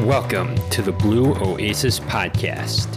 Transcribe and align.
Welcome 0.00 0.56
to 0.70 0.82
the 0.82 0.90
Blue 0.90 1.32
Oasis 1.36 2.00
Podcast. 2.00 2.88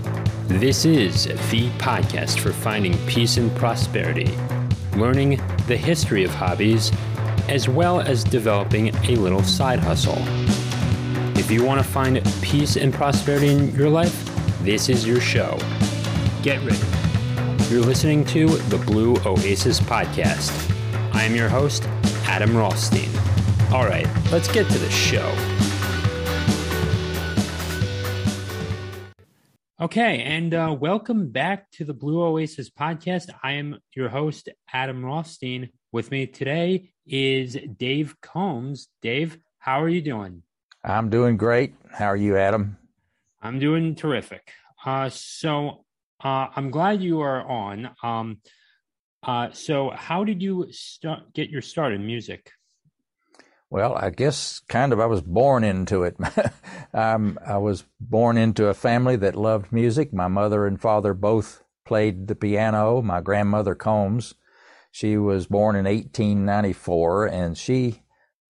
This 0.48 0.86
is 0.86 1.26
the 1.52 1.70
podcast 1.78 2.40
for 2.40 2.52
finding 2.52 2.98
peace 3.06 3.38
and 3.38 3.56
prosperity, 3.56 4.36
learning 4.96 5.40
the 5.68 5.78
history 5.78 6.24
of 6.24 6.32
hobbies, 6.34 6.92
as 7.48 7.70
well 7.70 8.00
as 8.00 8.24
developing 8.24 8.96
a 9.06 9.18
little 9.18 9.44
side 9.44 9.78
hustle. 9.78 10.18
If 11.38 11.52
you 11.52 11.64
want 11.64 11.80
to 11.80 11.88
find 11.88 12.24
peace 12.42 12.76
and 12.76 12.92
prosperity 12.92 13.50
in 13.50 13.76
your 13.76 13.90
life, 13.90 14.32
this 14.64 14.90
is 14.90 15.06
your 15.06 15.22
show. 15.22 15.60
Get 16.42 16.60
ready. 16.64 16.80
You're 17.70 17.86
listening 17.86 18.26
to 18.28 18.48
the 18.48 18.78
Blue 18.78 19.16
Oasis 19.28 19.80
Podcast. 19.80 20.52
I 21.14 21.24
am 21.24 21.36
your 21.36 21.50
host, 21.50 21.84
Adam 22.26 22.58
Rothstein. 22.58 23.10
All 23.72 23.86
right, 23.86 24.08
let's 24.32 24.52
get 24.52 24.68
to 24.72 24.80
the 24.80 24.90
show. 24.90 25.55
Okay, 29.78 30.24
and 30.24 30.54
uh, 30.54 30.74
welcome 30.80 31.32
back 31.32 31.70
to 31.72 31.84
the 31.84 31.94
Blue 31.94 32.24
Oasis 32.24 32.70
podcast. 32.70 33.30
I 33.44 33.54
am 33.54 33.78
your 33.94 34.08
host, 34.08 34.48
Adam 34.72 35.04
Rothstein. 35.04 35.68
With 35.92 36.12
me 36.12 36.28
today 36.28 36.94
is 37.06 37.58
Dave 37.76 38.16
Combs. 38.22 38.88
Dave, 39.02 39.38
how 39.60 39.84
are 39.84 39.90
you 39.90 40.02
doing? 40.02 40.44
I'm 40.82 41.10
doing 41.10 41.36
great. 41.36 41.76
How 41.92 42.06
are 42.06 42.16
you, 42.16 42.38
Adam? 42.38 42.78
I'm 43.42 43.60
doing 43.60 43.96
terrific. 43.96 44.50
Uh, 44.86 45.10
so 45.10 45.84
uh, 46.24 46.48
I'm 46.56 46.72
glad 46.72 47.04
you 47.04 47.20
are 47.20 47.46
on. 47.46 47.90
Um, 48.02 48.38
uh, 49.24 49.50
so, 49.52 49.92
how 49.94 50.24
did 50.24 50.42
you 50.42 50.68
start, 50.72 51.34
get 51.34 51.50
your 51.50 51.62
start 51.62 51.92
in 51.92 52.06
music? 52.06 52.50
Well, 53.76 53.94
I 53.94 54.10
guess 54.10 54.62
kind 54.70 54.94
of 54.94 55.02
I 55.02 55.06
was 55.06 55.20
born 55.20 55.66
into 55.66 56.04
it. 56.04 56.16
um, 56.94 57.38
I 57.46 57.58
was 57.58 57.84
born 58.00 58.38
into 58.38 58.68
a 58.68 58.74
family 58.74 59.18
that 59.18 59.36
loved 59.36 59.74
music. 59.74 60.14
My 60.14 60.30
mother 60.30 60.66
and 60.66 60.80
father 60.80 61.14
both 61.14 61.62
played 61.86 62.30
the 62.30 62.36
piano. 62.36 63.02
My 63.02 63.20
grandmother 63.20 63.76
Combs, 63.76 64.34
she 64.92 65.18
was 65.18 65.48
born 65.48 65.76
in 65.76 65.84
1894 65.84 67.26
and 67.26 67.58
she 67.58 68.02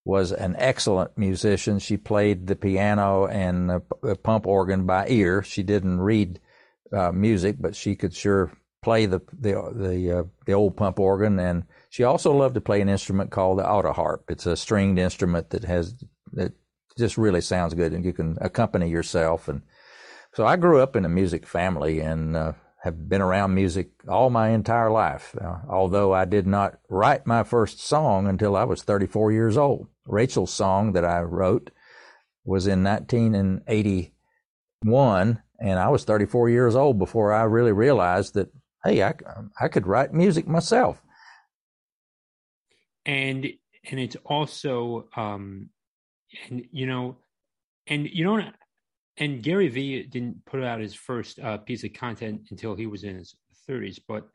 was 0.04 0.32
an 0.32 0.56
excellent 0.60 1.18
musician. 1.18 1.80
She 1.80 1.98
played 1.98 2.46
the 2.46 2.56
piano 2.56 3.26
and 3.26 3.68
the 3.68 4.16
pump 4.18 4.46
organ 4.46 4.86
by 4.86 5.08
ear. 5.08 5.42
She 5.42 5.64
didn't 5.64 6.02
read 6.02 6.40
uh, 6.94 7.12
music, 7.12 7.56
but 7.60 7.76
she 7.76 7.96
could 7.96 8.14
sure 8.14 8.52
play 8.86 9.06
the 9.06 9.20
the 9.34 9.54
the, 9.76 10.20
uh, 10.20 10.24
the 10.46 10.54
old 10.54 10.78
pump 10.78 11.00
organ 11.00 11.40
and 11.40 11.66
she 11.96 12.04
also 12.04 12.34
loved 12.34 12.56
to 12.56 12.62
play 12.62 12.82
an 12.82 12.90
instrument 12.90 13.32
called 13.32 13.58
the 13.58 13.66
auto 13.66 13.94
harp. 13.94 14.30
It's 14.30 14.46
a 14.46 14.58
stringed 14.58 15.00
instrument 15.00 15.52
that 15.52 15.64
has 15.64 15.96
that 16.34 16.52
just 16.98 17.18
really 17.18 17.40
sounds 17.40 17.74
good, 17.74 17.94
and 17.94 18.04
you 18.04 18.12
can 18.12 18.38
accompany 18.42 18.90
yourself. 18.90 19.48
And 19.48 19.62
so 20.34 20.46
I 20.46 20.58
grew 20.58 20.82
up 20.82 20.98
in 20.98 21.06
a 21.06 21.10
music 21.10 21.48
family 21.48 22.02
and 22.02 22.36
uh, 22.36 22.52
have 22.84 23.08
been 23.08 23.22
around 23.22 23.56
music 23.56 23.92
all 24.10 24.30
my 24.30 24.50
entire 24.50 24.92
life. 24.92 25.34
Uh, 25.40 25.60
although 25.70 26.14
I 26.14 26.26
did 26.26 26.46
not 26.46 26.80
write 26.90 27.26
my 27.26 27.44
first 27.44 27.80
song 27.80 28.28
until 28.28 28.58
I 28.58 28.66
was 28.66 28.84
34 28.84 29.32
years 29.32 29.56
old. 29.56 29.88
Rachel's 30.06 30.54
song 30.54 30.92
that 30.92 31.06
I 31.06 31.22
wrote 31.22 31.72
was 32.44 32.68
in 32.68 32.84
1981, 32.84 35.42
and 35.62 35.80
I 35.80 35.88
was 35.88 36.04
34 36.04 36.50
years 36.50 36.76
old 36.76 37.00
before 37.00 37.32
I 37.32 37.44
really 37.44 37.72
realized 37.72 38.34
that 38.34 38.52
hey, 38.86 39.04
I, 39.04 39.14
I 39.60 39.68
could 39.68 39.88
write 39.88 40.14
music 40.14 40.48
myself. 40.48 41.02
And 43.06 43.48
and 43.90 44.00
it's 44.00 44.16
also 44.26 45.08
um 45.16 45.70
and 46.50 46.66
you 46.72 46.88
know 46.88 47.18
and 47.88 48.10
you 48.10 48.24
don't 48.24 48.54
and 49.18 49.42
Gary 49.44 49.68
Vee 49.68 50.04
didn't 50.04 50.44
put 50.46 50.64
out 50.64 50.80
his 50.80 50.94
first 50.94 51.40
uh, 51.40 51.58
piece 51.58 51.84
of 51.84 51.94
content 51.94 52.48
until 52.52 52.76
he 52.76 52.88
was 52.88 53.04
in 53.04 53.16
his 53.16 53.36
30s 53.70 54.00
but 54.08 54.28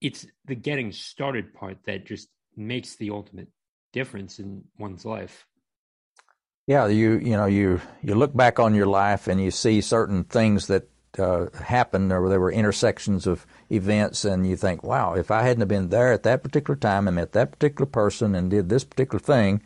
it's 0.00 0.26
the 0.46 0.54
getting 0.54 0.92
started 0.92 1.54
part 1.54 1.78
that 1.86 2.04
just 2.04 2.28
makes 2.56 2.96
the 2.96 3.10
ultimate 3.10 3.48
difference 3.92 4.38
in 4.38 4.64
one's 4.78 5.04
life. 5.04 5.46
Yeah 6.66 6.86
you 6.86 7.12
you 7.18 7.36
know 7.36 7.46
you 7.46 7.80
you 8.02 8.14
look 8.14 8.34
back 8.34 8.58
on 8.58 8.74
your 8.74 8.86
life 8.86 9.28
and 9.28 9.40
you 9.40 9.50
see 9.50 9.80
certain 9.80 10.24
things 10.24 10.66
that 10.66 10.88
uh, 11.18 11.46
happened 11.62 12.12
or 12.12 12.28
there 12.28 12.40
were 12.40 12.52
intersections 12.52 13.26
of 13.26 13.46
events 13.70 14.24
and 14.24 14.46
you 14.46 14.56
think, 14.56 14.82
wow, 14.82 15.14
if 15.14 15.30
I 15.30 15.42
hadn't 15.42 15.60
have 15.60 15.68
been 15.68 15.88
there 15.88 16.12
at 16.12 16.22
that 16.24 16.42
particular 16.42 16.76
time 16.76 17.08
and 17.08 17.16
met 17.16 17.32
that 17.32 17.52
particular 17.52 17.86
person 17.86 18.34
and 18.34 18.50
did 18.50 18.68
this 18.68 18.84
particular 18.84 19.20
thing, 19.20 19.62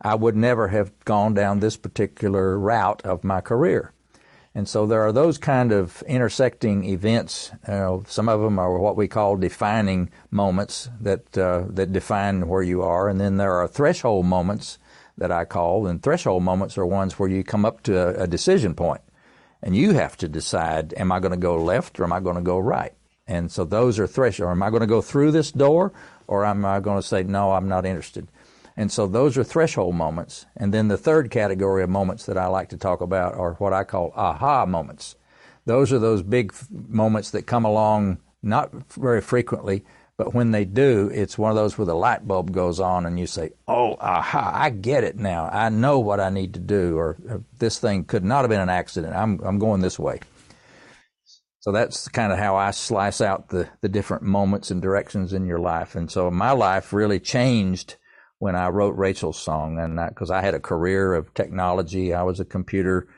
I 0.00 0.14
would 0.14 0.36
never 0.36 0.68
have 0.68 0.92
gone 1.04 1.34
down 1.34 1.60
this 1.60 1.76
particular 1.76 2.58
route 2.58 3.02
of 3.02 3.24
my 3.24 3.40
career. 3.40 3.92
And 4.54 4.68
so 4.68 4.86
there 4.86 5.02
are 5.02 5.12
those 5.12 5.36
kind 5.36 5.72
of 5.72 6.02
intersecting 6.02 6.84
events. 6.84 7.50
Uh, 7.66 7.98
some 8.06 8.28
of 8.28 8.40
them 8.40 8.58
are 8.58 8.78
what 8.78 8.96
we 8.96 9.08
call 9.08 9.36
defining 9.36 10.10
moments 10.30 10.90
that 11.00 11.36
uh, 11.36 11.64
that 11.70 11.92
define 11.92 12.46
where 12.46 12.62
you 12.62 12.82
are, 12.82 13.08
and 13.08 13.20
then 13.20 13.36
there 13.36 13.54
are 13.54 13.66
threshold 13.66 14.26
moments 14.26 14.78
that 15.18 15.32
I 15.32 15.44
call. 15.44 15.88
And 15.88 16.00
threshold 16.00 16.44
moments 16.44 16.78
are 16.78 16.86
ones 16.86 17.18
where 17.18 17.28
you 17.28 17.42
come 17.42 17.64
up 17.64 17.82
to 17.84 17.98
a, 17.98 18.24
a 18.24 18.26
decision 18.28 18.74
point, 18.74 19.00
and 19.64 19.74
you 19.74 19.94
have 19.94 20.16
to 20.18 20.28
decide: 20.28 20.94
Am 20.96 21.10
I 21.10 21.18
going 21.18 21.32
to 21.32 21.36
go 21.36 21.60
left 21.60 21.98
or 21.98 22.04
am 22.04 22.12
I 22.12 22.20
going 22.20 22.36
to 22.36 22.42
go 22.42 22.60
right? 22.60 22.94
And 23.26 23.50
so 23.50 23.64
those 23.64 23.98
are 23.98 24.06
thresholds. 24.06 24.48
Or 24.48 24.50
am 24.50 24.62
I 24.62 24.70
going 24.70 24.80
to 24.80 24.86
go 24.86 25.00
through 25.00 25.32
this 25.32 25.50
door 25.50 25.92
or 26.26 26.44
am 26.44 26.64
I 26.64 26.80
going 26.80 27.00
to 27.00 27.06
say, 27.06 27.22
no, 27.22 27.52
I'm 27.52 27.68
not 27.68 27.86
interested? 27.86 28.28
And 28.76 28.90
so 28.90 29.06
those 29.06 29.38
are 29.38 29.44
threshold 29.44 29.94
moments. 29.94 30.46
And 30.56 30.74
then 30.74 30.88
the 30.88 30.98
third 30.98 31.30
category 31.30 31.82
of 31.82 31.90
moments 31.90 32.26
that 32.26 32.36
I 32.36 32.46
like 32.46 32.70
to 32.70 32.76
talk 32.76 33.00
about 33.00 33.34
are 33.34 33.54
what 33.54 33.72
I 33.72 33.84
call 33.84 34.12
aha 34.16 34.66
moments. 34.66 35.16
Those 35.64 35.92
are 35.92 35.98
those 35.98 36.22
big 36.22 36.52
moments 36.70 37.30
that 37.30 37.46
come 37.46 37.64
along 37.64 38.18
not 38.42 38.72
very 38.92 39.20
frequently, 39.20 39.84
but 40.16 40.32
when 40.32 40.52
they 40.52 40.64
do, 40.64 41.10
it's 41.12 41.36
one 41.36 41.50
of 41.50 41.56
those 41.56 41.76
where 41.76 41.86
the 41.86 41.94
light 41.94 42.26
bulb 42.26 42.52
goes 42.52 42.78
on 42.78 43.04
and 43.04 43.18
you 43.18 43.26
say, 43.26 43.50
oh, 43.66 43.96
aha, 43.98 44.52
I 44.54 44.70
get 44.70 45.02
it 45.02 45.16
now. 45.16 45.48
I 45.52 45.70
know 45.70 45.98
what 45.98 46.20
I 46.20 46.30
need 46.30 46.54
to 46.54 46.60
do, 46.60 46.96
or, 46.96 47.18
or 47.28 47.42
this 47.58 47.78
thing 47.78 48.04
could 48.04 48.24
not 48.24 48.42
have 48.42 48.50
been 48.50 48.60
an 48.60 48.68
accident. 48.68 49.14
I'm, 49.16 49.40
I'm 49.40 49.58
going 49.58 49.80
this 49.80 49.98
way. 49.98 50.20
So 51.58 51.72
that's 51.72 52.08
kind 52.08 52.32
of 52.32 52.38
how 52.38 52.54
I 52.56 52.70
slice 52.70 53.20
out 53.20 53.48
the, 53.48 53.68
the 53.80 53.88
different 53.88 54.22
moments 54.22 54.70
and 54.70 54.80
directions 54.80 55.32
in 55.32 55.46
your 55.46 55.58
life. 55.58 55.96
And 55.96 56.10
so 56.10 56.30
my 56.30 56.52
life 56.52 56.92
really 56.92 57.18
changed 57.18 57.96
when 58.38 58.54
I 58.54 58.68
wrote 58.68 58.96
Rachel's 58.96 59.40
song. 59.40 59.80
And 59.80 59.98
because 60.10 60.30
I 60.30 60.42
had 60.42 60.54
a 60.54 60.60
career 60.60 61.14
of 61.14 61.34
technology, 61.34 62.14
I 62.14 62.22
was 62.22 62.38
a 62.38 62.44
computer 62.44 63.08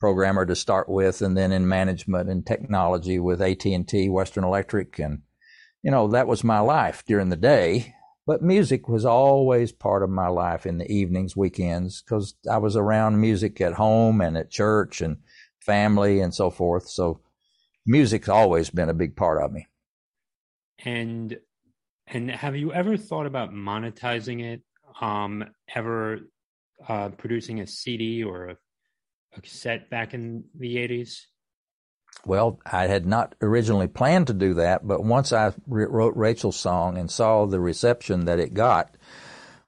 programmer 0.00 0.46
to 0.46 0.54
start 0.54 0.88
with, 0.88 1.20
and 1.20 1.36
then 1.36 1.50
in 1.50 1.68
management 1.68 2.30
and 2.30 2.46
technology 2.46 3.18
with 3.18 3.42
AT&T, 3.42 4.08
Western 4.08 4.44
Electric. 4.44 4.98
And, 5.00 5.22
you 5.82 5.90
know, 5.90 6.08
that 6.08 6.26
was 6.26 6.44
my 6.44 6.60
life 6.60 7.04
during 7.06 7.28
the 7.28 7.36
day. 7.36 7.94
But 8.26 8.42
music 8.42 8.88
was 8.88 9.06
always 9.06 9.72
part 9.72 10.02
of 10.02 10.10
my 10.10 10.28
life 10.28 10.66
in 10.66 10.76
the 10.76 10.90
evenings, 10.90 11.34
weekends, 11.34 12.02
because 12.02 12.34
I 12.50 12.58
was 12.58 12.76
around 12.76 13.20
music 13.20 13.58
at 13.60 13.72
home 13.74 14.20
and 14.20 14.36
at 14.36 14.50
church 14.50 15.00
and 15.00 15.16
family 15.60 16.20
and 16.20 16.34
so 16.34 16.50
forth. 16.50 16.88
So, 16.88 17.20
music's 17.86 18.28
always 18.28 18.68
been 18.68 18.90
a 18.90 18.94
big 18.94 19.16
part 19.16 19.42
of 19.42 19.50
me. 19.50 19.66
And 20.84 21.38
and 22.06 22.30
have 22.30 22.56
you 22.56 22.72
ever 22.72 22.96
thought 22.96 23.26
about 23.26 23.52
monetizing 23.52 24.42
it? 24.42 24.62
Um, 25.00 25.44
ever 25.74 26.18
uh, 26.86 27.10
producing 27.10 27.60
a 27.60 27.66
CD 27.66 28.22
or 28.22 28.48
a, 28.48 28.56
a 29.36 29.40
cassette 29.40 29.90
back 29.90 30.14
in 30.14 30.44
the 30.58 30.78
eighties? 30.78 31.26
Well, 32.26 32.58
I 32.70 32.86
had 32.86 33.06
not 33.06 33.34
originally 33.40 33.88
planned 33.88 34.26
to 34.26 34.34
do 34.34 34.54
that, 34.54 34.86
but 34.86 35.04
once 35.04 35.32
I 35.32 35.52
re- 35.66 35.86
wrote 35.86 36.16
Rachel's 36.16 36.56
song 36.56 36.98
and 36.98 37.10
saw 37.10 37.46
the 37.46 37.60
reception 37.60 38.24
that 38.26 38.40
it 38.40 38.54
got 38.54 38.96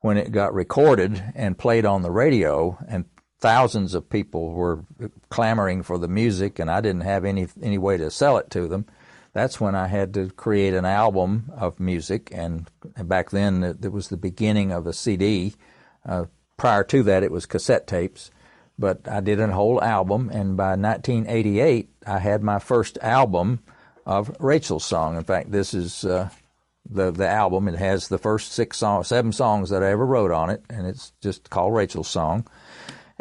when 0.01 0.17
it 0.17 0.33
got 0.33 0.55
recorded 0.55 1.23
and 1.35 1.59
played 1.59 1.85
on 1.85 2.03
the 2.03 2.11
radio, 2.11 2.79
and 2.89 3.05
thousands 3.39 3.95
of 3.95 4.11
people 4.11 4.53
were 4.53 4.85
clamoring 5.31 5.83
for 5.83 5.99
the 5.99 6.09
music, 6.09 6.59
and 6.59 6.71
I 6.71 6.81
didn't 6.81 7.03
have 7.03 7.25
any 7.25 7.49
any 7.63 7.79
way 7.79 7.97
to 7.97 8.11
sell 8.11 8.37
it 8.39 8.51
to 8.51 8.69
them. 8.69 8.87
That's 9.33 9.61
when 9.61 9.75
I 9.75 9.87
had 9.87 10.13
to 10.15 10.31
create 10.31 10.75
an 10.75 10.85
album 10.85 11.53
of 11.57 11.79
music, 11.79 12.31
and, 12.33 12.69
back 12.97 13.31
then 13.31 13.63
it, 13.63 13.85
it, 13.85 13.93
was 13.93 14.09
the 14.09 14.17
beginning 14.17 14.73
of 14.73 14.87
a 14.87 14.93
CD. 14.93 15.55
Uh, 16.05 16.25
prior 16.57 16.83
to 16.85 17.03
that, 17.05 17.23
it 17.23 17.31
was 17.31 17.47
cassette 17.47 17.87
tapes, 17.87 18.31
but 18.81 19.07
I 19.07 19.21
did 19.21 19.39
a 19.39 19.53
whole 19.53 19.83
album, 19.83 20.31
and 20.33 20.57
by 20.57 20.71
1988, 20.71 21.91
I 22.07 22.19
had 22.19 22.43
my 22.43 22.59
first 22.59 22.97
album 23.03 23.61
of 24.07 24.35
Rachel's 24.41 24.87
song. 24.87 25.19
In 25.19 25.23
fact, 25.25 25.53
this 25.53 25.75
is 25.75 26.05
uh, 26.05 26.31
the 26.89 27.11
the 27.11 27.29
album. 27.29 27.69
It 27.69 27.77
has 27.77 28.09
the 28.09 28.17
first 28.19 28.53
six 28.53 28.79
songs, 28.79 29.09
seven 29.09 29.33
songs 29.33 29.69
that 29.69 29.83
I 29.83 29.91
ever 29.91 30.07
wrote 30.07 30.31
on 30.31 30.49
it, 30.49 30.65
and 30.71 30.87
it's 30.87 31.13
just 31.21 31.51
called 31.51 31.75
Rachel's 31.75 32.09
song. 32.09 32.47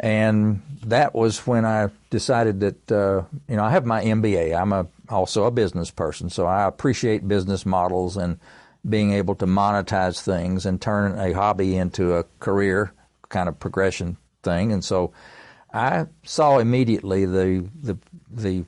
And 0.00 0.62
that 0.86 1.14
was 1.14 1.46
when 1.46 1.66
I 1.66 1.90
decided 2.08 2.60
that, 2.60 2.90
uh, 2.90 3.24
you 3.46 3.56
know, 3.56 3.64
I 3.64 3.70
have 3.70 3.84
my 3.84 4.02
MBA. 4.02 4.58
I'm 4.58 4.72
a, 4.72 4.86
also 5.10 5.44
a 5.44 5.50
business 5.50 5.90
person, 5.90 6.30
so 6.30 6.46
I 6.46 6.64
appreciate 6.64 7.28
business 7.28 7.66
models 7.66 8.16
and 8.16 8.38
being 8.88 9.12
able 9.12 9.34
to 9.34 9.46
monetize 9.46 10.22
things 10.22 10.64
and 10.64 10.80
turn 10.80 11.18
a 11.18 11.34
hobby 11.34 11.76
into 11.76 12.14
a 12.14 12.24
career 12.38 12.94
kind 13.28 13.46
of 13.46 13.60
progression 13.60 14.16
thing. 14.42 14.72
And 14.72 14.82
so 14.82 15.12
I 15.72 16.06
saw 16.24 16.58
immediately 16.58 17.26
the 17.26 17.68
the 17.82 17.98
the 18.30 18.64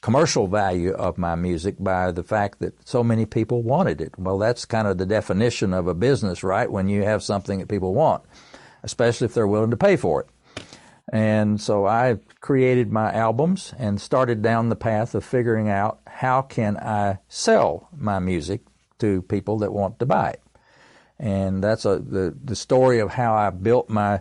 commercial 0.00 0.46
value 0.46 0.92
of 0.92 1.16
my 1.16 1.34
music 1.34 1.76
by 1.78 2.12
the 2.12 2.22
fact 2.22 2.58
that 2.58 2.74
so 2.86 3.02
many 3.02 3.24
people 3.24 3.62
wanted 3.62 4.02
it. 4.02 4.12
Well, 4.18 4.38
that's 4.38 4.66
kind 4.66 4.86
of 4.86 4.98
the 4.98 5.06
definition 5.06 5.72
of 5.72 5.86
a 5.86 5.94
business, 5.94 6.44
right? 6.44 6.70
When 6.70 6.90
you 6.90 7.04
have 7.04 7.22
something 7.22 7.58
that 7.60 7.68
people 7.68 7.94
want, 7.94 8.22
especially 8.82 9.24
if 9.24 9.32
they're 9.34 9.46
willing 9.46 9.70
to 9.70 9.78
pay 9.78 9.96
for 9.96 10.20
it. 10.20 10.28
And 11.10 11.60
so 11.60 11.86
I 11.86 12.18
created 12.40 12.92
my 12.92 13.12
albums 13.12 13.72
and 13.78 14.00
started 14.00 14.42
down 14.42 14.68
the 14.68 14.76
path 14.76 15.14
of 15.14 15.24
figuring 15.24 15.70
out 15.70 16.00
how 16.06 16.42
can 16.42 16.76
I 16.76 17.18
sell 17.28 17.88
my 17.96 18.18
music 18.18 18.60
to 18.98 19.22
people 19.22 19.58
that 19.58 19.72
want 19.72 19.98
to 20.00 20.06
buy 20.06 20.30
it. 20.30 20.42
And 21.18 21.62
that's 21.62 21.84
a, 21.84 21.98
the, 21.98 22.36
the 22.44 22.56
story 22.56 22.98
of 22.98 23.10
how 23.10 23.34
I 23.34 23.50
built 23.50 23.88
my 23.88 24.20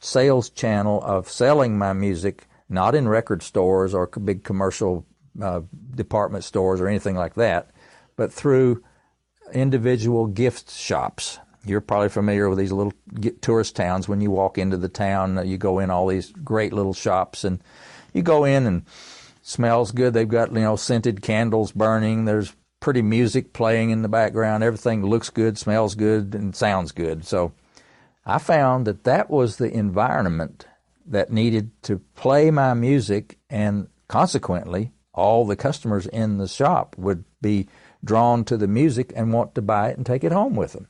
sales 0.00 0.50
channel 0.50 1.02
of 1.02 1.28
selling 1.28 1.78
my 1.78 1.92
music, 1.92 2.46
not 2.68 2.94
in 2.94 3.08
record 3.08 3.42
stores 3.42 3.94
or 3.94 4.06
big 4.06 4.44
commercial 4.44 5.06
uh, 5.40 5.60
department 5.94 6.44
stores 6.44 6.80
or 6.80 6.88
anything 6.88 7.16
like 7.16 7.34
that, 7.34 7.70
but 8.16 8.32
through 8.32 8.82
individual 9.52 10.26
gift 10.26 10.70
shops. 10.70 11.38
You're 11.66 11.80
probably 11.80 12.10
familiar 12.10 12.48
with 12.48 12.58
these 12.58 12.72
little 12.72 12.92
tourist 13.40 13.74
towns. 13.74 14.06
When 14.06 14.20
you 14.20 14.30
walk 14.30 14.58
into 14.58 14.76
the 14.76 14.88
town, 14.88 15.38
uh, 15.38 15.42
you 15.42 15.56
go 15.56 15.78
in 15.78 15.90
all 15.90 16.06
these 16.06 16.30
great 16.30 16.74
little 16.74 16.92
shops, 16.92 17.42
and 17.42 17.62
you 18.12 18.22
go 18.22 18.44
in 18.44 18.66
and 18.66 18.84
smells 19.42 19.90
good. 19.90 20.12
They've 20.12 20.28
got 20.28 20.52
you 20.52 20.60
know 20.60 20.76
scented 20.76 21.22
candles 21.22 21.72
burning. 21.72 22.26
There's 22.26 22.54
pretty 22.80 23.00
music 23.00 23.54
playing 23.54 23.90
in 23.90 24.02
the 24.02 24.08
background. 24.08 24.62
Everything 24.62 25.06
looks 25.06 25.30
good, 25.30 25.56
smells 25.56 25.94
good, 25.94 26.34
and 26.34 26.54
sounds 26.54 26.92
good. 26.92 27.24
So 27.24 27.52
I 28.26 28.38
found 28.38 28.86
that 28.86 29.04
that 29.04 29.28
was 29.28 29.56
the 29.56 29.70
environment 29.70 30.66
that 31.06 31.30
needed 31.30 31.70
to 31.82 31.98
play 32.14 32.50
my 32.50 32.72
music, 32.74 33.38
and 33.50 33.88
consequently, 34.08 34.92
all 35.12 35.44
the 35.44 35.56
customers 35.56 36.06
in 36.06 36.38
the 36.38 36.48
shop 36.48 36.96
would 36.96 37.24
be 37.42 37.68
drawn 38.02 38.44
to 38.44 38.56
the 38.56 38.66
music 38.66 39.12
and 39.14 39.32
want 39.32 39.54
to 39.54 39.62
buy 39.62 39.90
it 39.90 39.96
and 39.96 40.06
take 40.06 40.24
it 40.24 40.32
home 40.32 40.56
with 40.56 40.72
them. 40.72 40.88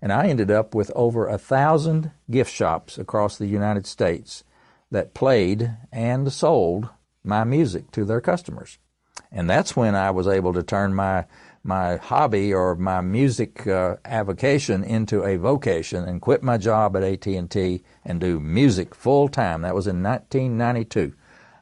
And 0.00 0.12
I 0.12 0.26
ended 0.26 0.50
up 0.50 0.74
with 0.74 0.90
over 0.94 1.28
a 1.28 1.38
thousand 1.38 2.10
gift 2.30 2.52
shops 2.52 2.98
across 2.98 3.36
the 3.36 3.46
United 3.46 3.86
States 3.86 4.42
that 4.90 5.14
played 5.14 5.76
and 5.92 6.32
sold 6.32 6.88
my 7.24 7.44
music 7.44 7.90
to 7.92 8.04
their 8.04 8.20
customers. 8.20 8.78
And 9.30 9.48
that's 9.48 9.76
when 9.76 9.94
I 9.94 10.10
was 10.10 10.26
able 10.26 10.52
to 10.54 10.62
turn 10.62 10.94
my 10.94 11.26
my 11.64 11.96
hobby 11.96 12.52
or 12.52 12.74
my 12.74 13.00
music 13.00 13.66
uh, 13.66 13.96
avocation 14.04 14.82
into 14.82 15.22
a 15.24 15.36
vocation 15.36 16.04
and 16.04 16.20
quit 16.20 16.42
my 16.42 16.58
job 16.58 16.96
at 16.96 17.02
AT&T 17.04 17.82
and 18.04 18.20
do 18.20 18.40
music 18.40 18.94
full 18.94 19.28
time. 19.28 19.62
That 19.62 19.74
was 19.74 19.86
in 19.86 20.02
1992. 20.02 21.14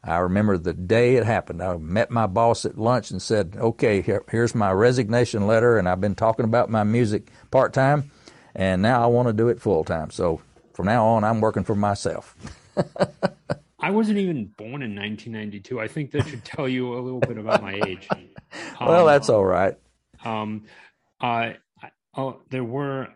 I 0.02 0.16
remember 0.18 0.56
the 0.56 0.72
day 0.72 1.16
it 1.16 1.26
happened. 1.26 1.62
I 1.62 1.76
met 1.76 2.10
my 2.10 2.26
boss 2.26 2.64
at 2.64 2.78
lunch 2.78 3.10
and 3.10 3.20
said, 3.20 3.56
"Okay, 3.58 4.00
here, 4.00 4.24
here's 4.30 4.54
my 4.54 4.72
resignation 4.72 5.46
letter, 5.46 5.76
and 5.76 5.86
I've 5.86 6.00
been 6.00 6.14
talking 6.14 6.46
about 6.46 6.70
my 6.70 6.84
music 6.84 7.30
part 7.50 7.74
time, 7.74 8.10
and 8.54 8.80
now 8.80 9.02
I 9.02 9.06
want 9.06 9.28
to 9.28 9.34
do 9.34 9.48
it 9.48 9.60
full 9.60 9.84
time. 9.84 10.10
So 10.10 10.40
from 10.72 10.86
now 10.86 11.06
on, 11.06 11.22
I'm 11.22 11.42
working 11.42 11.64
for 11.64 11.74
myself." 11.74 12.34
I 13.82 13.90
wasn't 13.90 14.18
even 14.18 14.46
born 14.56 14.82
in 14.82 14.94
1992. 14.94 15.80
I 15.80 15.88
think 15.88 16.12
that 16.12 16.26
should 16.28 16.44
tell 16.44 16.68
you 16.68 16.94
a 16.94 17.00
little 17.00 17.20
bit 17.20 17.36
about 17.36 17.62
my 17.62 17.80
age. 17.86 18.08
well, 18.80 19.00
um, 19.00 19.06
that's 19.06 19.28
all 19.28 19.44
right. 19.44 19.76
Um, 20.24 20.64
uh, 21.20 21.52
oh, 22.16 22.42
there 22.50 22.64
were. 22.64 23.08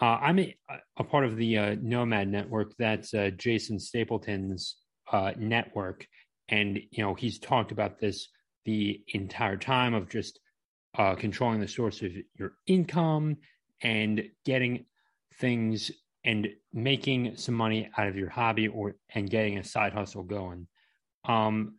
Uh, 0.00 0.18
I'm 0.20 0.40
a, 0.40 0.56
a, 0.96 1.04
part 1.04 1.24
of 1.24 1.36
the 1.36 1.56
uh, 1.56 1.76
Nomad 1.80 2.28
network. 2.28 2.74
That's 2.78 3.14
uh, 3.14 3.30
Jason 3.36 3.78
Stapleton's 3.78 4.76
uh, 5.12 5.32
network, 5.38 6.06
and 6.48 6.80
you 6.90 7.04
know 7.04 7.14
he's 7.14 7.38
talked 7.38 7.70
about 7.70 8.00
this 8.00 8.28
the 8.64 9.02
entire 9.08 9.56
time 9.56 9.94
of 9.94 10.08
just 10.08 10.40
uh, 10.98 11.14
controlling 11.14 11.60
the 11.60 11.68
source 11.68 12.02
of 12.02 12.12
your 12.36 12.54
income 12.66 13.36
and 13.82 14.24
getting 14.44 14.86
things 15.38 15.90
and 16.24 16.48
making 16.72 17.36
some 17.36 17.54
money 17.54 17.88
out 17.98 18.08
of 18.08 18.16
your 18.16 18.30
hobby 18.30 18.68
or 18.68 18.96
and 19.14 19.30
getting 19.30 19.58
a 19.58 19.64
side 19.64 19.92
hustle 19.92 20.22
going. 20.22 20.66
Um, 21.26 21.74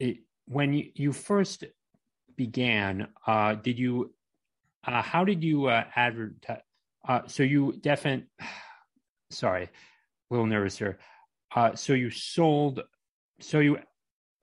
it, 0.00 0.18
when 0.46 0.72
you, 0.72 0.90
you 0.94 1.12
first 1.12 1.64
began, 2.36 3.08
uh, 3.26 3.54
did 3.54 3.78
you? 3.78 4.12
Uh, 4.84 5.02
how 5.02 5.24
did 5.24 5.44
you 5.44 5.66
uh, 5.66 5.84
advertise? 5.94 6.60
Uh, 7.06 7.20
so 7.26 7.42
you 7.42 7.72
definitely. 7.80 8.26
Sorry, 9.30 9.64
a 9.64 9.68
little 10.30 10.46
nervous 10.46 10.76
here. 10.76 10.98
Uh, 11.54 11.74
so 11.74 11.92
you 11.92 12.10
sold. 12.10 12.80
So 13.40 13.60
you 13.60 13.78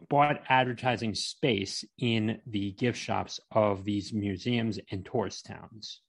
bought 0.10 0.42
advertising 0.50 1.14
space 1.14 1.84
in 1.98 2.40
the 2.48 2.72
gift 2.72 2.98
shops 2.98 3.40
of 3.52 3.84
these 3.84 4.14
museums 4.14 4.80
and 4.92 5.06
tourist 5.06 5.46
towns. 5.46 6.02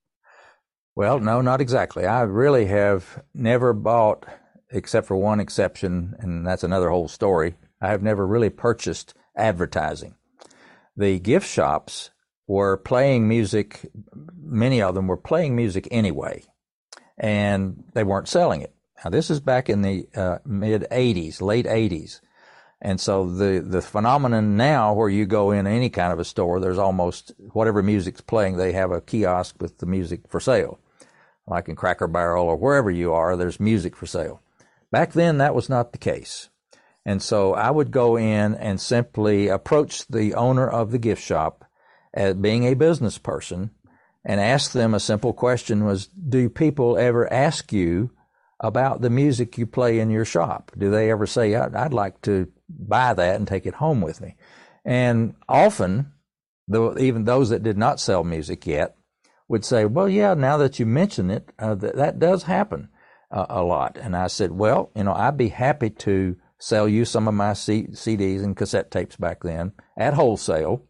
Well, 0.94 1.18
no, 1.18 1.40
not 1.40 1.60
exactly. 1.60 2.06
I 2.06 2.22
really 2.22 2.66
have 2.66 3.22
never 3.34 3.72
bought, 3.72 4.26
except 4.70 5.06
for 5.06 5.16
one 5.16 5.40
exception, 5.40 6.14
and 6.18 6.46
that's 6.46 6.64
another 6.64 6.90
whole 6.90 7.08
story. 7.08 7.54
I 7.80 7.88
have 7.88 8.02
never 8.02 8.26
really 8.26 8.50
purchased 8.50 9.14
advertising. 9.36 10.14
The 11.00 11.18
gift 11.18 11.48
shops 11.48 12.10
were 12.46 12.76
playing 12.76 13.26
music, 13.26 13.90
many 14.36 14.82
of 14.82 14.94
them 14.94 15.06
were 15.06 15.16
playing 15.16 15.56
music 15.56 15.88
anyway, 15.90 16.44
and 17.16 17.84
they 17.94 18.04
weren't 18.04 18.28
selling 18.28 18.60
it. 18.60 18.74
Now, 19.02 19.08
this 19.08 19.30
is 19.30 19.40
back 19.40 19.70
in 19.70 19.80
the 19.80 20.06
uh, 20.14 20.38
mid 20.44 20.86
80s, 20.90 21.40
late 21.40 21.64
80s. 21.64 22.20
And 22.82 23.00
so 23.00 23.26
the, 23.32 23.64
the 23.66 23.80
phenomenon 23.80 24.58
now 24.58 24.92
where 24.92 25.08
you 25.08 25.24
go 25.24 25.52
in 25.52 25.66
any 25.66 25.88
kind 25.88 26.12
of 26.12 26.18
a 26.18 26.24
store, 26.24 26.60
there's 26.60 26.76
almost 26.76 27.32
whatever 27.54 27.82
music's 27.82 28.20
playing, 28.20 28.58
they 28.58 28.72
have 28.72 28.90
a 28.90 29.00
kiosk 29.00 29.56
with 29.58 29.78
the 29.78 29.86
music 29.86 30.28
for 30.28 30.38
sale. 30.38 30.78
Like 31.46 31.66
in 31.66 31.76
Cracker 31.76 32.08
Barrel 32.08 32.44
or 32.44 32.56
wherever 32.56 32.90
you 32.90 33.14
are, 33.14 33.38
there's 33.38 33.58
music 33.58 33.96
for 33.96 34.04
sale. 34.04 34.42
Back 34.90 35.14
then, 35.14 35.38
that 35.38 35.54
was 35.54 35.70
not 35.70 35.92
the 35.92 35.98
case. 35.98 36.50
And 37.04 37.22
so 37.22 37.54
I 37.54 37.70
would 37.70 37.90
go 37.90 38.16
in 38.16 38.54
and 38.54 38.80
simply 38.80 39.48
approach 39.48 40.06
the 40.08 40.34
owner 40.34 40.68
of 40.68 40.90
the 40.90 40.98
gift 40.98 41.22
shop 41.22 41.64
as 42.12 42.34
being 42.34 42.64
a 42.64 42.74
business 42.74 43.18
person 43.18 43.70
and 44.24 44.40
ask 44.40 44.72
them 44.72 44.92
a 44.92 45.00
simple 45.00 45.32
question 45.32 45.84
was, 45.84 46.06
do 46.06 46.48
people 46.50 46.98
ever 46.98 47.32
ask 47.32 47.72
you 47.72 48.10
about 48.60 49.00
the 49.00 49.08
music 49.08 49.56
you 49.56 49.66
play 49.66 49.98
in 49.98 50.10
your 50.10 50.26
shop? 50.26 50.72
Do 50.76 50.90
they 50.90 51.10
ever 51.10 51.26
say, 51.26 51.54
I'd 51.54 51.94
like 51.94 52.20
to 52.22 52.52
buy 52.78 53.14
that 53.14 53.36
and 53.36 53.46
take 53.46 53.66
it 53.66 53.74
home 53.74 54.00
with 54.00 54.20
me. 54.20 54.36
And 54.84 55.34
often, 55.48 56.12
though, 56.68 56.96
even 56.98 57.24
those 57.24 57.50
that 57.50 57.62
did 57.62 57.76
not 57.76 58.00
sell 58.00 58.24
music 58.24 58.66
yet 58.66 58.96
would 59.48 59.64
say, 59.64 59.84
well, 59.84 60.08
yeah, 60.08 60.34
now 60.34 60.56
that 60.58 60.78
you 60.78 60.86
mention 60.86 61.30
it, 61.30 61.50
uh, 61.58 61.74
th- 61.74 61.94
that 61.94 62.18
does 62.18 62.44
happen 62.44 62.88
uh, 63.30 63.46
a 63.48 63.62
lot. 63.62 63.98
And 64.00 64.16
I 64.16 64.28
said, 64.28 64.52
well, 64.52 64.90
you 64.94 65.04
know, 65.04 65.12
I'd 65.12 65.36
be 65.36 65.48
happy 65.48 65.90
to 65.90 66.36
sell 66.60 66.88
you 66.88 67.04
some 67.04 67.26
of 67.26 67.34
my 67.34 67.54
C- 67.54 67.88
CDs 67.90 68.44
and 68.44 68.56
cassette 68.56 68.90
tapes 68.90 69.16
back 69.16 69.42
then 69.42 69.72
at 69.96 70.14
wholesale. 70.14 70.84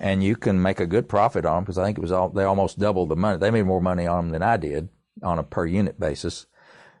And 0.00 0.24
you 0.24 0.34
can 0.34 0.60
make 0.60 0.80
a 0.80 0.86
good 0.86 1.08
profit 1.08 1.44
on 1.44 1.56
them 1.56 1.64
because 1.64 1.76
I 1.76 1.84
think 1.84 1.98
it 1.98 2.00
was 2.00 2.10
all, 2.10 2.30
they 2.30 2.44
almost 2.44 2.78
doubled 2.78 3.10
the 3.10 3.16
money. 3.16 3.36
They 3.38 3.50
made 3.50 3.66
more 3.66 3.82
money 3.82 4.06
on 4.06 4.24
them 4.24 4.32
than 4.32 4.42
I 4.42 4.56
did 4.56 4.88
on 5.22 5.38
a 5.38 5.42
per 5.44 5.66
unit 5.66 6.00
basis. 6.00 6.46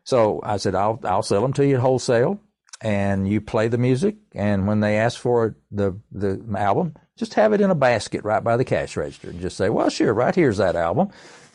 So 0.04 0.40
I 0.44 0.58
said, 0.58 0.74
I'll, 0.74 1.00
I'll 1.04 1.22
sell 1.22 1.40
them 1.40 1.54
to 1.54 1.66
you 1.66 1.76
at 1.76 1.80
wholesale 1.80 2.40
and 2.80 3.28
you 3.28 3.40
play 3.40 3.68
the 3.68 3.78
music. 3.78 4.16
And 4.34 4.66
when 4.66 4.80
they 4.80 4.96
ask 4.96 5.18
for 5.18 5.56
the 5.70 5.98
the 6.12 6.42
album, 6.56 6.94
just 7.16 7.34
have 7.34 7.52
it 7.52 7.60
in 7.60 7.70
a 7.70 7.74
basket 7.74 8.24
right 8.24 8.42
by 8.42 8.56
the 8.56 8.64
cash 8.64 8.96
register, 8.96 9.30
and 9.30 9.40
just 9.40 9.56
say, 9.56 9.68
"Well, 9.68 9.90
sure, 9.90 10.14
right 10.14 10.34
here's 10.34 10.56
that 10.56 10.76
album. 10.76 11.10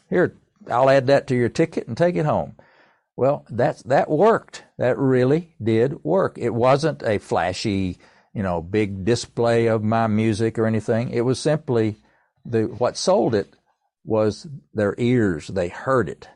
Here, 0.10 0.36
I'll 0.70 0.90
add 0.90 1.08
that 1.08 1.28
to 1.28 1.36
your 1.36 1.50
ticket 1.50 1.88
and 1.88 1.98
take 1.98 2.16
it 2.16 2.26
home." 2.26 2.56
Well, 3.18 3.46
that's 3.50 3.82
that 3.84 4.10
worked. 4.10 4.64
That 4.78 4.98
really 4.98 5.56
did 5.62 6.04
work. 6.04 6.38
It 6.38 6.54
wasn't 6.54 7.02
a 7.04 7.18
flashy, 7.18 7.98
you 8.34 8.44
know, 8.44 8.62
big 8.62 9.06
display 9.06 9.68
of 9.68 9.84
my 9.84 10.08
music 10.08 10.60
or 10.60 10.66
anything. 10.66 11.12
It 11.12 11.22
was 11.22 11.40
simply 11.40 11.98
the 12.46 12.64
what 12.64 12.98
sold 12.98 13.34
it 13.34 13.56
was 14.04 14.48
their 14.74 14.96
ears. 14.98 15.48
They 15.48 15.70
heard 15.70 16.10
it. 16.10 16.28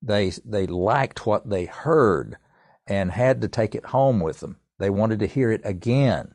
They 0.00 0.30
they 0.44 0.66
liked 0.66 1.26
what 1.26 1.48
they 1.48 1.64
heard 1.66 2.36
and 2.86 3.10
had 3.10 3.40
to 3.42 3.48
take 3.48 3.74
it 3.74 3.86
home 3.86 4.20
with 4.20 4.40
them. 4.40 4.58
They 4.78 4.90
wanted 4.90 5.18
to 5.20 5.26
hear 5.26 5.50
it 5.50 5.62
again. 5.64 6.34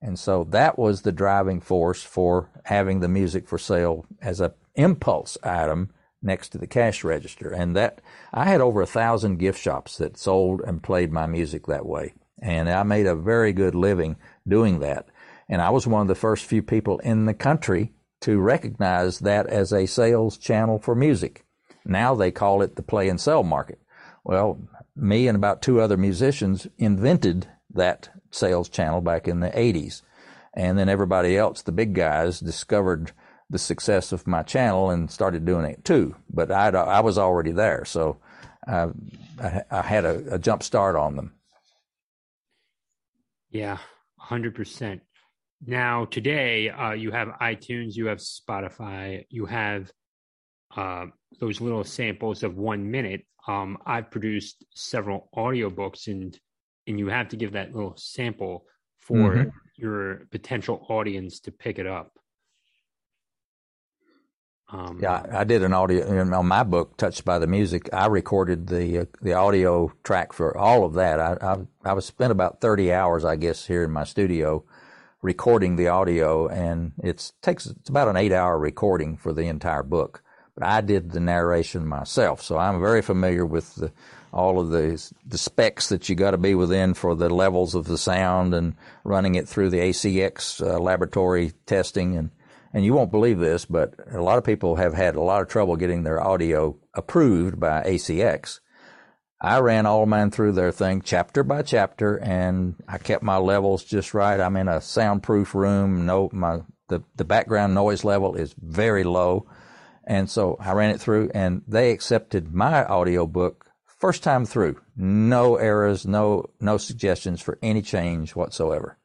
And 0.00 0.18
so 0.18 0.44
that 0.50 0.78
was 0.78 1.02
the 1.02 1.12
driving 1.12 1.60
force 1.60 2.02
for 2.02 2.50
having 2.64 3.00
the 3.00 3.08
music 3.08 3.46
for 3.46 3.58
sale 3.58 4.04
as 4.20 4.40
an 4.40 4.52
impulse 4.74 5.38
item 5.42 5.90
next 6.22 6.50
to 6.50 6.58
the 6.58 6.66
cash 6.66 7.04
register. 7.04 7.50
And 7.50 7.76
that 7.76 8.00
I 8.32 8.44
had 8.44 8.60
over 8.60 8.80
a 8.80 8.86
thousand 8.86 9.38
gift 9.38 9.60
shops 9.60 9.98
that 9.98 10.16
sold 10.16 10.60
and 10.60 10.82
played 10.82 11.12
my 11.12 11.26
music 11.26 11.66
that 11.66 11.86
way. 11.86 12.14
And 12.40 12.68
I 12.68 12.82
made 12.82 13.06
a 13.06 13.14
very 13.14 13.52
good 13.52 13.74
living 13.74 14.16
doing 14.46 14.80
that. 14.80 15.06
And 15.48 15.60
I 15.60 15.70
was 15.70 15.86
one 15.86 16.02
of 16.02 16.08
the 16.08 16.14
first 16.14 16.44
few 16.44 16.62
people 16.62 16.98
in 17.00 17.26
the 17.26 17.34
country 17.34 17.92
to 18.22 18.38
recognize 18.38 19.18
that 19.20 19.46
as 19.46 19.72
a 19.72 19.86
sales 19.86 20.38
channel 20.38 20.78
for 20.78 20.94
music. 20.94 21.44
Now 21.84 22.14
they 22.14 22.30
call 22.30 22.62
it 22.62 22.76
the 22.76 22.82
play 22.82 23.08
and 23.08 23.20
sell 23.20 23.42
market. 23.42 23.80
Well, 24.24 24.60
me 24.94 25.26
and 25.26 25.36
about 25.36 25.62
two 25.62 25.80
other 25.80 25.96
musicians 25.96 26.68
invented 26.78 27.48
that 27.74 28.10
sales 28.30 28.68
channel 28.68 29.00
back 29.00 29.26
in 29.26 29.40
the 29.40 29.50
80s. 29.50 30.02
And 30.54 30.78
then 30.78 30.88
everybody 30.88 31.36
else, 31.36 31.62
the 31.62 31.72
big 31.72 31.94
guys, 31.94 32.38
discovered 32.38 33.12
the 33.52 33.58
success 33.58 34.12
of 34.12 34.26
my 34.26 34.42
channel 34.42 34.90
and 34.90 35.10
started 35.10 35.44
doing 35.44 35.66
it 35.66 35.84
too. 35.84 36.16
But 36.30 36.50
I, 36.50 36.68
I 36.68 37.00
was 37.00 37.18
already 37.18 37.52
there, 37.52 37.84
so 37.84 38.16
I, 38.66 38.88
I, 39.40 39.62
I 39.70 39.82
had 39.82 40.04
a, 40.04 40.34
a 40.34 40.38
jump 40.38 40.62
start 40.62 40.96
on 40.96 41.16
them. 41.16 41.34
Yeah, 43.50 43.78
100%. 44.20 45.00
Now, 45.66 46.06
today, 46.06 46.70
uh, 46.70 46.92
you 46.92 47.10
have 47.12 47.28
iTunes, 47.40 47.94
you 47.94 48.06
have 48.06 48.18
Spotify, 48.18 49.26
you 49.28 49.44
have 49.46 49.92
uh, 50.74 51.06
those 51.38 51.60
little 51.60 51.84
samples 51.84 52.42
of 52.42 52.56
one 52.56 52.90
minute. 52.90 53.26
Um, 53.46 53.76
I've 53.84 54.10
produced 54.10 54.64
several 54.74 55.28
audiobooks, 55.36 56.06
and 56.06 56.36
and 56.86 56.98
you 56.98 57.08
have 57.08 57.28
to 57.28 57.36
give 57.36 57.52
that 57.52 57.74
little 57.74 57.94
sample 57.96 58.64
for 58.98 59.36
mm-hmm. 59.36 59.48
your 59.76 60.26
potential 60.30 60.84
audience 60.88 61.40
to 61.40 61.52
pick 61.52 61.78
it 61.78 61.86
up. 61.86 62.12
Um, 64.72 64.98
yeah, 65.02 65.26
I 65.30 65.44
did 65.44 65.62
an 65.62 65.74
audio 65.74 66.20
on 66.34 66.46
my 66.46 66.62
book, 66.62 66.96
"Touched 66.96 67.24
by 67.26 67.38
the 67.38 67.46
Music." 67.46 67.90
I 67.92 68.06
recorded 68.06 68.68
the 68.68 69.00
uh, 69.00 69.04
the 69.20 69.34
audio 69.34 69.92
track 70.02 70.32
for 70.32 70.56
all 70.56 70.84
of 70.84 70.94
that. 70.94 71.20
I, 71.20 71.36
I 71.42 71.90
I 71.90 71.92
was 71.92 72.06
spent 72.06 72.32
about 72.32 72.60
thirty 72.62 72.92
hours, 72.92 73.24
I 73.24 73.36
guess, 73.36 73.66
here 73.66 73.84
in 73.84 73.90
my 73.90 74.04
studio 74.04 74.64
recording 75.20 75.76
the 75.76 75.88
audio, 75.88 76.48
and 76.48 76.92
it 77.02 77.32
takes 77.42 77.66
it's 77.66 77.90
about 77.90 78.08
an 78.08 78.16
eight 78.16 78.32
hour 78.32 78.58
recording 78.58 79.16
for 79.18 79.32
the 79.34 79.42
entire 79.44 79.82
book. 79.82 80.22
But 80.54 80.66
I 80.66 80.80
did 80.80 81.10
the 81.10 81.20
narration 81.20 81.86
myself, 81.86 82.42
so 82.42 82.58
I'm 82.58 82.80
very 82.80 83.02
familiar 83.02 83.44
with 83.44 83.74
the, 83.76 83.92
all 84.32 84.58
of 84.58 84.70
the 84.70 85.02
the 85.26 85.38
specs 85.38 85.90
that 85.90 86.08
you 86.08 86.14
got 86.14 86.32
to 86.32 86.38
be 86.38 86.54
within 86.54 86.94
for 86.94 87.14
the 87.14 87.28
levels 87.28 87.74
of 87.74 87.84
the 87.86 87.98
sound 87.98 88.54
and 88.54 88.74
running 89.04 89.34
it 89.34 89.48
through 89.48 89.70
the 89.70 89.80
ACX 89.80 90.66
uh, 90.66 90.78
laboratory 90.78 91.52
testing 91.66 92.16
and 92.16 92.30
and 92.72 92.84
you 92.84 92.94
won't 92.94 93.10
believe 93.10 93.38
this, 93.38 93.64
but 93.64 93.94
a 94.12 94.20
lot 94.20 94.38
of 94.38 94.44
people 94.44 94.76
have 94.76 94.94
had 94.94 95.14
a 95.14 95.20
lot 95.20 95.42
of 95.42 95.48
trouble 95.48 95.76
getting 95.76 96.02
their 96.02 96.22
audio 96.22 96.78
approved 96.94 97.60
by 97.60 97.82
ACX. 97.82 98.60
I 99.40 99.58
ran 99.58 99.86
all 99.86 100.06
mine 100.06 100.30
through 100.30 100.52
their 100.52 100.70
thing 100.70 101.02
chapter 101.02 101.42
by 101.42 101.62
chapter, 101.62 102.16
and 102.16 102.76
I 102.86 102.98
kept 102.98 103.24
my 103.24 103.38
levels 103.38 103.82
just 103.82 104.14
right. 104.14 104.38
I'm 104.40 104.56
in 104.56 104.68
a 104.68 104.80
soundproof 104.80 105.54
room. 105.54 106.06
No, 106.06 106.30
my 106.32 106.60
the 106.88 107.02
the 107.16 107.24
background 107.24 107.74
noise 107.74 108.04
level 108.04 108.36
is 108.36 108.54
very 108.56 109.02
low, 109.02 109.46
and 110.04 110.30
so 110.30 110.56
I 110.60 110.72
ran 110.72 110.90
it 110.90 111.00
through, 111.00 111.30
and 111.34 111.62
they 111.66 111.90
accepted 111.90 112.54
my 112.54 112.84
audio 112.84 113.26
book 113.26 113.66
first 113.98 114.22
time 114.22 114.44
through. 114.44 114.80
No 114.96 115.56
errors, 115.56 116.06
no 116.06 116.50
no 116.60 116.78
suggestions 116.78 117.40
for 117.40 117.58
any 117.62 117.82
change 117.82 118.36
whatsoever. 118.36 118.96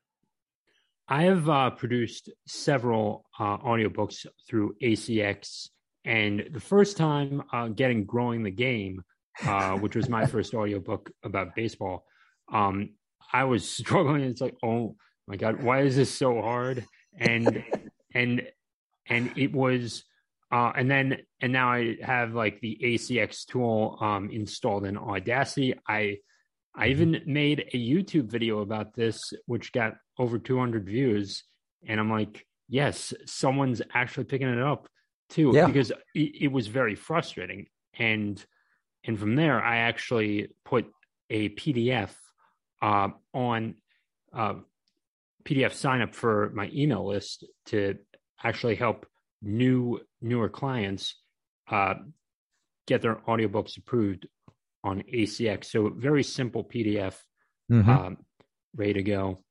I 1.10 1.24
have 1.24 1.50
uh, 1.50 1.70
produced 1.70 2.30
several 2.48 3.26
uh, 3.40 3.58
audiobooks 3.60 4.26
through 4.48 4.76
ACX, 4.82 5.70
and 6.04 6.50
the 6.52 6.60
first 6.60 6.98
time 6.98 7.44
uh, 7.54 7.70
getting 7.70 8.06
growing 8.06 8.44
the 8.44 8.52
game 8.52 9.04
uh, 9.46 9.78
which 9.78 9.96
was 9.96 10.10
my 10.10 10.26
first 10.26 10.54
audiobook 10.54 11.12
about 11.24 11.56
baseball. 11.56 12.06
Um, 12.52 12.92
I 13.32 13.44
was 13.44 13.70
struggling. 13.78 14.24
It's 14.24 14.42
like, 14.42 14.56
oh 14.64 14.96
my 15.28 15.36
god, 15.36 15.62
why 15.62 15.82
is 15.82 15.96
this 15.96 16.14
so 16.14 16.42
hard? 16.42 16.86
And 17.18 17.64
and 18.14 18.48
and 19.10 19.32
it 19.38 19.54
was, 19.54 20.04
uh, 20.52 20.72
and 20.76 20.90
then 20.90 21.18
and 21.42 21.54
now 21.54 21.72
I 21.72 21.98
have 22.02 22.34
like 22.34 22.60
the 22.62 22.78
ACX 22.84 23.46
tool 23.46 23.98
um, 24.02 24.30
installed 24.32 24.86
in 24.86 24.98
Audacity. 24.98 25.74
I 25.88 26.18
I 26.76 26.90
mm-hmm. 26.90 26.92
even 26.92 27.22
made 27.26 27.70
a 27.74 27.78
YouTube 27.78 28.30
video 28.30 28.60
about 28.60 28.94
this, 28.94 29.34
which 29.46 29.72
got 29.72 29.96
over 30.20 30.40
200 30.40 30.86
views, 30.86 31.44
and 31.88 32.00
I'm 32.00 32.12
like, 32.12 32.46
yes, 32.68 33.14
someone's 33.26 33.82
actually 33.94 34.26
picking 34.26 34.48
it 34.48 34.62
up 34.62 34.88
too, 35.30 35.52
yeah. 35.54 35.68
because 35.68 35.92
it, 36.16 36.44
it 36.44 36.52
was 36.52 36.68
very 36.68 36.96
frustrating 36.96 37.68
and 37.98 38.44
and 39.04 39.18
from 39.18 39.36
there, 39.36 39.62
I 39.62 39.78
actually 39.78 40.50
put 40.66 40.86
a 41.30 41.50
PDF 41.50 42.12
uh, 42.82 43.10
on 43.34 43.76
uh, 44.34 44.56
PDF 45.46 45.74
sign 45.74 46.02
up 46.02 46.14
for 46.14 46.52
my 46.54 46.70
email 46.74 47.08
list 47.08 47.46
to 47.68 47.96
actually 48.44 48.76
help 48.76 49.06
new 49.42 50.00
newer 50.22 50.50
clients 50.50 51.16
uh, 51.70 51.96
get 52.86 53.02
their 53.02 53.16
audiobooks 53.28 53.78
approved 53.78 54.28
on 54.84 55.04
ACX. 55.14 55.66
So 55.66 55.90
very 55.90 56.24
simple 56.24 56.64
PDF, 56.64 57.16
mm-hmm. 57.72 57.90
um, 57.90 58.18
ready 58.76 58.94
to 58.94 59.04
go. 59.04 59.44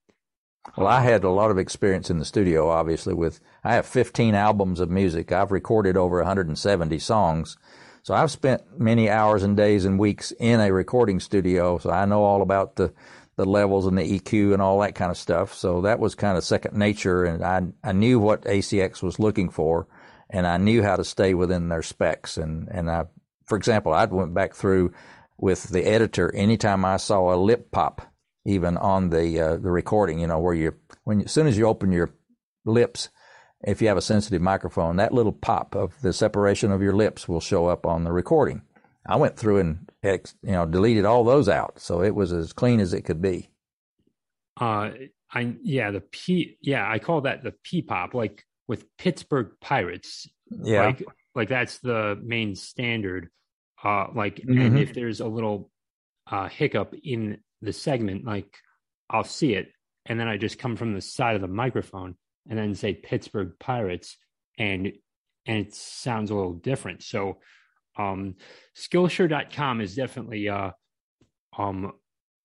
Well, 0.77 0.87
I 0.87 1.01
had 1.01 1.25
a 1.25 1.31
lot 1.31 1.51
of 1.51 1.59
experience 1.59 2.11
in 2.11 2.19
the 2.19 2.25
studio, 2.25 2.69
obviously. 2.69 3.15
With 3.15 3.41
I 3.65 3.75
have 3.75 3.87
15 3.87 4.35
albums 4.35 4.81
of 4.81 4.91
music. 4.91 5.33
I've 5.33 5.53
recorded 5.53 5.97
over 5.97 6.19
170 6.19 6.99
songs, 6.99 7.57
so 8.03 8.15
I've 8.15 8.31
spent 8.31 8.79
many 8.79 9.11
hours 9.11 9.43
and 9.43 9.57
days 9.57 9.85
and 9.85 9.99
weeks 9.99 10.33
in 10.33 10.61
a 10.61 10.73
recording 10.73 11.19
studio, 11.21 11.79
so 11.79 11.91
I 11.91 12.05
know 12.05 12.23
all 12.23 12.43
about 12.43 12.77
the 12.77 12.93
the 13.37 13.45
levels 13.45 13.87
and 13.87 13.99
the 13.99 14.19
EQ 14.19 14.55
and 14.55 14.63
all 14.63 14.81
that 14.81 14.95
kind 14.95 15.11
of 15.11 15.19
stuff. 15.19 15.55
So 15.55 15.83
that 15.83 15.99
was 15.99 16.15
kind 16.15 16.39
of 16.39 16.45
second 16.45 16.77
nature, 16.77 17.25
and 17.25 17.45
I 17.45 17.63
I 17.83 17.93
knew 17.93 18.19
what 18.19 18.45
ACX 18.45 19.03
was 19.03 19.19
looking 19.19 19.51
for, 19.51 19.87
and 20.31 20.47
I 20.47 20.57
knew 20.57 20.83
how 20.83 20.97
to 20.97 21.05
stay 21.05 21.35
within 21.35 21.69
their 21.69 21.83
specs. 21.83 22.37
And 22.37 22.69
and 22.71 22.91
I, 22.91 23.05
for 23.45 23.57
example, 23.57 23.93
I 23.93 24.05
went 24.07 24.35
back 24.35 24.55
through 24.55 24.93
with 25.39 25.65
the 25.65 25.85
editor 25.85 26.35
anytime 26.35 26.85
I 26.85 26.97
saw 26.97 27.35
a 27.35 27.37
lip 27.37 27.71
pop, 27.71 28.03
even 28.47 28.77
on 28.77 29.11
the 29.11 29.41
uh, 29.41 29.57
the 29.57 29.71
recording, 29.71 30.19
you 30.21 30.27
know, 30.27 30.39
where 30.39 30.55
you 30.55 30.75
when 31.05 31.23
as 31.23 31.33
soon 31.33 31.47
as 31.47 31.59
you 31.59 31.67
open 31.67 31.93
your 31.93 32.11
lips 32.65 33.11
if 33.65 33.81
you 33.81 33.89
have 33.89 33.97
a 33.97 34.03
sensitive 34.03 34.43
microphone, 34.43 34.97
that 34.97 35.13
little 35.13 35.33
pop 35.33 35.75
of 35.75 36.01
the 36.03 36.13
separation 36.13 36.71
of 36.71 36.83
your 36.83 36.93
lips 36.93 37.29
will 37.29 37.41
show 37.41 37.67
up 37.67 37.87
on 37.87 38.05
the 38.05 38.13
recording. 38.13 38.63
I 39.07 39.17
went 39.17 39.37
through 39.37 39.59
and 39.59 39.91
you 40.03 40.21
know 40.43 40.67
deleted 40.67 41.05
all 41.05 41.25
those 41.25 41.49
out, 41.49 41.81
so 41.81 42.03
it 42.03 42.15
was 42.15 42.33
as 42.33 42.53
clean 42.53 42.81
as 42.81 42.93
it 42.93 43.03
could 43.03 43.23
be. 43.23 43.51
Uh, 44.61 44.91
I 45.33 45.55
yeah 45.63 45.91
the 45.91 46.01
P 46.01 46.59
yeah 46.61 46.91
I 46.91 46.99
call 46.99 47.23
that 47.23 47.43
the 47.43 47.55
P 47.63 47.83
pop 47.83 48.15
like 48.15 48.45
with 48.69 48.85
Pittsburgh 48.97 49.51
Pirates. 49.61 50.29
Yeah, 50.51 50.87
like 50.87 51.05
like 51.35 51.49
that's 51.49 51.79
the 51.79 52.21
main 52.23 52.55
standard. 52.55 53.31
Uh, 53.83 54.07
like 54.15 54.37
mm-hmm. 54.37 54.61
and 54.61 54.79
if 54.79 54.95
there's 54.95 55.21
a 55.21 55.27
little 55.27 55.71
uh 56.31 56.49
hiccup 56.49 56.95
in 57.05 57.39
the 57.63 57.73
segment, 57.73 58.25
like 58.25 58.57
I'll 59.11 59.25
see 59.25 59.55
it, 59.55 59.69
and 60.07 60.19
then 60.19 60.29
I 60.29 60.37
just 60.37 60.59
come 60.59 60.77
from 60.77 60.95
the 60.95 61.01
side 61.01 61.37
of 61.37 61.41
the 61.41 61.49
microphone 61.49 62.17
and 62.49 62.59
then 62.59 62.75
say 62.75 62.95
Pittsburgh 62.95 63.53
Pirates, 63.59 64.17
and 64.59 64.93
and 65.47 65.59
it 65.59 65.75
sounds 65.75 66.31
a 66.31 66.35
little 66.35 66.55
different. 66.55 67.03
So, 67.03 67.39
um, 67.97 68.35
Skillshare.com 68.77 69.81
is 69.81 69.95
definitely 69.95 70.49
uh, 70.49 70.71
um, 71.57 71.93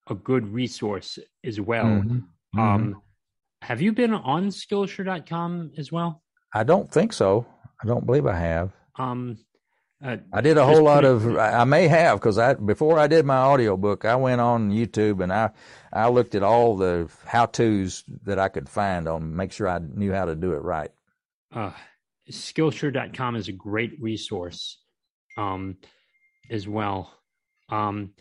a 0.09 0.15
good 0.15 0.47
resource 0.53 1.17
as 1.43 1.59
well. 1.59 1.85
Mm-hmm. 1.85 2.17
Mm-hmm. 2.17 2.59
Um, 2.59 3.01
have 3.61 3.81
you 3.81 3.91
been 3.93 4.13
on 4.13 4.47
Skillshare.com 4.47 5.71
as 5.77 5.91
well? 5.91 6.23
I 6.53 6.63
don't 6.63 6.91
think 6.91 7.13
so. 7.13 7.45
I 7.81 7.87
don't 7.87 8.05
believe 8.05 8.27
I 8.27 8.37
have. 8.37 8.71
Um, 8.97 9.37
uh, 10.03 10.17
I 10.33 10.41
did 10.41 10.57
a 10.57 10.65
whole 10.65 10.83
lot 10.83 11.05
of. 11.05 11.37
I 11.37 11.63
may 11.63 11.87
have 11.87 12.19
because 12.19 12.37
I 12.37 12.55
before 12.55 12.97
I 12.97 13.07
did 13.07 13.25
my 13.25 13.37
audiobook, 13.37 14.05
I 14.05 14.15
went 14.15 14.41
on 14.41 14.71
YouTube 14.71 15.21
and 15.21 15.31
I 15.31 15.51
I 15.93 16.09
looked 16.09 16.33
at 16.33 16.43
all 16.43 16.75
the 16.75 17.09
how 17.25 17.45
tos 17.45 18.03
that 18.23 18.39
I 18.39 18.49
could 18.49 18.67
find 18.67 19.07
on 19.07 19.35
make 19.35 19.51
sure 19.51 19.67
I 19.67 19.79
knew 19.79 20.11
how 20.11 20.25
to 20.25 20.35
do 20.35 20.53
it 20.53 20.63
right. 20.63 20.91
Uh, 21.53 21.71
Skillshare.com 22.29 23.35
is 23.35 23.47
a 23.47 23.51
great 23.51 24.01
resource, 24.01 24.79
um, 25.37 25.77
as 26.49 26.67
well. 26.67 27.13
Um, 27.69 28.13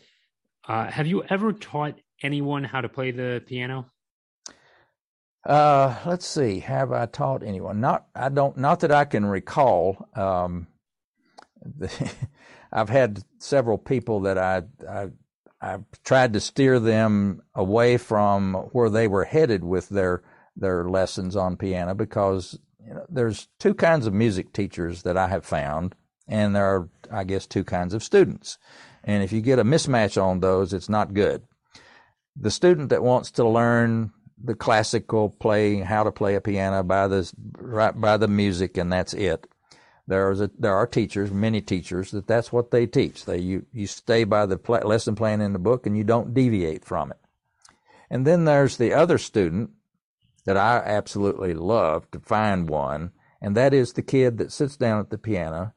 uh, 0.68 0.90
have 0.90 1.06
you 1.06 1.24
ever 1.24 1.52
taught 1.52 2.00
anyone 2.22 2.64
how 2.64 2.80
to 2.80 2.88
play 2.88 3.10
the 3.10 3.42
piano? 3.46 3.90
Uh, 5.44 5.96
let's 6.04 6.26
see. 6.26 6.60
Have 6.60 6.92
I 6.92 7.06
taught 7.06 7.42
anyone? 7.42 7.80
Not. 7.80 8.06
I 8.14 8.28
don't. 8.28 8.58
Not 8.58 8.80
that 8.80 8.92
I 8.92 9.06
can 9.06 9.24
recall. 9.24 10.08
Um, 10.14 10.66
I've 12.72 12.88
had 12.88 13.24
several 13.38 13.78
people 13.78 14.20
that 14.20 14.38
I, 14.38 14.62
I 14.88 15.08
I've 15.60 15.84
tried 16.04 16.32
to 16.32 16.40
steer 16.40 16.80
them 16.80 17.42
away 17.54 17.98
from 17.98 18.54
where 18.72 18.88
they 18.88 19.08
were 19.08 19.24
headed 19.24 19.64
with 19.64 19.88
their 19.88 20.22
their 20.56 20.88
lessons 20.88 21.36
on 21.36 21.56
piano 21.56 21.94
because 21.94 22.58
you 22.84 22.94
know, 22.94 23.04
there's 23.08 23.48
two 23.58 23.74
kinds 23.74 24.06
of 24.06 24.14
music 24.14 24.52
teachers 24.52 25.02
that 25.02 25.16
I 25.16 25.28
have 25.28 25.44
found, 25.44 25.94
and 26.26 26.56
there 26.56 26.64
are 26.64 26.88
I 27.10 27.24
guess 27.24 27.46
two 27.46 27.64
kinds 27.64 27.94
of 27.94 28.02
students. 28.02 28.58
And 29.04 29.22
if 29.22 29.32
you 29.32 29.40
get 29.40 29.58
a 29.58 29.64
mismatch 29.64 30.20
on 30.22 30.40
those, 30.40 30.72
it's 30.72 30.88
not 30.88 31.14
good. 31.14 31.42
The 32.36 32.50
student 32.50 32.90
that 32.90 33.02
wants 33.02 33.30
to 33.32 33.48
learn 33.48 34.12
the 34.42 34.54
classical 34.54 35.30
playing, 35.30 35.82
how 35.82 36.04
to 36.04 36.12
play 36.12 36.34
a 36.34 36.40
piano 36.40 36.82
by 36.82 37.08
the 37.08 37.30
by 37.96 38.16
the 38.16 38.28
music, 38.28 38.78
and 38.78 38.92
that's 38.92 39.12
it. 39.12 39.46
There's 40.10 40.40
a, 40.40 40.50
there 40.58 40.74
are 40.74 40.88
teachers, 40.88 41.30
many 41.30 41.60
teachers, 41.60 42.10
that 42.10 42.26
that's 42.26 42.52
what 42.52 42.72
they 42.72 42.84
teach. 42.84 43.26
They 43.26 43.38
you 43.38 43.66
you 43.72 43.86
stay 43.86 44.24
by 44.24 44.44
the 44.44 44.58
lesson 44.84 45.14
plan 45.14 45.40
in 45.40 45.52
the 45.52 45.60
book 45.60 45.86
and 45.86 45.96
you 45.96 46.02
don't 46.02 46.34
deviate 46.34 46.84
from 46.84 47.12
it. 47.12 47.18
And 48.10 48.26
then 48.26 48.44
there's 48.44 48.76
the 48.76 48.92
other 48.92 49.18
student 49.18 49.70
that 50.46 50.56
I 50.56 50.78
absolutely 50.78 51.54
love 51.54 52.10
to 52.10 52.18
find 52.18 52.68
one, 52.68 53.12
and 53.40 53.56
that 53.56 53.72
is 53.72 53.92
the 53.92 54.02
kid 54.02 54.38
that 54.38 54.50
sits 54.50 54.76
down 54.76 54.98
at 54.98 55.10
the 55.10 55.16
piano 55.16 55.74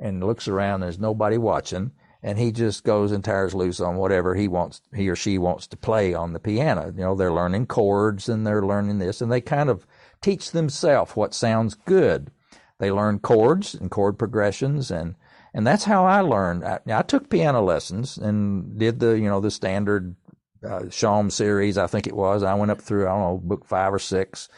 and 0.00 0.20
looks 0.20 0.48
around. 0.48 0.80
There's 0.80 0.98
nobody 0.98 1.38
watching, 1.38 1.92
and 2.24 2.40
he 2.40 2.50
just 2.50 2.82
goes 2.82 3.12
and 3.12 3.24
tears 3.24 3.54
loose 3.54 3.78
on 3.78 3.98
whatever 3.98 4.34
he 4.34 4.48
wants, 4.48 4.80
he 4.96 5.08
or 5.08 5.14
she 5.14 5.38
wants 5.38 5.68
to 5.68 5.76
play 5.76 6.12
on 6.12 6.32
the 6.32 6.40
piano. 6.40 6.86
You 6.92 7.04
know, 7.04 7.14
they're 7.14 7.32
learning 7.32 7.66
chords 7.66 8.28
and 8.28 8.44
they're 8.44 8.66
learning 8.66 8.98
this, 8.98 9.20
and 9.20 9.30
they 9.30 9.40
kind 9.40 9.70
of 9.70 9.86
teach 10.20 10.50
themselves 10.50 11.14
what 11.14 11.34
sounds 11.34 11.74
good. 11.74 12.32
They 12.78 12.90
learn 12.90 13.20
chords 13.20 13.74
and 13.74 13.90
chord 13.90 14.18
progressions, 14.18 14.90
and 14.90 15.14
and 15.54 15.66
that's 15.66 15.84
how 15.84 16.04
I 16.04 16.20
learned. 16.20 16.64
I, 16.64 16.80
I 16.88 17.02
took 17.02 17.30
piano 17.30 17.62
lessons 17.62 18.18
and 18.18 18.78
did 18.78 19.00
the 19.00 19.18
you 19.18 19.28
know 19.28 19.40
the 19.40 19.50
standard 19.50 20.16
uh, 20.64 20.80
Schaum 20.90 21.30
series, 21.30 21.78
I 21.78 21.86
think 21.86 22.06
it 22.06 22.16
was. 22.16 22.42
I 22.42 22.54
went 22.54 22.70
up 22.70 22.80
through 22.80 23.06
I 23.06 23.10
don't 23.10 23.20
know 23.20 23.40
book 23.42 23.66
five 23.66 23.92
or 23.92 23.98
six, 23.98 24.48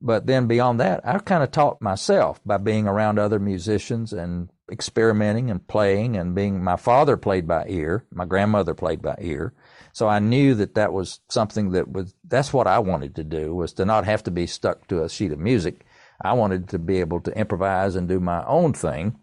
but 0.00 0.26
then 0.26 0.46
beyond 0.46 0.80
that, 0.80 1.00
I 1.06 1.18
kind 1.18 1.42
of 1.42 1.50
taught 1.50 1.80
myself 1.80 2.40
by 2.44 2.58
being 2.58 2.86
around 2.86 3.18
other 3.18 3.38
musicians 3.38 4.12
and 4.12 4.50
experimenting 4.70 5.50
and 5.50 5.66
playing 5.66 6.16
and 6.16 6.34
being. 6.34 6.62
My 6.62 6.76
father 6.76 7.16
played 7.16 7.46
by 7.46 7.66
ear, 7.68 8.04
my 8.10 8.24
grandmother 8.24 8.74
played 8.74 9.02
by 9.02 9.16
ear, 9.20 9.52
so 9.92 10.08
I 10.08 10.18
knew 10.18 10.54
that 10.56 10.74
that 10.74 10.92
was 10.92 11.20
something 11.28 11.70
that 11.70 11.90
was. 11.90 12.14
That's 12.24 12.52
what 12.52 12.66
I 12.66 12.78
wanted 12.78 13.14
to 13.16 13.24
do 13.24 13.54
was 13.54 13.72
to 13.74 13.84
not 13.84 14.04
have 14.04 14.22
to 14.24 14.30
be 14.30 14.46
stuck 14.46 14.86
to 14.88 15.02
a 15.02 15.08
sheet 15.08 15.32
of 15.32 15.38
music. 15.38 15.86
I 16.20 16.32
wanted 16.34 16.70
to 16.70 16.78
be 16.78 17.00
able 17.00 17.20
to 17.20 17.38
improvise 17.38 17.96
and 17.96 18.08
do 18.08 18.20
my 18.20 18.44
own 18.46 18.72
thing 18.72 19.16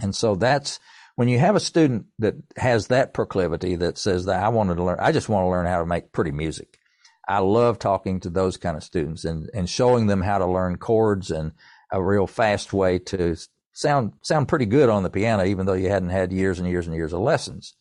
and 0.00 0.14
so 0.14 0.34
that's 0.34 0.78
when 1.16 1.28
you 1.28 1.38
have 1.38 1.56
a 1.56 1.60
student 1.60 2.06
that 2.18 2.34
has 2.56 2.86
that 2.86 3.12
proclivity 3.12 3.76
that 3.76 3.98
says 3.98 4.26
that 4.26 4.42
I 4.42 4.48
wanted 4.48 4.76
to 4.76 4.84
learn, 4.84 4.98
I 5.00 5.12
just 5.12 5.28
want 5.28 5.44
to 5.44 5.50
learn 5.50 5.66
how 5.66 5.80
to 5.80 5.86
make 5.86 6.12
pretty 6.12 6.30
music. 6.32 6.78
I 7.28 7.38
love 7.38 7.78
talking 7.78 8.20
to 8.20 8.30
those 8.30 8.56
kind 8.56 8.76
of 8.76 8.82
students 8.82 9.24
and, 9.24 9.50
and 9.54 9.68
showing 9.68 10.06
them 10.06 10.22
how 10.22 10.38
to 10.38 10.46
learn 10.46 10.78
chords 10.78 11.30
and 11.30 11.52
a 11.92 12.02
real 12.02 12.26
fast 12.26 12.72
way 12.72 12.98
to 12.98 13.36
sound 13.72 14.12
sound 14.22 14.48
pretty 14.48 14.66
good 14.66 14.88
on 14.88 15.02
the 15.02 15.10
piano, 15.10 15.44
even 15.44 15.66
though 15.66 15.74
you 15.74 15.90
hadn't 15.90 16.08
had 16.08 16.32
years 16.32 16.58
and 16.58 16.68
years 16.68 16.86
and 16.86 16.96
years 16.96 17.12
of 17.12 17.20
lessons. 17.20 17.74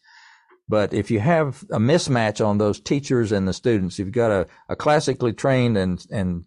But 0.68 0.94
if 0.94 1.10
you 1.10 1.20
have 1.20 1.64
a 1.72 1.80
mismatch 1.80 2.46
on 2.46 2.60
those 2.60 2.80
teachers 2.80 3.32
and 3.32 3.48
the 3.48 3.54
students, 3.54 3.98
you've 3.98 4.12
got 4.12 4.32
a, 4.32 4.48
a 4.68 4.76
classically 4.76 5.34
trained 5.34 5.78
and 5.78 6.04
and 6.12 6.46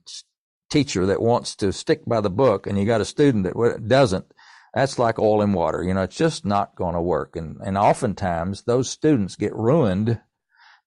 teacher 0.72 1.06
that 1.06 1.22
wants 1.22 1.54
to 1.56 1.72
stick 1.72 2.04
by 2.06 2.20
the 2.20 2.30
book, 2.30 2.66
and 2.66 2.78
you 2.78 2.84
got 2.84 3.00
a 3.00 3.04
student 3.04 3.44
that 3.44 3.88
doesn't 3.88 4.26
that's 4.74 4.98
like 4.98 5.18
oil 5.18 5.42
and 5.42 5.54
water. 5.54 5.82
You 5.82 5.94
know, 5.94 6.02
it's 6.02 6.16
just 6.16 6.44
not 6.44 6.74
going 6.76 6.94
to 6.94 7.00
work. 7.00 7.36
And, 7.36 7.58
and 7.64 7.76
oftentimes 7.76 8.62
those 8.62 8.88
students 8.88 9.36
get 9.36 9.54
ruined 9.54 10.20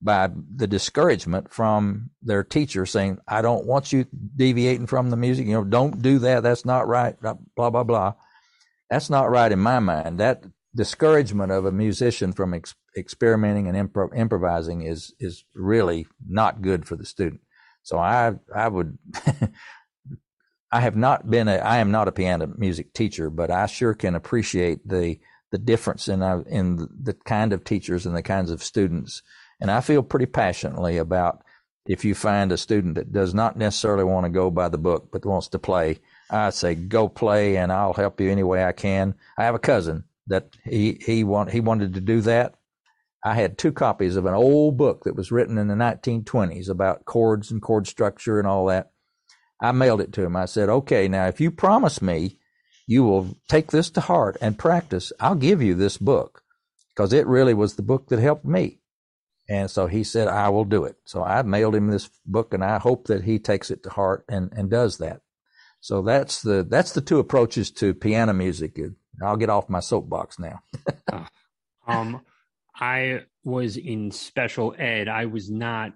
by 0.01 0.29
the 0.55 0.67
discouragement 0.67 1.53
from 1.53 2.09
their 2.21 2.43
teacher 2.43 2.85
saying, 2.85 3.19
I 3.27 3.41
don't 3.41 3.65
want 3.65 3.93
you 3.93 4.05
deviating 4.35 4.87
from 4.87 5.09
the 5.09 5.17
music. 5.17 5.45
You 5.45 5.53
know, 5.53 5.63
don't 5.63 6.01
do 6.01 6.19
that. 6.19 6.43
That's 6.43 6.65
not 6.65 6.87
right. 6.87 7.15
Blah, 7.21 7.69
blah, 7.69 7.83
blah. 7.83 8.13
That's 8.89 9.09
not 9.09 9.29
right 9.29 9.51
in 9.51 9.59
my 9.59 9.79
mind. 9.79 10.19
That 10.19 10.43
discouragement 10.75 11.51
of 11.51 11.65
a 11.65 11.71
musician 11.71 12.33
from 12.33 12.53
ex- 12.53 12.75
experimenting 12.97 13.67
and 13.67 13.89
impro- 13.89 14.15
improvising 14.15 14.81
is, 14.81 15.13
is 15.19 15.45
really 15.55 16.07
not 16.27 16.61
good 16.61 16.87
for 16.87 16.95
the 16.95 17.05
student. 17.05 17.41
So 17.85 17.99
I, 17.99 18.33
I 18.53 18.67
would 18.67 18.97
I 20.71 20.81
have 20.81 20.97
not 20.97 21.29
been 21.29 21.47
a, 21.47 21.55
I 21.55 21.77
am 21.77 21.91
not 21.91 22.07
a 22.07 22.11
piano 22.11 22.51
music 22.57 22.93
teacher, 22.93 23.29
but 23.29 23.49
I 23.49 23.65
sure 23.67 23.93
can 23.93 24.15
appreciate 24.15 24.85
the, 24.85 25.19
the 25.51 25.57
difference 25.57 26.07
in, 26.07 26.21
uh, 26.21 26.43
in 26.47 26.89
the 27.01 27.13
kind 27.13 27.53
of 27.53 27.63
teachers 27.63 28.05
and 28.05 28.13
the 28.13 28.23
kinds 28.23 28.51
of 28.51 28.63
students. 28.63 29.21
And 29.61 29.71
I 29.71 29.79
feel 29.79 30.03
pretty 30.03 30.25
passionately 30.25 30.97
about 30.97 31.43
if 31.85 32.03
you 32.03 32.15
find 32.15 32.51
a 32.51 32.57
student 32.57 32.95
that 32.95 33.13
does 33.13 33.33
not 33.33 33.55
necessarily 33.55 34.03
want 34.03 34.25
to 34.25 34.31
go 34.31 34.49
by 34.49 34.67
the 34.67 34.79
book, 34.79 35.09
but 35.13 35.23
wants 35.23 35.47
to 35.49 35.59
play, 35.59 35.99
I 36.29 36.49
say 36.49 36.73
go 36.73 37.07
play 37.07 37.55
and 37.55 37.71
I'll 37.71 37.93
help 37.93 38.19
you 38.19 38.29
any 38.29 38.43
way 38.43 38.65
I 38.65 38.71
can. 38.71 39.13
I 39.37 39.45
have 39.45 39.55
a 39.55 39.59
cousin 39.59 40.03
that 40.27 40.57
he, 40.65 40.99
he 41.05 41.23
want, 41.23 41.51
he 41.51 41.61
wanted 41.61 41.93
to 41.93 42.01
do 42.01 42.21
that. 42.21 42.55
I 43.25 43.33
had 43.33 43.57
two 43.57 43.71
copies 43.71 44.17
of 44.17 44.27
an 44.27 44.35
old 44.35 44.77
book 44.77 45.03
that 45.05 45.15
was 45.15 45.31
written 45.31 45.57
in 45.57 45.67
the 45.67 45.73
1920s 45.73 46.69
about 46.69 47.05
chords 47.05 47.49
and 47.49 47.59
chord 47.59 47.87
structure 47.87 48.37
and 48.37 48.47
all 48.47 48.67
that. 48.67 48.91
I 49.59 49.71
mailed 49.71 50.01
it 50.01 50.13
to 50.13 50.23
him. 50.23 50.35
I 50.35 50.45
said, 50.45 50.69
okay, 50.69 51.07
now 51.07 51.25
if 51.25 51.41
you 51.41 51.49
promise 51.49 52.03
me 52.03 52.37
you 52.85 53.03
will 53.03 53.35
take 53.49 53.71
this 53.71 53.89
to 53.89 54.01
heart 54.01 54.37
and 54.41 54.59
practice, 54.59 55.11
I'll 55.19 55.33
give 55.33 55.59
you 55.59 55.73
this 55.73 55.97
book 55.97 56.43
because 56.89 57.13
it 57.13 57.25
really 57.25 57.55
was 57.55 57.73
the 57.73 57.81
book 57.81 58.09
that 58.09 58.19
helped 58.19 58.45
me. 58.45 58.81
And 59.49 59.71
so 59.71 59.87
he 59.87 60.03
said, 60.03 60.27
I 60.27 60.49
will 60.49 60.65
do 60.65 60.83
it. 60.83 60.97
So 61.05 61.23
I 61.23 61.41
mailed 61.41 61.73
him 61.73 61.87
this 61.87 62.07
book 62.27 62.53
and 62.53 62.63
I 62.63 62.77
hope 62.77 63.07
that 63.07 63.23
he 63.23 63.39
takes 63.39 63.71
it 63.71 63.81
to 63.83 63.89
heart 63.89 64.23
and, 64.29 64.53
and 64.55 64.69
does 64.69 64.99
that. 64.99 65.21
So 65.81 66.03
that's 66.03 66.43
the, 66.43 66.63
that's 66.63 66.91
the 66.91 67.01
two 67.01 67.17
approaches 67.17 67.71
to 67.71 67.95
piano 67.95 68.33
music. 68.33 68.79
I'll 69.23 69.35
get 69.35 69.49
off 69.49 69.67
my 69.67 69.79
soapbox 69.79 70.37
now. 70.37 70.61
uh, 71.11 71.25
um, 71.87 72.21
I 72.79 73.21
was 73.43 73.77
in 73.77 74.11
special 74.11 74.75
ed. 74.77 75.07
I 75.07 75.25
was 75.25 75.49
not, 75.49 75.93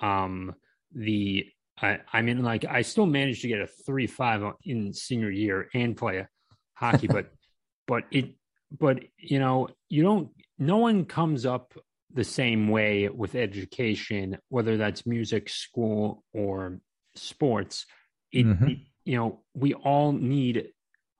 um, 0.00 0.54
the 0.94 1.46
I, 1.80 2.00
I 2.12 2.22
mean, 2.22 2.42
like 2.42 2.64
I 2.64 2.82
still 2.82 3.06
managed 3.06 3.42
to 3.42 3.48
get 3.48 3.60
a 3.60 3.66
three 3.66 4.06
five 4.06 4.42
in 4.64 4.92
senior 4.92 5.30
year 5.30 5.68
and 5.74 5.96
play 5.96 6.26
hockey, 6.74 7.06
but 7.06 7.30
but 7.86 8.04
it 8.10 8.34
but 8.78 9.00
you 9.18 9.38
know 9.38 9.68
you 9.88 10.02
don't. 10.02 10.30
No 10.58 10.76
one 10.76 11.04
comes 11.04 11.44
up 11.44 11.74
the 12.14 12.24
same 12.24 12.68
way 12.68 13.08
with 13.08 13.34
education, 13.34 14.38
whether 14.48 14.76
that's 14.76 15.06
music, 15.06 15.48
school, 15.48 16.22
or 16.32 16.78
sports. 17.14 17.86
It, 18.30 18.46
mm-hmm. 18.46 18.66
it 18.68 18.78
you 19.04 19.16
know 19.16 19.40
we 19.54 19.74
all 19.74 20.12
need 20.12 20.68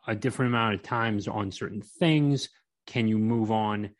a 0.07 0.15
different 0.15 0.51
amount 0.51 0.75
of 0.75 0.83
times 0.83 1.29
on 1.29 1.51
certain 1.51 1.83
things. 1.83 2.49
Can 2.87 3.09
you 3.09 3.19
move 3.19 3.51
on 3.51 3.91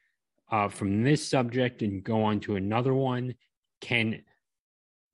uh, 0.53 0.69
from 0.69 1.03
this 1.03 1.27
subject 1.29 1.83
and 1.83 2.05
go 2.05 2.23
on 2.23 2.39
to 2.41 2.57
another 2.57 2.95
one? 2.95 3.35
Can 3.81 4.23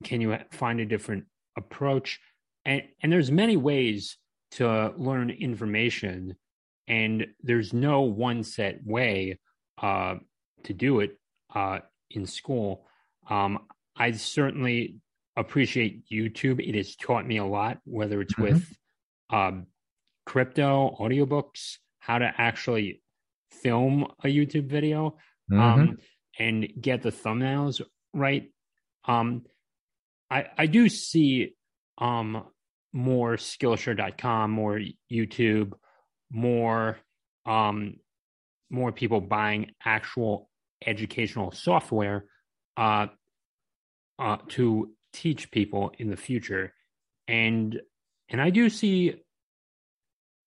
can 0.05 0.21
you 0.21 0.37
find 0.53 0.81
a 0.81 0.87
different 0.87 1.25
approach 1.57 2.21
and 2.65 2.83
and 3.03 3.13
there's 3.13 3.31
many 3.31 3.57
ways 3.57 4.17
to 4.53 4.93
learn 4.97 5.31
information 5.31 6.37
and 6.87 7.27
there's 7.43 7.73
no 7.73 8.03
one 8.03 8.43
set 8.43 8.85
way 8.87 9.39
uh, 9.83 10.15
to 10.65 10.73
do 10.73 11.01
it 11.01 11.19
uh, 11.55 11.81
in 12.11 12.27
school 12.27 12.87
um, 13.29 13.59
i 13.97 14.11
certainly 14.13 14.97
appreciate 15.37 16.09
youtube 16.11 16.67
it 16.67 16.75
has 16.75 16.97
taught 16.97 17.27
me 17.27 17.39
a 17.39 17.45
lot 17.45 17.79
whether 17.85 18.21
it's 18.21 18.35
mm-hmm. 18.35 18.55
with 18.55 18.77
um, 19.31 19.67
crypto 20.27 20.97
audiobooks 21.01 21.77
how 22.01 22.19
to 22.19 22.33
actually 22.39 23.03
film 23.51 24.07
a 24.25 24.29
youtube 24.29 24.69
video 24.69 25.17
mm-hmm. 25.51 25.61
um, 25.61 25.99
and 26.39 26.69
get 26.81 27.03
the 27.03 27.11
thumbnails 27.11 27.81
right 28.15 28.51
um, 29.07 29.43
I, 30.31 30.47
I 30.57 30.67
do 30.67 30.89
see 30.89 31.55
um, 31.97 32.45
more 32.93 33.37
Skillshare.com, 33.37 34.51
more 34.51 34.81
YouTube, 35.11 35.73
more 36.31 36.99
um, 37.47 37.97
more 38.71 38.93
people 38.93 39.23
buying 39.23 39.71
actual 39.83 40.51
educational 40.87 41.51
software 41.51 42.27
uh, 42.77 43.07
uh, 44.19 44.37
to 44.49 44.91
teach 45.15 45.51
people 45.51 45.91
in 45.99 46.11
the 46.11 46.17
future, 46.17 46.75
and 47.27 47.81
and 48.29 48.41
I 48.41 48.51
do 48.51 48.69
see 48.69 49.15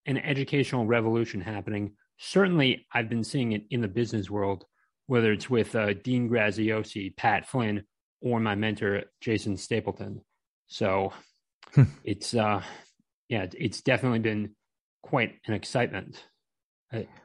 an 0.06 0.18
educational 0.18 0.86
revolution 0.86 1.40
happening. 1.40 1.92
Certainly, 2.24 2.86
I've 2.92 3.08
been 3.08 3.24
seeing 3.24 3.50
it 3.52 3.64
in 3.70 3.80
the 3.80 3.88
business 3.88 4.30
world, 4.30 4.64
whether 5.08 5.32
it's 5.32 5.50
with 5.50 5.74
uh, 5.74 5.94
Dean 5.94 6.30
Graziosi, 6.30 7.16
Pat 7.16 7.48
Flynn, 7.48 7.82
or 8.20 8.38
my 8.38 8.54
mentor 8.54 9.02
Jason 9.20 9.56
Stapleton. 9.56 10.20
So 10.68 11.12
it's 12.04 12.34
uh 12.34 12.62
yeah, 13.28 13.46
it's 13.58 13.80
definitely 13.80 14.20
been 14.20 14.50
quite 15.02 15.34
an 15.46 15.54
excitement. 15.54 16.24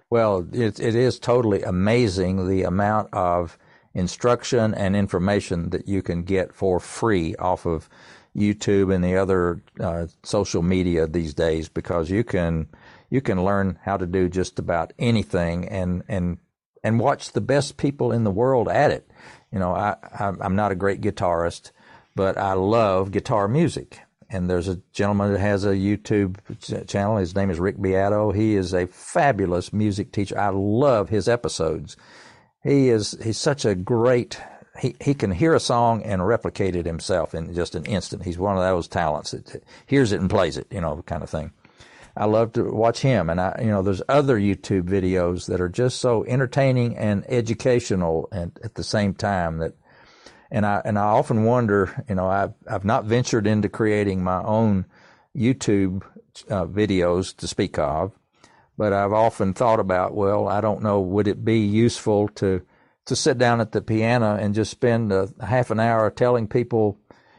Well, 0.10 0.48
it 0.52 0.80
it 0.80 0.96
is 0.96 1.20
totally 1.20 1.62
amazing 1.64 2.48
the 2.48 2.64
amount 2.64 3.14
of 3.14 3.58
instruction 3.94 4.74
and 4.74 4.96
information 4.96 5.70
that 5.70 5.88
you 5.88 6.02
can 6.02 6.24
get 6.24 6.54
for 6.54 6.80
free 6.80 7.36
off 7.36 7.66
of 7.66 7.90
YouTube 8.36 8.94
and 8.94 9.04
the 9.04 9.18
other 9.18 9.62
uh, 9.80 10.08
social 10.24 10.62
media 10.62 11.08
these 11.08 11.34
days 11.34 11.68
because 11.68 12.10
you 12.10 12.24
can 12.24 12.68
you 13.10 13.22
can 13.22 13.44
learn 13.44 13.80
how 13.84 13.98
to 13.98 14.06
do 14.06 14.30
just 14.30 14.60
about 14.60 14.94
anything 15.00 15.68
and 15.68 16.04
and 16.08 16.38
and 16.84 17.00
watch 17.00 17.32
the 17.32 17.42
best 17.42 17.78
people 17.78 18.12
in 18.12 18.24
the 18.24 18.32
world 18.32 18.70
at 18.70 18.92
it. 18.92 19.10
You 19.52 19.60
know, 19.60 19.74
I, 19.74 19.96
I'm 20.20 20.56
not 20.56 20.72
a 20.72 20.76
great 20.76 21.02
guitarist, 21.02 21.72
but 22.16 22.38
I 22.38 22.54
love 22.54 23.12
guitar 23.12 23.48
music. 23.48 24.00
And 24.30 24.50
there's 24.50 24.68
a 24.68 24.82
gentleman 24.92 25.32
that 25.32 25.40
has 25.40 25.64
a 25.64 25.70
YouTube 25.70 26.38
channel. 26.88 27.18
His 27.18 27.36
name 27.36 27.50
is 27.50 27.60
Rick 27.60 27.82
Beato. 27.82 28.32
He 28.32 28.56
is 28.56 28.74
a 28.74 28.88
fabulous 28.88 29.72
music 29.72 30.12
teacher. 30.12 30.38
I 30.38 30.50
love 30.50 31.08
his 31.10 31.30
episodes. 31.30 31.96
He 32.62 32.90
is, 32.90 33.18
he's 33.24 33.38
such 33.38 33.64
a 33.64 33.74
great 33.74 34.40
he, 34.80 34.96
he 35.02 35.14
can 35.14 35.32
hear 35.32 35.54
a 35.54 35.60
song 35.60 36.04
and 36.04 36.28
replicate 36.28 36.76
it 36.76 36.86
himself 36.86 37.34
in 37.34 37.54
just 37.54 37.76
an 37.76 37.86
instant. 37.86 38.24
He's 38.24 38.38
one 38.38 38.58
of 38.58 38.64
those 38.64 38.88
talents 38.88 39.32
that 39.32 39.64
hears 39.86 40.12
it 40.12 40.22
and 40.22 40.30
plays 40.30 40.58
it, 40.58 40.68
you 40.72 40.82
know, 40.82 41.02
kind 41.06 41.24
of 41.24 41.30
thing. 41.30 41.52
I 42.18 42.26
love 42.26 42.54
to 42.54 42.64
watch 42.64 43.00
him, 43.00 43.30
and 43.30 43.40
I, 43.40 43.60
you 43.62 43.68
know, 43.68 43.84
there's 43.84 44.02
other 44.10 44.40
YouTube 44.40 44.84
videos 44.84 45.46
that 45.48 45.62
are 45.62 45.70
just 45.70 46.00
so 46.00 46.26
entertaining 46.26 46.98
and 46.98 47.24
educational, 47.30 48.28
and 48.32 48.60
at 48.64 48.74
the 48.74 48.84
same 48.84 49.14
time 49.14 49.60
that, 49.60 49.74
and 50.50 50.66
I 50.66 50.82
and 50.84 50.98
I 50.98 51.04
often 51.04 51.44
wonder, 51.44 52.04
you 52.10 52.16
know, 52.16 52.28
I've 52.28 52.54
I've 52.68 52.86
not 52.86 53.06
ventured 53.06 53.46
into 53.46 53.70
creating 53.70 54.24
my 54.24 54.42
own 54.42 54.86
YouTube 55.36 56.04
uh, 56.50 56.66
videos 56.66 57.36
to 57.38 57.48
speak 57.48 57.78
of, 57.78 58.14
but 58.78 58.94
I've 58.94 59.14
often 59.14 59.54
thought 59.54 59.80
about, 59.80 60.16
well, 60.16 60.48
I 60.48 60.60
don't 60.60 60.82
know, 60.82 61.00
would 61.00 61.28
it 61.28 61.46
be 61.46 61.60
useful 61.60 62.30
to 62.30 62.64
to 63.06 63.16
sit 63.16 63.38
down 63.38 63.62
at 63.62 63.72
the 63.72 63.82
piano 63.82 64.36
and 64.36 64.56
just 64.56 64.72
spend 64.72 65.12
a 65.14 65.30
half 65.46 65.70
an 65.70 65.80
hour 65.80 66.10
telling 66.10 66.48
people, 66.48 66.98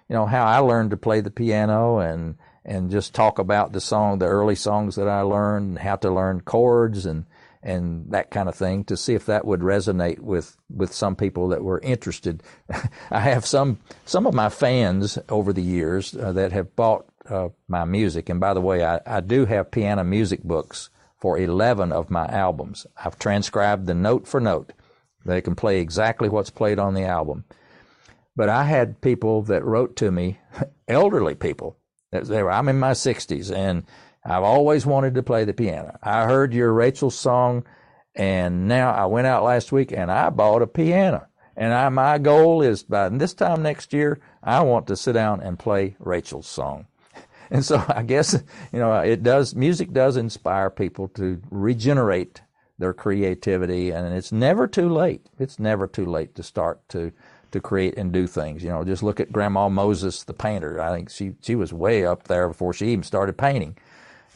you 0.09 0.15
know, 0.15 0.25
how 0.25 0.45
I 0.45 0.59
learned 0.59 0.93
to 0.93 0.97
play 0.97 1.21
the 1.21 1.31
piano 1.31 1.99
and 1.99 2.37
and 2.69 2.91
just 2.91 3.15
talk 3.15 3.39
about 3.39 3.73
the 3.73 3.81
song, 3.81 4.19
the 4.19 4.27
early 4.27 4.55
songs 4.55 4.97
that 4.97 5.09
I 5.09 5.23
learned, 5.23 5.79
how 5.79 5.97
to 5.97 6.11
learn 6.11 6.43
chords 6.43 7.07
and 7.07 7.25
and 7.61 8.13
that 8.13 8.31
kind 8.31 8.49
of 8.49 8.55
thing 8.55 8.85
to 8.85 8.97
see 8.97 9.15
if 9.15 9.27
that 9.27 9.45
would 9.45 9.61
resonate 9.61 10.21
with 10.21 10.57
with 10.71 10.93
some 10.93 11.17
people 11.17 11.49
that 11.49 11.65
were 11.65 11.81
interested. 11.81 12.43
I 13.11 13.21
have 13.21 13.47
some 13.47 13.79
some 14.05 14.27
of 14.27 14.35
my 14.35 14.51
fans 14.51 15.19
over 15.31 15.53
the 15.53 15.63
years 15.63 16.15
uh, 16.15 16.33
that 16.33 16.53
have 16.53 16.77
bought 16.77 17.07
uh, 17.29 17.49
my 17.67 17.85
music, 17.85 18.29
and 18.29 18.39
by 18.39 18.55
the 18.55 18.61
way, 18.61 18.85
I, 18.85 19.01
I 19.07 19.21
do 19.21 19.47
have 19.47 19.71
piano 19.71 20.05
music 20.05 20.45
books 20.45 20.91
for 21.19 21.37
11 21.39 21.91
of 21.91 22.11
my 22.11 22.27
albums. 22.27 22.87
I've 23.03 23.19
transcribed 23.19 23.87
the 23.87 23.95
note 23.95 24.29
for 24.29 24.41
note. 24.41 24.73
They 25.25 25.41
can 25.41 25.57
play 25.57 25.81
exactly 25.81 26.29
what's 26.29 26.51
played 26.51 26.79
on 26.79 26.95
the 26.95 27.05
album. 27.05 27.45
But 28.37 28.49
I 28.49 28.65
had 28.65 29.01
people 29.01 29.43
that 29.43 29.65
wrote 29.65 29.97
to 29.97 30.13
me, 30.13 30.39
elderly 30.89 31.35
people. 31.35 31.77
Were, 32.13 32.51
I'm 32.51 32.69
in 32.69 32.79
my 32.79 32.93
60s 32.93 33.55
and 33.55 33.85
I've 34.25 34.43
always 34.43 34.87
wanted 34.87 35.15
to 35.15 35.23
play 35.23 35.45
the 35.45 35.53
piano. 35.53 35.99
I 36.03 36.25
heard 36.25 36.55
your 36.55 36.73
Rachel 36.73 37.11
song 37.11 37.65
and 38.15 38.67
now 38.67 38.93
I 38.93 39.07
went 39.07 39.27
out 39.27 39.45
last 39.45 39.73
week 39.73 39.93
and 39.93 40.11
I 40.11 40.31
bought 40.31 40.63
a 40.63 40.67
piano. 40.67 41.27
And 41.57 41.73
I, 41.73 41.89
my 41.89 42.19
goal 42.19 42.63
is 42.63 42.83
by 42.83 43.09
this 43.09 43.35
time 43.35 43.63
next 43.63 43.93
year, 43.93 44.21
I 44.43 44.63
want 44.63 44.87
to 44.87 44.97
sit 44.97 45.13
down 45.13 45.41
and 45.41 45.59
play 45.59 45.97
Rachel's 45.99 46.49
song. 46.49 46.87
And 47.51 47.65
so 47.65 47.83
I 47.89 48.03
guess, 48.03 48.35
you 48.75 48.79
know, 48.79 48.93
it 49.01 49.23
does, 49.23 49.55
music 49.55 49.95
does 49.95 50.19
inspire 50.19 50.69
people 50.69 51.09
to 51.15 51.41
regenerate 51.51 52.43
their 52.79 52.93
creativity 52.93 53.91
and 53.91 54.13
it's 54.13 54.33
never 54.33 54.67
too 54.67 54.91
late. 54.91 55.31
It's 55.39 55.59
never 55.59 55.87
too 55.87 56.05
late 56.05 56.35
to 56.35 56.43
start 56.43 56.87
to 56.91 57.11
to 57.53 57.61
create 57.61 57.97
and 57.97 58.13
do 58.13 58.27
things. 58.27 58.63
You 58.63 58.71
know, 58.71 58.85
just 58.85 59.03
look 59.03 59.21
at 59.21 59.33
Grandma 59.33 59.69
Moses, 59.69 60.25
the 60.25 60.35
painter. 60.35 60.81
I 60.81 60.95
think 60.95 61.11
she 61.11 61.35
she 61.41 61.55
was 61.55 61.73
way 61.73 62.05
up 62.05 62.25
there 62.25 62.49
before 62.49 62.73
she 62.73 62.89
even 62.89 63.03
started 63.03 63.37
painting. 63.39 63.77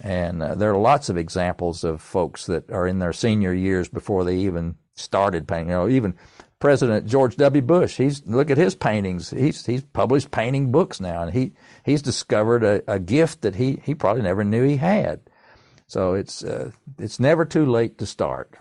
And 0.01 0.43
uh, 0.43 0.55
there 0.55 0.73
are 0.73 0.79
lots 0.79 1.09
of 1.09 1.17
examples 1.17 1.85
of 1.85 2.03
folks 2.03 2.47
that 2.47 2.71
are 2.71 2.87
in 2.87 2.99
their 2.99 3.13
senior 3.13 3.53
years 3.53 3.89
before 3.89 4.25
they 4.25 4.37
even 4.39 4.77
started 4.95 5.47
painting. 5.47 5.69
You 5.69 5.75
know, 5.75 5.89
even 5.89 6.15
President 6.63 7.07
George 7.07 7.35
W. 7.37 7.61
Bush. 7.61 7.97
He's 7.97 8.25
look 8.25 8.49
at 8.49 8.57
his 8.57 8.77
paintings. 8.77 9.31
He's 9.31 9.67
he's 9.67 9.83
published 9.83 10.31
painting 10.31 10.71
books 10.71 11.01
now, 11.01 11.23
and 11.23 11.33
he 11.33 11.55
he's 11.85 12.03
discovered 12.03 12.63
a, 12.63 12.83
a 12.87 13.01
gift 13.01 13.43
that 13.43 13.57
he 13.57 13.81
he 13.85 13.97
probably 13.97 14.23
never 14.23 14.45
knew 14.45 14.63
he 14.63 14.77
had. 14.77 15.21
So 15.89 16.15
it's 16.15 16.45
uh, 16.45 16.71
it's 16.99 17.19
never 17.19 17.45
too 17.45 17.67
late 17.67 17.99
to 17.99 18.07
start. 18.07 18.55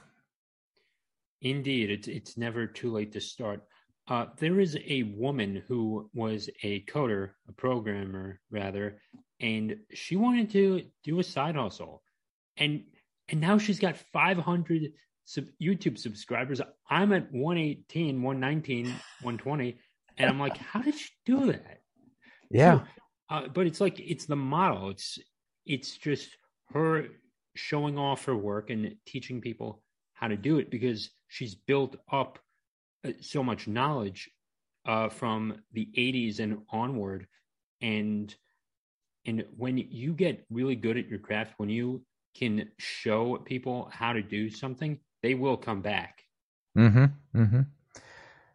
Indeed, 1.41 1.91
it's 1.91 2.07
it's 2.07 2.37
never 2.37 2.65
too 2.65 2.91
late 2.91 3.11
to 3.13 3.21
start. 3.21 3.63
Uh, 4.11 4.25
there 4.39 4.59
is 4.59 4.77
a 4.89 5.03
woman 5.03 5.63
who 5.69 6.09
was 6.13 6.49
a 6.63 6.81
coder, 6.81 7.29
a 7.47 7.53
programmer 7.53 8.41
rather, 8.49 8.99
and 9.39 9.77
she 9.93 10.17
wanted 10.17 10.51
to 10.51 10.81
do 11.05 11.21
a 11.21 11.23
side 11.23 11.55
hustle, 11.55 12.03
and 12.57 12.83
and 13.29 13.39
now 13.39 13.57
she's 13.57 13.79
got 13.79 13.95
500 14.11 14.91
sub- 15.23 15.45
YouTube 15.61 15.97
subscribers. 15.97 16.59
I'm 16.89 17.13
at 17.13 17.31
118, 17.31 18.21
119, 18.21 18.85
120, 18.85 19.77
and 20.17 20.29
I'm 20.29 20.39
like, 20.39 20.57
how 20.57 20.81
did 20.81 20.95
she 20.95 21.09
do 21.25 21.45
that? 21.45 21.79
Yeah, 22.49 22.79
so, 22.79 22.85
uh, 23.29 23.47
but 23.47 23.65
it's 23.65 23.79
like 23.79 23.97
it's 23.97 24.25
the 24.25 24.35
model. 24.35 24.89
It's 24.89 25.19
it's 25.65 25.95
just 25.95 26.35
her 26.73 27.05
showing 27.55 27.97
off 27.97 28.25
her 28.25 28.35
work 28.35 28.71
and 28.71 28.93
teaching 29.05 29.39
people 29.39 29.81
how 30.11 30.27
to 30.27 30.35
do 30.35 30.59
it 30.59 30.69
because 30.69 31.11
she's 31.29 31.55
built 31.55 31.95
up 32.11 32.39
so 33.21 33.43
much 33.43 33.67
knowledge 33.67 34.29
uh, 34.85 35.09
from 35.09 35.61
the 35.73 35.87
80s 35.97 36.39
and 36.39 36.59
onward. 36.71 37.27
And 37.81 38.33
and 39.25 39.45
when 39.55 39.77
you 39.77 40.13
get 40.13 40.45
really 40.49 40.75
good 40.75 40.97
at 40.97 41.07
your 41.07 41.19
craft 41.19 41.53
when 41.57 41.69
you 41.69 42.01
can 42.35 42.69
show 42.79 43.37
people 43.37 43.89
how 43.91 44.13
to 44.13 44.21
do 44.21 44.49
something 44.49 44.99
they 45.21 45.35
will 45.35 45.57
come 45.57 45.81
back. 45.81 46.23
Mm-hmm 46.77 47.05
mm-hmm. 47.35 47.61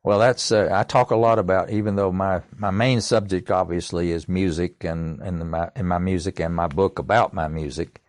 Well 0.02 0.18
that's 0.20 0.50
uh, 0.52 0.68
i 0.72 0.82
talk 0.85 1.11
a 1.11 1.16
lot 1.16 1.38
about 1.38 1.70
even 1.70 1.96
though 1.96 2.12
my 2.12 2.42
my 2.56 2.70
main 2.70 3.00
subject 3.00 3.50
obviously 3.50 4.11
is 4.11 4.28
music 4.28 4.85
and 4.85 5.20
and 5.20 5.50
my 5.50 5.70
in 5.76 5.87
my 5.87 5.98
music 5.98 6.40
and 6.40 6.54
my 6.54 6.66
book 6.68 6.98
about 6.98 7.32
my 7.32 7.48
music. 7.48 8.00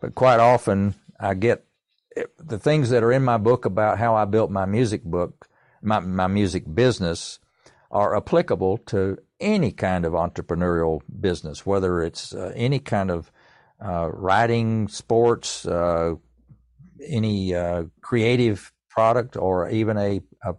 But 0.00 0.14
quite 0.14 0.40
often 0.40 0.94
I 1.20 1.34
get 1.34 1.64
the 2.38 2.58
things 2.58 2.90
that 2.90 3.02
are 3.02 3.12
in 3.12 3.22
my 3.22 3.38
book 3.38 3.64
about 3.64 3.98
how 3.98 4.14
I 4.14 4.24
built 4.24 4.50
my 4.50 4.64
music 4.64 5.04
book, 5.04 5.48
my, 5.82 6.00
my 6.00 6.26
music 6.26 6.64
business, 6.72 7.38
are 7.90 8.16
applicable 8.16 8.78
to 8.78 9.18
any 9.40 9.70
kind 9.70 10.06
of 10.06 10.12
entrepreneurial 10.14 11.00
business, 11.20 11.66
whether 11.66 12.02
it's 12.02 12.34
uh, 12.34 12.52
any 12.56 12.78
kind 12.78 13.10
of 13.10 13.30
uh, 13.84 14.08
writing, 14.10 14.88
sports, 14.88 15.66
uh, 15.66 16.14
any 17.06 17.54
uh, 17.54 17.84
creative 18.00 18.72
product, 18.88 19.36
or 19.36 19.68
even 19.68 19.98
a, 19.98 20.20
a, 20.44 20.54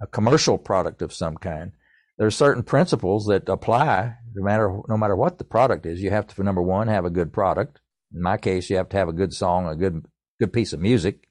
a 0.00 0.06
commercial 0.06 0.58
product 0.58 1.02
of 1.02 1.12
some 1.12 1.36
kind. 1.36 1.72
There 2.18 2.26
are 2.26 2.30
certain 2.30 2.62
principles 2.62 3.26
that 3.26 3.48
apply 3.48 4.14
no 4.34 4.42
matter 4.42 4.80
no 4.88 4.96
matter 4.96 5.16
what 5.16 5.38
the 5.38 5.44
product 5.44 5.86
is. 5.86 6.02
You 6.02 6.10
have 6.10 6.26
to, 6.28 6.42
number 6.42 6.62
one, 6.62 6.88
have 6.88 7.04
a 7.04 7.10
good 7.10 7.32
product. 7.32 7.80
In 8.14 8.22
my 8.22 8.36
case, 8.36 8.70
you 8.70 8.76
have 8.76 8.88
to 8.90 8.96
have 8.96 9.08
a 9.08 9.12
good 9.12 9.32
song, 9.32 9.66
a 9.66 9.76
good 9.76 10.06
good 10.38 10.52
piece 10.52 10.72
of 10.72 10.80
music. 10.80 11.28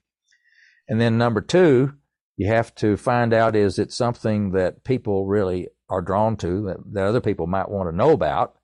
And 0.88 1.00
then 1.00 1.18
number 1.18 1.42
two, 1.42 1.94
you 2.42 2.48
have 2.48 2.74
to 2.74 2.98
find 2.98 3.36
out 3.36 3.56
is 3.56 3.78
it 3.78 3.94
something 3.94 4.54
that 4.54 4.84
people 4.84 5.28
really 5.28 5.68
are 5.92 6.02
drawn 6.02 6.36
to 6.38 6.64
that, 6.64 6.78
that 6.92 7.06
other 7.06 7.22
people 7.22 7.46
might 7.46 7.70
want 7.70 7.88
to 7.88 7.96
know 7.96 8.10
about. 8.10 8.56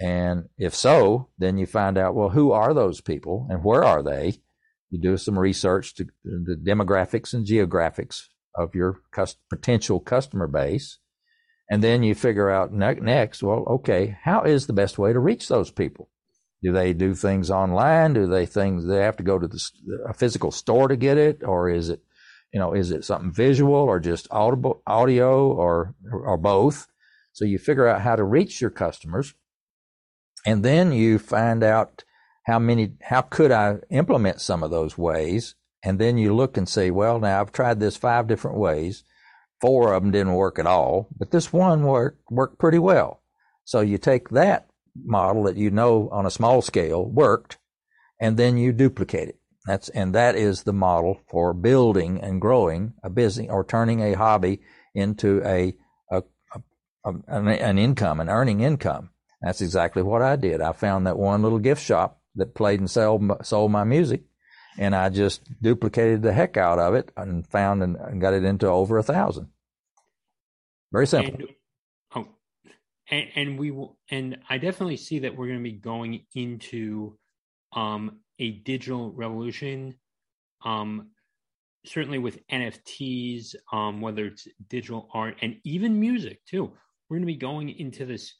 And 0.00 0.48
if 0.56 0.74
so, 0.74 1.28
then 1.36 1.58
you 1.58 1.66
find 1.66 1.98
out, 1.98 2.14
well, 2.14 2.30
who 2.30 2.52
are 2.52 2.72
those 2.72 3.02
people 3.02 3.46
and 3.50 3.62
where 3.62 3.84
are 3.84 4.02
they? 4.02 4.40
You 4.88 4.98
do 5.02 5.18
some 5.18 5.38
research 5.38 5.94
to 5.96 6.06
the 6.24 6.56
demographics 6.56 7.34
and 7.34 7.46
geographics 7.46 8.22
of 8.54 8.74
your 8.74 9.02
potential 9.50 10.00
customer 10.00 10.46
base. 10.46 10.96
And 11.70 11.84
then 11.84 12.02
you 12.02 12.14
figure 12.14 12.48
out 12.48 12.72
next, 12.72 13.42
well, 13.42 13.66
okay, 13.68 14.16
how 14.22 14.44
is 14.44 14.66
the 14.66 14.72
best 14.72 14.98
way 14.98 15.12
to 15.12 15.20
reach 15.20 15.46
those 15.48 15.70
people? 15.70 16.08
Do 16.62 16.72
they 16.72 16.94
do 16.94 17.14
things 17.14 17.50
online? 17.50 18.14
Do 18.14 18.26
they 18.26 18.46
things 18.46 18.86
they 18.86 19.02
have 19.02 19.18
to 19.18 19.22
go 19.22 19.38
to 19.38 19.46
the, 19.46 19.60
a 20.08 20.14
physical 20.14 20.50
store 20.50 20.88
to 20.88 20.96
get 20.96 21.18
it, 21.18 21.42
or 21.44 21.68
is 21.68 21.90
it, 21.90 22.00
you 22.52 22.58
know, 22.58 22.74
is 22.74 22.90
it 22.90 23.04
something 23.04 23.32
visual 23.32 23.74
or 23.74 24.00
just 24.00 24.26
audible, 24.30 24.82
audio 24.86 25.52
or 25.52 25.94
or 26.10 26.36
both? 26.36 26.86
So 27.32 27.44
you 27.44 27.58
figure 27.58 27.86
out 27.86 28.02
how 28.02 28.16
to 28.16 28.24
reach 28.24 28.60
your 28.60 28.70
customers, 28.70 29.34
and 30.44 30.64
then 30.64 30.92
you 30.92 31.18
find 31.18 31.62
out 31.62 32.04
how 32.46 32.58
many, 32.58 32.94
how 33.02 33.22
could 33.22 33.52
I 33.52 33.76
implement 33.90 34.40
some 34.40 34.62
of 34.62 34.70
those 34.70 34.98
ways, 34.98 35.54
and 35.84 35.98
then 35.98 36.18
you 36.18 36.34
look 36.34 36.56
and 36.56 36.68
say, 36.68 36.90
well, 36.90 37.20
now 37.20 37.40
I've 37.40 37.52
tried 37.52 37.78
this 37.78 37.96
five 37.96 38.26
different 38.26 38.58
ways, 38.58 39.04
four 39.60 39.92
of 39.92 40.02
them 40.02 40.10
didn't 40.10 40.34
work 40.34 40.58
at 40.58 40.66
all, 40.66 41.08
but 41.16 41.30
this 41.30 41.52
one 41.52 41.84
worked 41.84 42.22
worked 42.30 42.58
pretty 42.58 42.78
well. 42.78 43.22
So 43.64 43.80
you 43.80 43.98
take 43.98 44.30
that 44.30 44.68
model 45.04 45.44
that 45.44 45.56
you 45.56 45.70
know 45.70 46.08
on 46.10 46.26
a 46.26 46.30
small 46.30 46.62
scale 46.62 47.04
worked, 47.04 47.58
and 48.20 48.36
then 48.36 48.56
you 48.56 48.72
duplicate 48.72 49.28
it. 49.28 49.39
That's 49.66 49.88
and 49.90 50.14
that 50.14 50.36
is 50.36 50.62
the 50.62 50.72
model 50.72 51.20
for 51.28 51.52
building 51.52 52.20
and 52.20 52.40
growing 52.40 52.94
a 53.02 53.10
business 53.10 53.48
or 53.50 53.64
turning 53.64 54.00
a 54.00 54.14
hobby 54.14 54.60
into 54.94 55.42
a, 55.44 55.76
a, 56.10 56.22
a 57.04 57.10
an, 57.28 57.48
an 57.48 57.78
income, 57.78 58.20
an 58.20 58.28
earning 58.28 58.60
income. 58.60 59.10
That's 59.42 59.60
exactly 59.60 60.02
what 60.02 60.22
I 60.22 60.36
did. 60.36 60.60
I 60.60 60.72
found 60.72 61.06
that 61.06 61.18
one 61.18 61.42
little 61.42 61.58
gift 61.58 61.82
shop 61.82 62.20
that 62.36 62.54
played 62.54 62.80
and 62.80 62.90
sold, 62.90 63.30
sold 63.42 63.70
my 63.70 63.84
music, 63.84 64.22
and 64.78 64.94
I 64.94 65.08
just 65.08 65.42
duplicated 65.60 66.22
the 66.22 66.32
heck 66.32 66.56
out 66.56 66.78
of 66.78 66.94
it 66.94 67.10
and 67.16 67.46
found 67.46 67.82
and 67.82 68.20
got 68.20 68.34
it 68.34 68.44
into 68.44 68.66
over 68.66 68.98
a 68.98 69.02
thousand. 69.02 69.48
Very 70.92 71.06
simple. 71.06 71.34
And 71.38 71.48
and, 73.10 73.26
and 73.34 73.58
we 73.58 73.70
will 73.70 73.98
and 74.10 74.38
i 74.48 74.58
definitely 74.58 74.96
see 74.96 75.20
that 75.20 75.36
we're 75.36 75.46
going 75.46 75.58
to 75.58 75.62
be 75.62 75.72
going 75.72 76.24
into 76.34 77.16
um 77.74 78.20
a 78.40 78.50
digital 78.50 79.12
revolution 79.12 79.94
um 80.64 81.10
certainly 81.86 82.18
with 82.18 82.46
NFTs, 82.48 83.54
um, 83.72 84.00
whether 84.00 84.26
it's 84.26 84.46
digital 84.68 85.08
art 85.14 85.36
and 85.40 85.56
even 85.64 85.98
music 85.98 86.44
too, 86.44 86.72
we're 87.08 87.16
going 87.16 87.22
to 87.22 87.32
be 87.32 87.36
going 87.36 87.70
into 87.70 88.04
this 88.04 88.34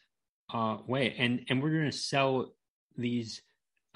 uh, 0.52 0.78
way, 0.86 1.14
and 1.18 1.40
and 1.48 1.62
we're 1.62 1.70
going 1.70 1.90
to 1.90 1.96
sell 1.96 2.52
these 2.96 3.42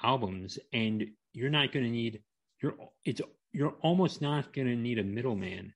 albums, 0.01 0.57
and 0.73 1.05
you're 1.33 1.49
not 1.49 1.71
going 1.71 1.85
to 1.85 1.91
need 1.91 2.21
you're 2.61 2.75
it's 3.03 3.21
you're 3.51 3.75
almost 3.81 4.21
not 4.21 4.53
going 4.53 4.67
to 4.67 4.75
need 4.75 4.99
a 4.99 5.03
middleman 5.03 5.73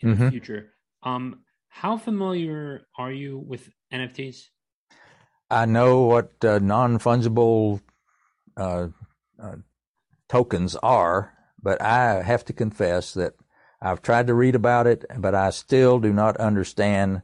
in 0.00 0.10
mm-hmm. 0.10 0.24
the 0.24 0.30
future. 0.30 0.72
Um, 1.02 1.40
how 1.68 1.96
familiar 1.96 2.86
are 2.98 3.12
you 3.12 3.38
with 3.38 3.68
NFTs? 3.92 4.42
I 5.50 5.66
know 5.66 6.02
what 6.02 6.32
uh, 6.44 6.58
non 6.60 6.98
fungible 6.98 7.80
uh, 8.56 8.88
uh, 9.40 9.56
tokens 10.30 10.76
are, 10.76 11.34
but 11.60 11.82
I 11.82 12.22
have 12.22 12.44
to 12.46 12.52
confess 12.52 13.14
that 13.14 13.34
I've 13.82 14.00
tried 14.00 14.28
to 14.28 14.34
read 14.34 14.54
about 14.54 14.86
it, 14.86 15.04
but 15.18 15.34
I 15.34 15.50
still 15.50 15.98
do 15.98 16.12
not 16.12 16.36
understand. 16.36 17.22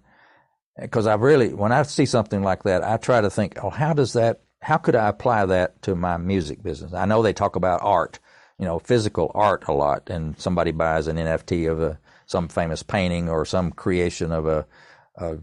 Because 0.78 1.06
I 1.06 1.14
really, 1.14 1.54
when 1.54 1.72
I 1.72 1.82
see 1.82 2.04
something 2.04 2.42
like 2.42 2.64
that, 2.64 2.82
I 2.82 2.96
try 2.96 3.20
to 3.20 3.30
think, 3.30 3.62
oh, 3.62 3.70
how 3.70 3.92
does 3.92 4.14
that, 4.14 4.42
how 4.60 4.76
could 4.76 4.96
I 4.96 5.08
apply 5.08 5.46
that 5.46 5.80
to 5.82 5.94
my 5.94 6.16
music 6.16 6.62
business? 6.62 6.92
I 6.92 7.06
know 7.06 7.22
they 7.22 7.32
talk 7.32 7.56
about 7.56 7.80
art, 7.82 8.18
you 8.58 8.64
know, 8.64 8.80
physical 8.80 9.30
art 9.34 9.64
a 9.68 9.72
lot, 9.72 10.10
and 10.10 10.38
somebody 10.38 10.72
buys 10.72 11.06
an 11.06 11.16
NFT 11.16 11.70
of 11.70 11.80
a 11.80 11.98
some 12.26 12.48
famous 12.48 12.82
painting 12.82 13.28
or 13.28 13.44
some 13.44 13.70
creation 13.70 14.32
of 14.32 14.46
a, 14.46 14.66
a, 15.14 15.36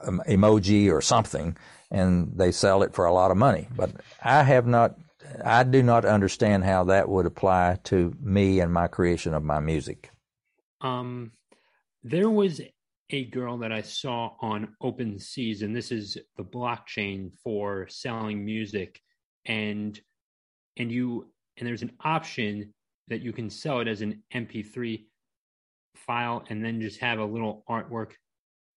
a 0.00 0.12
emoji 0.28 0.90
or 0.90 1.02
something, 1.02 1.56
and 1.90 2.32
they 2.36 2.50
sell 2.50 2.82
it 2.82 2.94
for 2.94 3.04
a 3.04 3.12
lot 3.12 3.30
of 3.30 3.36
money. 3.36 3.68
But 3.76 3.90
I 4.22 4.42
have 4.44 4.66
not, 4.66 4.96
I 5.44 5.62
do 5.64 5.82
not 5.82 6.04
understand 6.04 6.64
how 6.64 6.84
that 6.84 7.08
would 7.08 7.26
apply 7.26 7.78
to 7.84 8.14
me 8.20 8.60
and 8.60 8.72
my 8.72 8.88
creation 8.88 9.34
of 9.34 9.42
my 9.42 9.60
music. 9.60 10.10
Um, 10.80 11.32
there 12.02 12.30
was 12.30 12.60
a 13.10 13.24
girl 13.26 13.58
that 13.58 13.72
I 13.72 13.82
saw 13.82 14.32
on 14.40 14.74
Open 14.80 15.18
Seas, 15.18 15.62
and 15.62 15.76
this 15.76 15.92
is 15.92 16.16
the 16.36 16.44
blockchain 16.44 17.30
for 17.42 17.86
selling 17.88 18.44
music, 18.44 19.00
and 19.44 20.00
and 20.76 20.90
you 20.90 21.30
and 21.56 21.68
there's 21.68 21.82
an 21.82 21.92
option 22.04 22.72
that 23.08 23.20
you 23.20 23.32
can 23.32 23.50
sell 23.50 23.80
it 23.80 23.88
as 23.88 24.00
an 24.00 24.22
MP3 24.34 25.04
file 25.94 26.44
and 26.48 26.64
then 26.64 26.80
just 26.80 26.98
have 27.00 27.18
a 27.18 27.24
little 27.24 27.64
artwork 27.68 28.12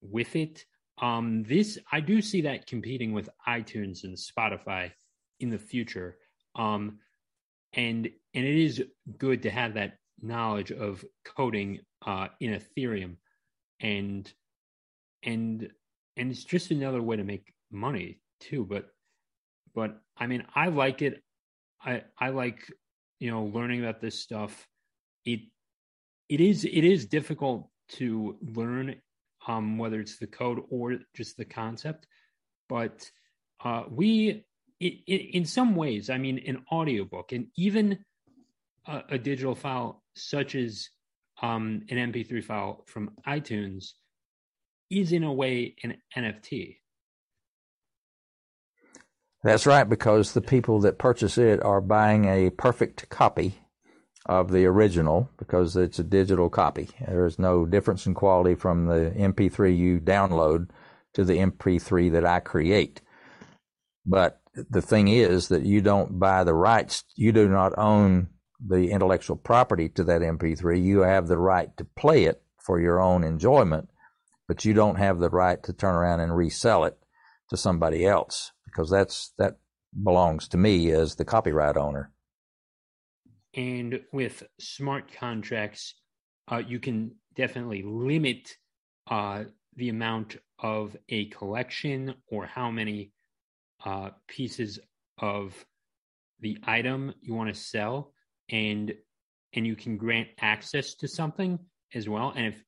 with 0.01 0.35
it. 0.35 0.65
Um, 1.01 1.43
this 1.43 1.77
I 1.91 1.99
do 1.99 2.21
see 2.21 2.41
that 2.41 2.67
competing 2.67 3.13
with 3.13 3.29
iTunes 3.47 4.03
and 4.03 4.17
Spotify 4.17 4.91
in 5.39 5.49
the 5.49 5.57
future. 5.57 6.17
Um, 6.55 6.99
and 7.73 8.09
and 8.33 8.45
it 8.45 8.63
is 8.63 8.83
good 9.17 9.43
to 9.43 9.49
have 9.49 9.73
that 9.73 9.97
knowledge 10.21 10.71
of 10.71 11.03
coding 11.25 11.79
uh, 12.05 12.27
in 12.39 12.59
Ethereum, 12.59 13.17
and 13.79 14.31
and 15.23 15.69
and 16.17 16.31
it's 16.31 16.43
just 16.43 16.71
another 16.71 17.01
way 17.01 17.17
to 17.17 17.23
make 17.23 17.53
money 17.71 18.19
too. 18.39 18.65
But 18.65 18.87
but 19.73 19.99
I 20.17 20.27
mean, 20.27 20.45
I 20.55 20.67
like 20.67 21.01
it. 21.01 21.21
I 21.83 22.03
I 22.19 22.29
like 22.29 22.59
you 23.19 23.31
know 23.31 23.43
learning 23.45 23.81
about 23.83 24.01
this 24.01 24.19
stuff. 24.19 24.67
It 25.25 25.41
it 26.29 26.41
is 26.41 26.65
it 26.65 26.83
is 26.83 27.05
difficult 27.05 27.69
to 27.87 28.37
learn 28.41 28.95
um, 29.47 29.77
whether 29.77 29.99
it's 29.99 30.17
the 30.17 30.27
code 30.27 30.59
or 30.69 30.97
just 31.13 31.37
the 31.37 31.45
concept 31.45 32.07
but 32.67 33.09
uh, 33.63 33.83
we 33.89 34.43
it, 34.79 34.93
it, 35.07 35.35
in 35.35 35.45
some 35.45 35.75
ways 35.75 36.09
i 36.09 36.17
mean 36.17 36.39
an 36.47 36.63
audiobook 36.71 37.31
and 37.31 37.47
even 37.57 37.97
a, 38.87 39.01
a 39.11 39.17
digital 39.17 39.55
file 39.55 40.03
such 40.15 40.55
as 40.55 40.89
um, 41.41 41.81
an 41.89 42.11
mp3 42.11 42.43
file 42.43 42.83
from 42.85 43.11
itunes 43.27 43.91
is 44.89 45.11
in 45.11 45.23
a 45.23 45.33
way 45.33 45.75
an 45.83 45.95
nft 46.15 46.77
that's 49.43 49.67
right 49.67 49.87
because 49.87 50.33
the 50.33 50.41
people 50.41 50.79
that 50.81 50.97
purchase 50.97 51.37
it 51.37 51.61
are 51.63 51.81
buying 51.81 52.25
a 52.25 52.49
perfect 52.49 53.09
copy 53.09 53.53
of 54.25 54.51
the 54.51 54.65
original 54.65 55.29
because 55.37 55.75
it's 55.75 55.99
a 55.99 56.03
digital 56.03 56.49
copy. 56.49 56.89
There 57.07 57.25
is 57.25 57.37
no 57.37 57.65
difference 57.65 58.07
in 58.07 58.15
quality 58.15 58.55
from 58.55 58.87
the 58.87 59.13
MP3 59.15 59.77
you 59.77 59.99
download 59.99 60.69
to 61.13 61.23
the 61.23 61.37
MP3 61.37 62.11
that 62.13 62.25
I 62.25 62.39
create. 62.39 63.01
But 64.05 64.41
the 64.55 64.81
thing 64.81 65.07
is 65.07 65.49
that 65.49 65.63
you 65.63 65.81
don't 65.81 66.19
buy 66.19 66.43
the 66.43 66.53
rights, 66.53 67.03
you 67.15 67.31
do 67.31 67.47
not 67.49 67.73
own 67.77 68.29
the 68.65 68.89
intellectual 68.91 69.35
property 69.35 69.89
to 69.89 70.03
that 70.05 70.21
MP3. 70.21 70.81
You 70.81 71.01
have 71.01 71.27
the 71.27 71.37
right 71.37 71.75
to 71.77 71.85
play 71.85 72.25
it 72.25 72.41
for 72.61 72.79
your 72.79 73.01
own 73.01 73.23
enjoyment, 73.23 73.89
but 74.47 74.65
you 74.65 74.73
don't 74.73 74.97
have 74.97 75.19
the 75.19 75.29
right 75.29 75.61
to 75.63 75.73
turn 75.73 75.95
around 75.95 76.21
and 76.21 76.35
resell 76.35 76.85
it 76.85 76.97
to 77.49 77.57
somebody 77.57 78.05
else 78.05 78.51
because 78.65 78.89
that's 78.89 79.33
that 79.37 79.57
belongs 80.03 80.47
to 80.49 80.57
me 80.57 80.91
as 80.91 81.15
the 81.15 81.25
copyright 81.25 81.77
owner. 81.77 82.11
And 83.53 84.01
with 84.11 84.43
smart 84.59 85.11
contracts, 85.13 85.95
uh, 86.51 86.61
you 86.65 86.79
can 86.79 87.11
definitely 87.35 87.83
limit 87.85 88.55
uh, 89.09 89.45
the 89.75 89.89
amount 89.89 90.37
of 90.59 90.95
a 91.09 91.25
collection 91.25 92.15
or 92.27 92.45
how 92.45 92.71
many 92.71 93.11
uh, 93.85 94.09
pieces 94.27 94.79
of 95.19 95.53
the 96.41 96.57
item 96.63 97.13
you 97.21 97.33
want 97.33 97.53
to 97.53 97.59
sell, 97.59 98.11
and 98.49 98.93
and 99.53 99.65
you 99.65 99.75
can 99.75 99.97
grant 99.97 100.27
access 100.41 100.95
to 100.95 101.07
something 101.07 101.59
as 101.93 102.09
well. 102.09 102.33
And 102.35 102.47
if 102.47 102.63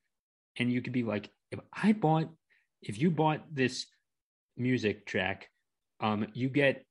and 0.58 0.72
you 0.72 0.82
could 0.82 0.94
be 0.94 1.04
like, 1.04 1.30
if 1.52 1.60
I 1.74 1.92
bought, 1.92 2.30
if 2.82 3.00
you 3.00 3.12
bought 3.12 3.44
this 3.54 3.86
music 4.56 5.06
track, 5.06 5.50
um, 6.00 6.28
you 6.34 6.50
get 6.50 6.86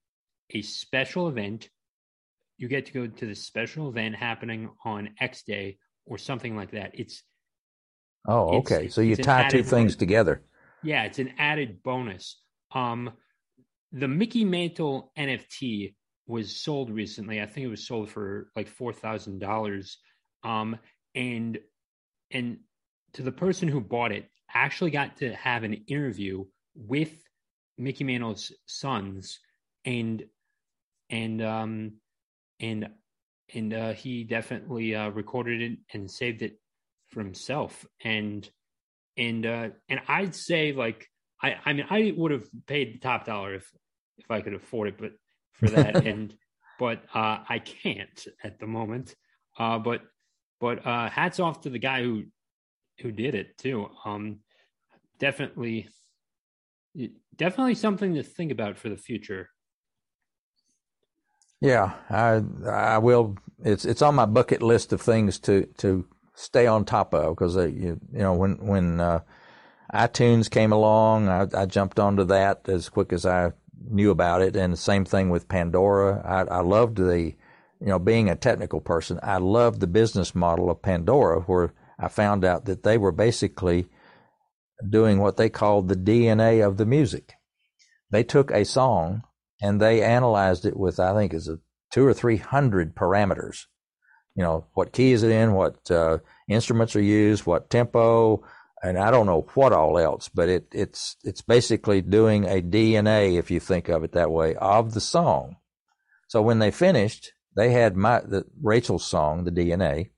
a 0.51 0.63
special 0.63 1.29
event 1.29 1.69
you 2.59 2.69
get 2.69 2.87
to 2.87 2.93
go 2.93 3.07
to 3.07 3.27
the 3.27 3.35
special 3.35 3.89
event 3.89 4.15
happening 4.15 4.71
on 4.85 5.11
X 5.21 5.43
day 5.43 5.79
or 6.07 6.19
something 6.19 6.57
like 6.57 6.71
that. 6.71 6.93
It's 6.95 7.23
oh, 8.27 8.59
okay. 8.59 8.87
It's, 8.87 8.95
so 8.95 9.01
you 9.01 9.17
tie 9.17 9.49
two 9.49 9.63
things 9.63 9.93
bonus. 9.93 9.97
together. 9.97 10.43
Yeah, 10.83 11.05
it's 11.05 11.19
an 11.19 11.33
added 11.39 11.83
bonus. 11.83 12.41
Um, 12.75 13.11
the 13.93 14.09
Mickey 14.09 14.45
Mantle 14.45 15.13
NFT 15.19 15.95
was 16.27 16.61
sold 16.61 16.91
recently. 16.91 17.41
I 17.41 17.47
think 17.47 17.67
it 17.67 17.71
was 17.71 17.87
sold 17.87 18.11
for 18.11 18.49
like 18.57 18.69
four 18.69 18.93
thousand 18.93 19.39
dollars. 19.39 19.99
Um, 20.43 20.79
and 21.15 21.59
and 22.31 22.59
to 23.15 23.23
the 23.23 23.33
person 23.33 23.69
who 23.69 23.81
bought 23.81 24.13
it, 24.13 24.29
actually 24.53 24.91
got 24.91 25.19
to 25.19 25.35
have 25.35 25.65
an 25.65 25.75
interview 25.87 26.45
with 26.75 27.13
Mickey 27.79 28.05
Mantle's 28.05 28.53
sons, 28.67 29.39
and 29.85 30.25
and 31.11 31.43
um, 31.43 31.93
and 32.61 32.89
and 33.55 33.73
uh, 33.73 33.93
he 33.93 34.25
definitely 34.25 34.95
uh, 34.95 35.09
recorded 35.11 35.63
it 35.63 35.79
and 35.93 36.11
saved 36.11 36.43
it 36.43 36.59
for 37.09 37.21
himself. 37.21 37.87
And 38.03 38.49
and 39.17 39.47
uh, 39.47 39.69
and 39.89 40.01
I'd 40.09 40.35
say 40.35 40.73
like 40.73 41.09
I 41.43 41.57
I 41.65 41.73
mean 41.73 41.87
I 41.91 42.13
would 42.17 42.33
have 42.33 42.49
paid 42.67 42.95
the 42.95 42.99
top 42.99 43.27
dollar 43.27 43.55
if 43.55 43.71
if 44.19 44.31
I 44.31 44.41
could 44.41 44.55
afford 44.55 44.89
it, 44.89 44.99
but 44.99 45.13
for 45.53 45.71
that 45.71 45.97
and 46.07 46.35
but 46.79 47.03
uh, 47.15 47.39
I 47.49 47.59
can't 47.59 48.27
at 48.45 48.59
the 48.59 48.67
moment. 48.67 49.15
Uh, 49.59 49.79
but 49.79 50.03
but 50.61 50.87
uh, 50.87 51.09
hats 51.09 51.41
off 51.41 51.63
to 51.63 51.71
the 51.71 51.79
guy 51.79 52.03
who 52.03 52.25
who 53.01 53.13
did 53.13 53.35
it 53.35 53.59
too. 53.59 53.89
Um, 54.05 54.41
definitely 55.19 55.89
definitely 57.37 57.75
something 57.75 58.15
to 58.15 58.23
think 58.23 58.53
about 58.53 58.79
for 58.79 58.89
the 58.89 58.97
future. 58.97 59.51
Yeah, 61.61 61.93
I 62.11 62.43
I 62.69 62.99
will. 62.99 63.37
It's 63.65 63.85
it's 63.85 64.03
on 64.03 64.15
my 64.15 64.27
bucket 64.27 64.63
list 64.63 64.93
of 64.93 65.01
things 65.01 65.39
to 65.41 65.67
to 65.79 66.07
stay 66.35 66.67
on 66.67 66.85
top 66.85 67.15
of 67.15 67.35
because 67.35 67.57
uh, 67.57 67.67
you 67.67 67.99
you 68.13 68.19
know 68.19 68.35
when 68.35 68.57
when 68.67 69.01
uh, 69.01 69.21
iTunes 69.93 70.51
came 70.51 70.73
along, 70.73 71.29
I, 71.29 71.47
I 71.55 71.67
jumped 71.67 71.99
onto 71.99 72.25
that 72.25 72.69
as 72.69 72.89
quick 72.89 73.13
as 73.13 73.25
I 73.25 73.53
knew 73.89 74.11
about 74.11 74.43
it, 74.43 74.57
and 74.57 74.73
the 74.73 74.79
same 74.79 75.05
thing 75.05 75.31
with 75.31 75.49
Pandora. 75.49 76.23
I, 76.25 76.57
I 76.57 76.61
loved 76.61 76.97
the 76.97 77.35
you 77.81 77.87
know 77.87 77.99
being 77.99 78.29
a 78.29 78.37
technical 78.37 78.81
person, 78.81 79.21
I 79.23 79.39
loved 79.39 79.81
the 79.81 79.87
business 79.87 80.35
model 80.35 80.71
of 80.71 80.83
Pandora, 80.83 81.41
where 81.43 81.73
I 81.99 82.09
found 82.09 82.45
out 82.45 82.65
that 82.67 82.83
they 82.83 82.99
were 82.99 83.13
basically 83.13 83.87
doing 84.89 85.19
what 85.19 85.37
they 85.37 85.49
called 85.49 85.89
the 85.89 85.97
DNA 85.97 86.67
of 86.67 86.77
the 86.77 86.87
music. 86.87 87.35
They 88.11 88.23
took 88.23 88.51
a 88.51 88.65
song 88.65 89.23
and 89.61 89.81
they 89.81 90.03
analyzed 90.03 90.67
it 90.67 90.77
with 90.77 91.01
I 91.01 91.15
think 91.15 91.33
is 91.33 91.49
a 91.49 91.59
two 91.93 92.05
or 92.05 92.15
three 92.15 92.37
hundred 92.37 92.95
parameters. 92.95 93.67
You 94.35 94.43
know 94.43 94.67
what 94.75 94.93
key 94.93 95.13
is 95.13 95.23
it 95.23 95.31
in, 95.31 95.53
what 95.53 95.91
uh, 95.91 96.19
instruments 96.49 96.95
are 96.95 97.03
used, 97.03 97.47
what 97.47 97.71
tempo, 97.71 98.43
and 98.83 98.99
I 98.99 99.11
don't 99.11 99.27
know 99.27 99.47
what 99.55 99.73
all 99.73 99.99
else. 99.99 100.29
But 100.29 100.49
it 100.49 100.69
it's 100.73 101.17
it's 101.25 101.43
basically 101.43 102.03
doing 102.03 102.45
a 102.45 102.63
DNA, 102.63 103.39
if 103.39 103.51
you 103.51 103.61
think 103.61 103.89
of 103.89 104.05
it 104.05 104.13
that 104.13 104.31
way, 104.31 104.55
of 104.57 104.95
the 104.95 105.01
song. 105.01 105.57
So 106.29 106.43
when 106.43 106.59
they 106.59 106.71
finished, 106.71 107.33
they 107.57 107.71
had 107.71 107.97
my 107.97 108.21
the 108.21 108.45
Rachel's 108.63 109.07
song, 109.07 109.45
the 109.45 109.51
DNA, 109.51 110.11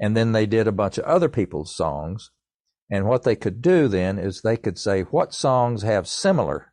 And 0.00 0.16
then 0.16 0.32
they 0.32 0.46
did 0.46 0.66
a 0.66 0.72
bunch 0.72 0.98
of 0.98 1.04
other 1.04 1.28
people's 1.28 1.74
songs. 1.74 2.30
And 2.90 3.06
what 3.06 3.24
they 3.24 3.34
could 3.34 3.60
do 3.62 3.88
then 3.88 4.18
is 4.18 4.40
they 4.40 4.56
could 4.56 4.78
say 4.78 5.02
what 5.02 5.34
songs 5.34 5.82
have 5.82 6.06
similar 6.06 6.72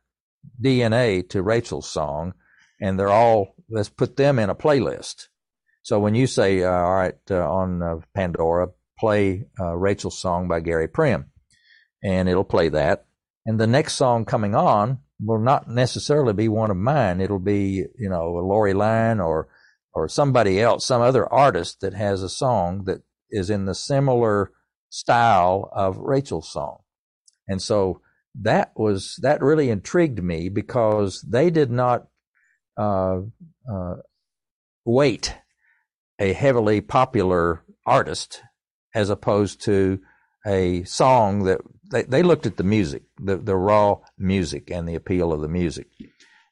DNA 0.62 1.28
to 1.30 1.42
Rachel's 1.42 1.88
song, 1.88 2.34
and 2.80 2.98
they're 2.98 3.08
all, 3.08 3.56
let's 3.68 3.88
put 3.88 4.16
them 4.16 4.38
in 4.38 4.50
a 4.50 4.54
playlist. 4.54 5.28
So 5.82 5.98
when 5.98 6.14
you 6.14 6.26
say, 6.26 6.62
uh, 6.62 6.70
all 6.70 6.94
right, 6.94 7.14
uh, 7.30 7.50
on 7.50 7.82
uh, 7.82 7.96
Pandora, 8.14 8.68
play 8.98 9.46
uh, 9.60 9.74
Rachel's 9.74 10.20
song 10.20 10.48
by 10.48 10.60
Gary 10.60 10.88
Prim, 10.88 11.26
and 12.02 12.28
it'll 12.28 12.44
play 12.44 12.68
that. 12.70 13.06
And 13.46 13.60
the 13.60 13.66
next 13.66 13.94
song 13.94 14.24
coming 14.24 14.54
on 14.54 15.00
will 15.20 15.38
not 15.38 15.68
necessarily 15.68 16.32
be 16.32 16.48
one 16.48 16.70
of 16.70 16.76
mine. 16.76 17.20
It'll 17.20 17.38
be, 17.38 17.84
you 17.98 18.08
know, 18.08 18.38
a 18.38 18.40
Lori 18.40 18.74
Line 18.74 19.20
or, 19.20 19.48
or 19.92 20.08
somebody 20.08 20.60
else, 20.60 20.86
some 20.86 21.02
other 21.02 21.30
artist 21.32 21.80
that 21.80 21.94
has 21.94 22.22
a 22.22 22.28
song 22.28 22.84
that 22.84 23.02
is 23.30 23.50
in 23.50 23.64
the 23.66 23.74
similar 23.74 24.52
style 24.90 25.70
of 25.72 25.98
Rachel's 25.98 26.50
song. 26.50 26.78
And 27.46 27.60
so 27.60 28.00
that 28.40 28.72
was, 28.76 29.18
that 29.22 29.42
really 29.42 29.70
intrigued 29.70 30.22
me 30.22 30.48
because 30.48 31.24
they 31.28 31.50
did 31.50 31.70
not, 31.70 32.06
uh, 32.76 33.20
uh, 33.70 33.94
weight 34.84 35.34
a 36.18 36.32
heavily 36.32 36.80
popular 36.80 37.62
artist 37.86 38.42
as 38.94 39.10
opposed 39.10 39.60
to 39.62 40.00
a 40.46 40.84
song 40.84 41.44
that 41.44 41.60
they, 41.90 42.02
they 42.02 42.22
looked 42.22 42.46
at 42.46 42.56
the 42.56 42.64
music, 42.64 43.02
the, 43.18 43.36
the 43.36 43.56
raw 43.56 43.98
music 44.18 44.70
and 44.70 44.88
the 44.88 44.94
appeal 44.94 45.32
of 45.32 45.40
the 45.40 45.48
music. 45.48 45.88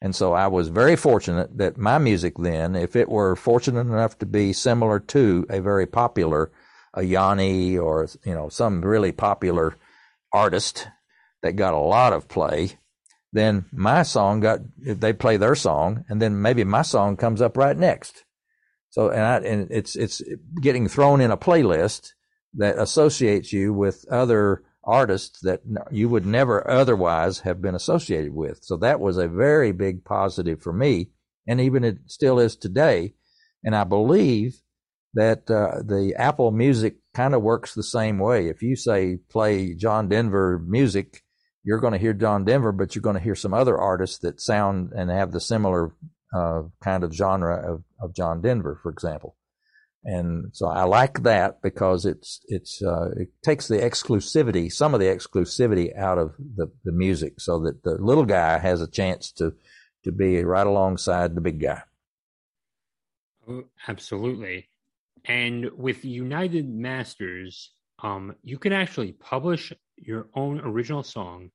And 0.01 0.17
so 0.17 0.33
I 0.33 0.49
was 0.49 0.69
very 0.69 0.97
fortunate 0.97 1.57
that 1.59 1.79
my 1.79 1.99
music 1.99 2.35
then, 2.39 2.75
if 2.75 2.97
it 2.97 3.09
were 3.09 3.37
fortunate 3.37 3.83
enough 3.83 4.19
to 4.19 4.27
be 4.27 4.53
similar 4.53 4.99
to 4.99 5.47
a 5.49 5.61
very 5.61 5.87
popular, 5.87 6.51
a 6.93 7.05
Yanni 7.05 7.79
or, 7.79 8.09
you 8.25 8.35
know, 8.35 8.49
some 8.49 8.83
really 8.83 9.13
popular 9.13 9.77
artist 10.33 10.89
that 11.43 11.53
got 11.53 11.75
a 11.75 11.79
lot 11.79 12.13
of 12.13 12.29
play, 12.29 12.79
then 13.33 13.65
my 13.73 14.03
song 14.03 14.41
got, 14.41 14.61
they 14.77 15.13
play 15.13 15.37
their 15.37 15.55
song 15.55 16.05
and 16.09 16.21
then 16.21 16.43
maybe 16.43 16.65
my 16.65 16.83
song 16.83 17.17
comes 17.17 17.41
up 17.41 17.57
right 17.57 17.77
next. 17.77 18.25
So, 18.91 19.09
and 19.09 19.23
I, 19.23 19.37
and 19.39 19.69
it's, 19.71 19.97
it's 19.97 20.21
getting 20.61 20.89
thrown 20.89 21.21
in 21.21 21.31
a 21.31 21.37
playlist 21.37 22.13
that 22.55 22.79
associates 22.79 23.53
you 23.53 23.73
with 23.73 24.05
other 24.11 24.63
artists 24.85 25.41
that 25.41 25.61
you 25.91 26.09
would 26.09 26.27
never 26.27 26.69
otherwise 26.69 27.41
have 27.41 27.63
been 27.63 27.75
associated 27.75 28.35
with. 28.35 28.59
So 28.63 28.77
that 28.79 29.01
was 29.01 29.17
a 29.17 29.29
very 29.29 29.73
big 29.73 30.05
positive 30.05 30.61
for 30.61 30.73
me, 30.73 31.11
and 31.47 31.61
even 31.61 31.85
it 31.85 31.99
still 32.07 32.39
is 32.39 32.57
today. 32.57 33.15
And 33.65 33.77
I 33.77 33.85
believe 33.85 34.61
that 35.15 35.51
uh, 35.51 35.83
the 35.85 36.15
Apple 36.19 36.51
Music 36.51 36.97
kind 37.15 37.35
of 37.35 37.43
works 37.43 37.75
the 37.75 37.83
same 37.83 38.19
way. 38.19 38.49
If 38.49 38.63
you 38.63 38.77
say 38.77 39.19
play 39.31 39.75
John 39.75 40.09
Denver 40.09 40.59
music, 40.67 41.23
you're 41.65 41.81
going 41.81 41.93
to 41.93 41.99
hear 41.99 42.15
John 42.15 42.45
Denver, 42.45 42.73
but 42.73 42.95
you're 42.95 43.03
going 43.03 43.17
to 43.17 43.23
hear 43.23 43.35
some 43.35 43.55
other 43.55 43.79
artists 43.79 44.19
that 44.19 44.41
sound 44.41 44.93
and 44.97 45.11
have 45.11 45.31
the 45.33 45.41
similar 45.41 45.93
uh, 46.35 46.63
kind 46.83 47.05
of 47.05 47.13
genre 47.13 47.75
of, 47.75 47.85
of 48.01 48.15
John 48.15 48.41
Denver, 48.41 48.81
for 48.83 48.91
example. 48.91 49.37
And 50.05 50.51
so 50.53 50.67
I 50.67 50.83
like 50.83 51.23
that 51.23 51.63
because 51.63 52.05
it's 52.05 52.41
it's 52.49 52.83
uh, 52.83 53.11
it 53.17 53.29
takes 53.43 53.69
the 53.69 53.77
exclusivity, 53.79 54.73
some 54.73 54.95
of 54.95 55.01
the 55.01 55.07
exclusivity 55.07 55.97
out 55.97 56.19
of 56.19 56.35
the, 56.39 56.73
the 56.85 56.91
music, 56.91 57.41
so 57.41 57.61
that 57.61 57.85
the 57.85 57.93
little 57.93 58.25
guy 58.25 58.59
has 58.59 58.81
a 58.81 58.91
chance 58.91 59.31
to 59.33 59.55
to 60.03 60.11
be 60.11 60.43
right 60.43 60.67
alongside 60.67 61.35
the 61.35 61.41
big 61.41 61.61
guy. 61.61 61.83
Oh, 63.49 63.65
absolutely. 63.87 64.69
And 65.25 65.71
with 65.77 66.05
United 66.05 66.69
Masters, 66.69 67.71
um, 68.03 68.35
you 68.43 68.59
can 68.59 68.73
actually 68.73 69.13
publish 69.13 69.73
your 69.97 70.27
own 70.35 70.61
original 70.61 71.05
song 71.05 71.51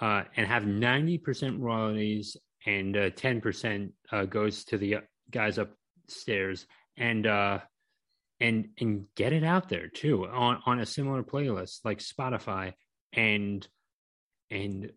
uh, 0.00 0.24
and 0.36 0.46
have 0.46 0.64
90% 0.64 1.60
royalties 1.60 2.36
and 2.66 2.96
uh, 2.96 3.10
10% 3.10 3.90
uh, 4.10 4.24
goes 4.24 4.64
to 4.64 4.78
the 4.78 4.96
guys 5.30 5.58
upstairs 5.58 6.66
and 6.96 7.26
uh 7.26 7.58
and 8.40 8.68
and 8.78 9.06
get 9.14 9.32
it 9.32 9.44
out 9.44 9.68
there 9.68 9.88
too 9.88 10.26
on 10.26 10.60
on 10.66 10.80
a 10.80 10.86
similar 10.86 11.22
playlist 11.22 11.80
like 11.84 11.98
Spotify 11.98 12.74
and 13.12 13.66
and 14.50 14.90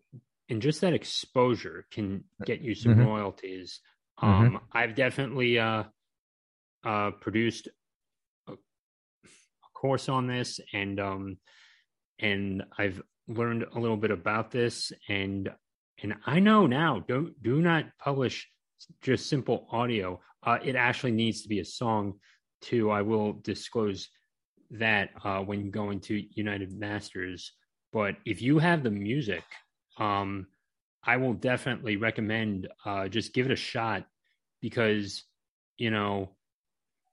and 0.48 0.62
just 0.62 0.80
that 0.80 0.94
exposure 0.94 1.86
can 1.90 2.24
get 2.44 2.60
you 2.60 2.74
some 2.74 2.92
mm-hmm. 2.92 3.06
royalties. 3.06 3.80
Um 4.20 4.30
mm-hmm. 4.30 4.56
I've 4.72 4.94
definitely 4.94 5.58
uh 5.58 5.84
uh 6.84 7.10
produced 7.20 7.68
a, 8.48 8.52
a 8.52 8.56
course 9.74 10.08
on 10.08 10.26
this 10.26 10.60
and 10.72 10.98
um 11.00 11.38
and 12.18 12.64
I've 12.76 13.00
learned 13.28 13.64
a 13.74 13.78
little 13.78 13.96
bit 13.96 14.10
about 14.10 14.50
this 14.50 14.92
and 15.08 15.50
and 16.02 16.14
I 16.26 16.40
know 16.40 16.66
now 16.66 17.04
don't 17.06 17.40
do 17.42 17.60
not 17.60 17.86
publish 17.98 18.48
just 19.02 19.28
simple 19.28 19.66
audio. 19.70 20.20
Uh, 20.42 20.58
it 20.64 20.76
actually 20.76 21.12
needs 21.12 21.42
to 21.42 21.48
be 21.48 21.60
a 21.60 21.64
song 21.64 22.14
too. 22.60 22.90
I 22.90 23.02
will 23.02 23.34
disclose 23.42 24.08
that 24.70 25.10
uh, 25.24 25.40
when 25.40 25.64
you 25.64 25.70
go 25.70 25.90
into 25.90 26.24
United 26.32 26.78
Masters. 26.78 27.52
But 27.92 28.16
if 28.24 28.42
you 28.42 28.58
have 28.58 28.82
the 28.82 28.90
music, 28.90 29.42
um, 29.98 30.46
I 31.04 31.16
will 31.16 31.34
definitely 31.34 31.96
recommend 31.96 32.68
uh, 32.84 33.08
just 33.08 33.32
give 33.32 33.46
it 33.46 33.52
a 33.52 33.56
shot 33.56 34.04
because 34.60 35.24
you 35.78 35.90
know, 35.90 36.30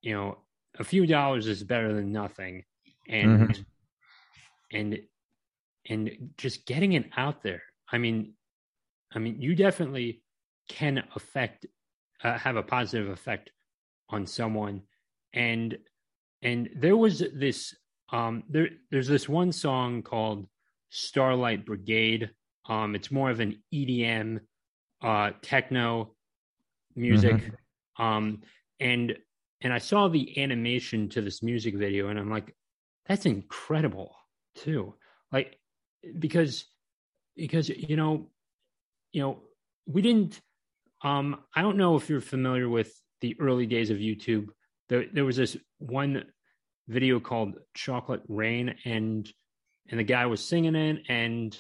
you 0.01 0.13
know, 0.13 0.39
a 0.77 0.83
few 0.83 1.05
dollars 1.07 1.47
is 1.47 1.63
better 1.63 1.93
than 1.93 2.11
nothing, 2.11 2.63
and 3.07 3.49
mm-hmm. 3.49 3.61
and 4.77 4.99
and 5.87 6.33
just 6.37 6.65
getting 6.65 6.93
it 6.93 7.05
out 7.15 7.43
there. 7.43 7.61
I 7.91 7.99
mean, 7.99 8.33
I 9.13 9.19
mean, 9.19 9.41
you 9.41 9.55
definitely 9.55 10.23
can 10.67 11.03
affect 11.15 11.65
uh, 12.23 12.37
have 12.37 12.55
a 12.55 12.63
positive 12.63 13.09
effect 13.09 13.51
on 14.09 14.25
someone. 14.25 14.81
And 15.33 15.77
and 16.41 16.69
there 16.75 16.97
was 16.97 17.23
this 17.33 17.75
um 18.11 18.43
there 18.49 18.69
there's 18.91 19.07
this 19.07 19.27
one 19.27 19.51
song 19.51 20.01
called 20.01 20.47
starlight 20.89 21.65
brigade. 21.65 22.31
Um 22.67 22.95
it's 22.95 23.11
more 23.11 23.29
of 23.29 23.39
an 23.39 23.61
edm 23.73 24.39
uh 25.01 25.31
techno 25.41 26.15
music. 26.95 27.35
Mm-hmm. 27.35 28.03
um 28.03 28.41
and 28.79 29.17
and 29.61 29.71
i 29.71 29.77
saw 29.77 30.09
the 30.09 30.41
animation 30.41 31.07
to 31.09 31.21
this 31.21 31.41
music 31.41 31.75
video 31.75 32.09
and 32.09 32.19
i'm 32.19 32.29
like 32.29 32.53
that's 33.05 33.25
incredible 33.25 34.15
too. 34.55 34.95
Like 35.31 35.59
because 36.19 36.65
because 37.35 37.69
you 37.69 37.95
know 37.95 38.27
you 39.11 39.21
know 39.21 39.39
we 39.85 40.01
didn't 40.01 40.41
um, 41.05 41.37
I 41.55 41.61
don't 41.61 41.77
know 41.77 41.95
if 41.95 42.09
you're 42.09 42.19
familiar 42.19 42.67
with 42.67 42.91
the 43.21 43.37
early 43.39 43.67
days 43.67 43.91
of 43.91 43.97
YouTube. 43.97 44.47
There, 44.89 45.05
there 45.13 45.23
was 45.23 45.35
this 45.35 45.55
one 45.77 46.23
video 46.87 47.19
called 47.19 47.53
Chocolate 47.75 48.23
Rain, 48.27 48.73
and 48.85 49.31
and 49.89 49.99
the 49.99 50.03
guy 50.03 50.25
was 50.25 50.43
singing 50.43 50.73
it, 50.75 51.03
and 51.07 51.55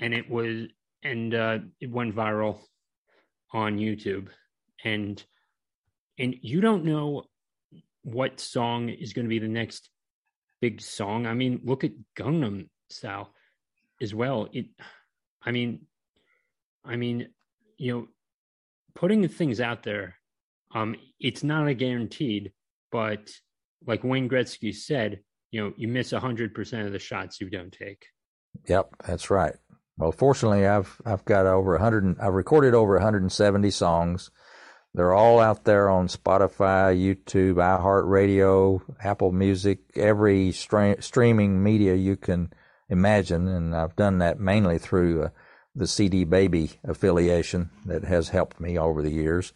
and 0.00 0.14
it 0.14 0.30
was 0.30 0.64
and 1.02 1.34
uh, 1.34 1.58
it 1.78 1.90
went 1.90 2.16
viral 2.16 2.58
on 3.52 3.76
YouTube, 3.76 4.28
and 4.82 5.22
and 6.18 6.34
you 6.40 6.62
don't 6.62 6.86
know 6.86 7.24
what 8.02 8.40
song 8.40 8.88
is 8.88 9.12
going 9.12 9.26
to 9.26 9.30
be 9.30 9.38
the 9.40 9.46
next 9.46 9.90
big 10.62 10.80
song. 10.80 11.26
I 11.26 11.34
mean, 11.34 11.60
look 11.64 11.84
at 11.84 11.92
Gangnam 12.16 12.68
Style 12.88 13.34
as 14.00 14.14
well. 14.14 14.48
It, 14.54 14.68
I 15.42 15.50
mean, 15.50 15.86
I 16.82 16.96
mean, 16.96 17.28
you 17.76 17.92
know, 17.92 18.06
putting 18.94 19.26
things 19.28 19.60
out 19.60 19.82
there, 19.82 20.16
um, 20.74 20.96
it's 21.20 21.44
not 21.44 21.68
a 21.68 21.74
guaranteed, 21.74 22.52
but 22.90 23.30
like 23.86 24.04
Wayne 24.04 24.28
Gretzky 24.28 24.74
said, 24.74 25.20
you 25.50 25.62
know, 25.62 25.72
you 25.76 25.88
miss 25.88 26.10
hundred 26.10 26.54
percent 26.54 26.86
of 26.86 26.92
the 26.92 26.98
shots 26.98 27.40
you 27.40 27.48
don't 27.48 27.72
take. 27.72 28.06
Yep, 28.68 28.90
that's 29.06 29.30
right. 29.30 29.54
Well, 29.96 30.12
fortunately, 30.12 30.66
I've 30.66 31.00
I've 31.04 31.24
got 31.24 31.46
over 31.46 31.78
hundred. 31.78 32.18
I've 32.20 32.34
recorded 32.34 32.74
over 32.74 32.94
170 32.94 33.70
songs. 33.70 34.30
They're 34.94 35.12
all 35.12 35.40
out 35.40 35.64
there 35.64 35.90
on 35.90 36.06
Spotify, 36.06 36.96
YouTube, 36.96 37.54
iHeartRadio, 37.54 38.80
Apple 39.02 39.32
Music, 39.32 39.80
every 39.96 40.52
streaming 40.52 41.62
media 41.62 41.96
you 41.96 42.16
can 42.16 42.52
imagine, 42.88 43.48
and 43.48 43.74
I've 43.74 43.96
done 43.96 44.18
that 44.18 44.38
mainly 44.38 44.78
through. 44.78 45.24
Uh, 45.24 45.28
the 45.74 45.86
CD 45.86 46.24
Baby 46.24 46.72
affiliation 46.84 47.70
that 47.86 48.04
has 48.04 48.28
helped 48.28 48.60
me 48.60 48.78
over 48.78 49.02
the 49.02 49.10
years. 49.10 49.52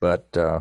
But 0.00 0.36
uh, 0.36 0.60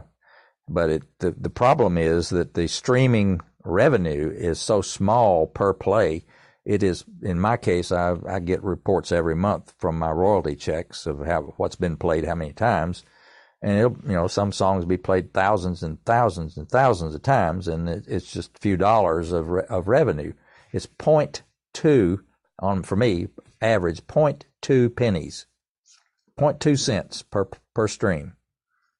but 0.67 0.89
it, 0.89 1.03
the 1.19 1.31
the 1.31 1.49
problem 1.49 1.97
is 1.97 2.29
that 2.29 2.53
the 2.53 2.67
streaming 2.67 3.41
revenue 3.63 4.31
is 4.35 4.59
so 4.59 4.81
small 4.81 5.47
per 5.47 5.73
play. 5.73 6.25
It 6.65 6.83
is 6.83 7.05
in 7.21 7.39
my 7.39 7.57
case, 7.57 7.91
I 7.91 8.15
I 8.27 8.39
get 8.39 8.63
reports 8.63 9.11
every 9.11 9.35
month 9.35 9.73
from 9.77 9.97
my 9.97 10.11
royalty 10.11 10.55
checks 10.55 11.05
of 11.05 11.25
how 11.25 11.53
what's 11.57 11.75
been 11.75 11.97
played 11.97 12.25
how 12.25 12.35
many 12.35 12.53
times, 12.53 13.03
and 13.61 13.77
it'll 13.77 13.97
you 14.05 14.15
know 14.15 14.27
some 14.27 14.51
songs 14.51 14.85
be 14.85 14.97
played 14.97 15.33
thousands 15.33 15.81
and 15.81 16.03
thousands 16.05 16.57
and 16.57 16.69
thousands 16.69 17.15
of 17.15 17.23
times, 17.23 17.67
and 17.67 17.87
it, 17.87 18.05
it's 18.07 18.31
just 18.31 18.57
a 18.57 18.59
few 18.59 18.75
dollars 18.75 19.31
of 19.31 19.49
re- 19.49 19.63
of 19.69 19.87
revenue. 19.87 20.33
It's 20.73 20.85
point 20.85 21.43
two 21.73 22.23
on 22.59 22.83
for 22.83 22.97
me 22.97 23.29
average 23.61 24.05
point 24.07 24.45
two 24.61 24.89
pennies, 24.89 25.45
point 26.37 26.59
two 26.59 26.75
cents 26.75 27.21
per 27.21 27.49
per 27.73 27.87
stream. 27.87 28.33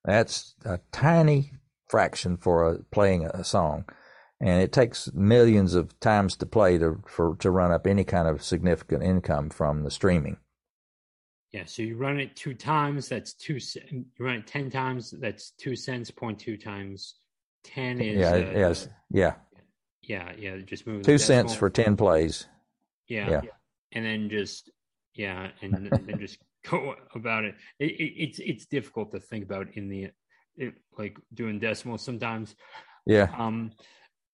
That's 0.04 0.54
a 0.64 0.80
tiny 0.92 1.52
fraction 1.88 2.36
for 2.36 2.66
a, 2.66 2.78
playing 2.84 3.26
a 3.26 3.44
song, 3.44 3.84
and 4.40 4.62
it 4.62 4.72
takes 4.72 5.12
millions 5.12 5.74
of 5.74 5.98
times 6.00 6.36
to 6.36 6.46
play 6.46 6.78
to 6.78 7.02
for 7.06 7.36
to 7.36 7.50
run 7.50 7.72
up 7.72 7.86
any 7.86 8.04
kind 8.04 8.28
of 8.28 8.42
significant 8.42 9.02
income 9.02 9.50
from 9.50 9.82
the 9.82 9.90
streaming. 9.90 10.38
Yeah, 11.52 11.64
so 11.66 11.82
you 11.82 11.96
run 11.96 12.20
it 12.20 12.36
two 12.36 12.54
times, 12.54 13.08
that's 13.08 13.34
two. 13.34 13.58
You 13.90 14.04
run 14.20 14.36
it 14.36 14.46
ten 14.46 14.70
times, 14.70 15.10
that's 15.10 15.50
two 15.50 15.74
cents. 15.74 16.10
Point 16.10 16.38
two 16.38 16.56
times 16.56 17.16
ten 17.64 18.00
is 18.00 18.20
yeah, 18.20 18.32
uh, 18.32 18.52
yes, 18.54 18.88
yeah, 19.10 19.34
yeah, 20.02 20.32
yeah. 20.38 20.56
Just 20.58 20.86
move 20.86 21.02
two 21.02 21.18
cents 21.18 21.54
for 21.54 21.68
ten 21.68 21.96
plays. 21.96 22.46
Yeah, 23.08 23.30
yeah, 23.30 23.40
and 23.92 24.04
then 24.04 24.28
just 24.28 24.70
yeah, 25.14 25.50
and 25.62 25.74
then 26.06 26.18
just 26.18 26.38
go 26.68 26.94
about 27.14 27.44
it. 27.44 27.54
It, 27.78 27.92
it. 27.92 28.12
It's 28.16 28.38
it's 28.38 28.66
difficult 28.66 29.10
to 29.12 29.20
think 29.20 29.44
about 29.44 29.68
in 29.74 29.88
the 29.88 30.08
it, 30.56 30.74
like 30.98 31.18
doing 31.34 31.58
decimals 31.58 32.02
sometimes. 32.02 32.54
Yeah. 33.06 33.28
Um. 33.36 33.72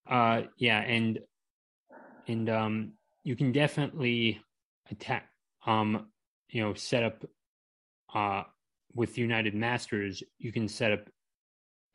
Uh. 0.09 0.43
Yeah, 0.59 0.81
and 0.81 1.19
and 2.29 2.49
um. 2.49 2.93
You 3.25 3.35
can 3.35 3.51
definitely 3.51 4.41
attack. 4.91 5.29
Um 5.67 6.07
you 6.49 6.63
know 6.63 6.75
set 6.75 7.03
up 7.03 7.25
uh, 8.15 8.43
with 8.95 9.19
United 9.19 9.55
Masters, 9.55 10.23
you 10.39 10.53
can 10.53 10.69
set 10.69 10.93
up 10.93 11.09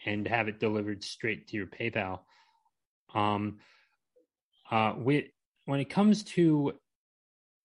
and 0.06 0.28
have 0.28 0.48
it 0.48 0.60
delivered 0.60 1.04
straight 1.04 1.48
to 1.48 1.58
your 1.58 1.68
PayPal. 1.68 2.20
Um, 3.14 3.58
uh, 4.70 4.94
with 4.98 5.26
when 5.66 5.80
it 5.80 5.90
comes 5.90 6.24
to, 6.24 6.74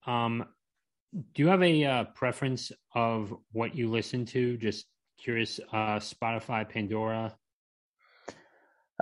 um, 0.06 0.46
do 1.34 1.42
you 1.42 1.48
have 1.48 1.62
a 1.62 1.84
uh, 1.84 2.04
preference 2.04 2.72
of 2.94 3.34
what 3.52 3.74
you 3.74 3.90
listen 3.90 4.26
to? 4.26 4.56
Just 4.56 4.86
curious. 5.18 5.60
Uh, 5.72 5.96
Spotify, 5.96 6.68
Pandora. 6.68 7.36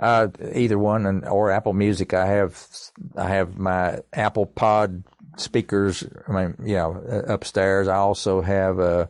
Uh, 0.01 0.27
either 0.53 0.77
one, 0.77 1.05
and 1.05 1.25
or 1.25 1.51
Apple 1.51 1.73
Music. 1.73 2.13
I 2.13 2.25
have 2.25 2.67
I 3.15 3.29
have 3.29 3.57
my 3.57 3.99
Apple 4.11 4.45
Pod 4.45 5.03
speakers. 5.37 6.03
I 6.27 6.31
mean, 6.31 6.55
yeah, 6.65 6.93
upstairs. 7.27 7.87
I 7.87 7.95
also 7.95 8.41
have 8.41 8.79
a 8.79 9.09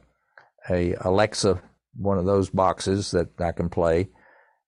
a 0.69 0.95
Alexa, 1.01 1.61
one 1.97 2.19
of 2.19 2.25
those 2.25 2.49
boxes 2.49 3.11
that 3.11 3.39
I 3.39 3.51
can 3.51 3.69
play. 3.69 4.09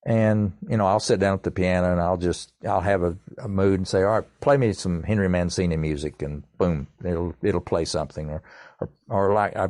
And 0.08 0.54
you 0.66 0.78
know, 0.78 0.86
I'll 0.86 1.00
sit 1.00 1.20
down 1.20 1.34
at 1.34 1.42
the 1.42 1.50
piano 1.50 1.92
and 1.92 2.00
I'll 2.00 2.16
just 2.16 2.50
I'll 2.66 2.80
have 2.80 3.02
a, 3.02 3.14
a 3.36 3.46
mood 3.46 3.78
and 3.78 3.86
say, 3.86 4.02
all 4.04 4.20
right, 4.20 4.40
play 4.40 4.56
me 4.56 4.72
some 4.72 5.02
Henry 5.02 5.28
Mancini 5.28 5.76
music, 5.76 6.22
and 6.22 6.44
boom, 6.56 6.86
it'll 7.04 7.34
it'll 7.42 7.60
play 7.60 7.84
something, 7.84 8.30
or 8.30 8.42
or, 8.80 8.88
or 9.10 9.34
like 9.34 9.54
I 9.54 9.68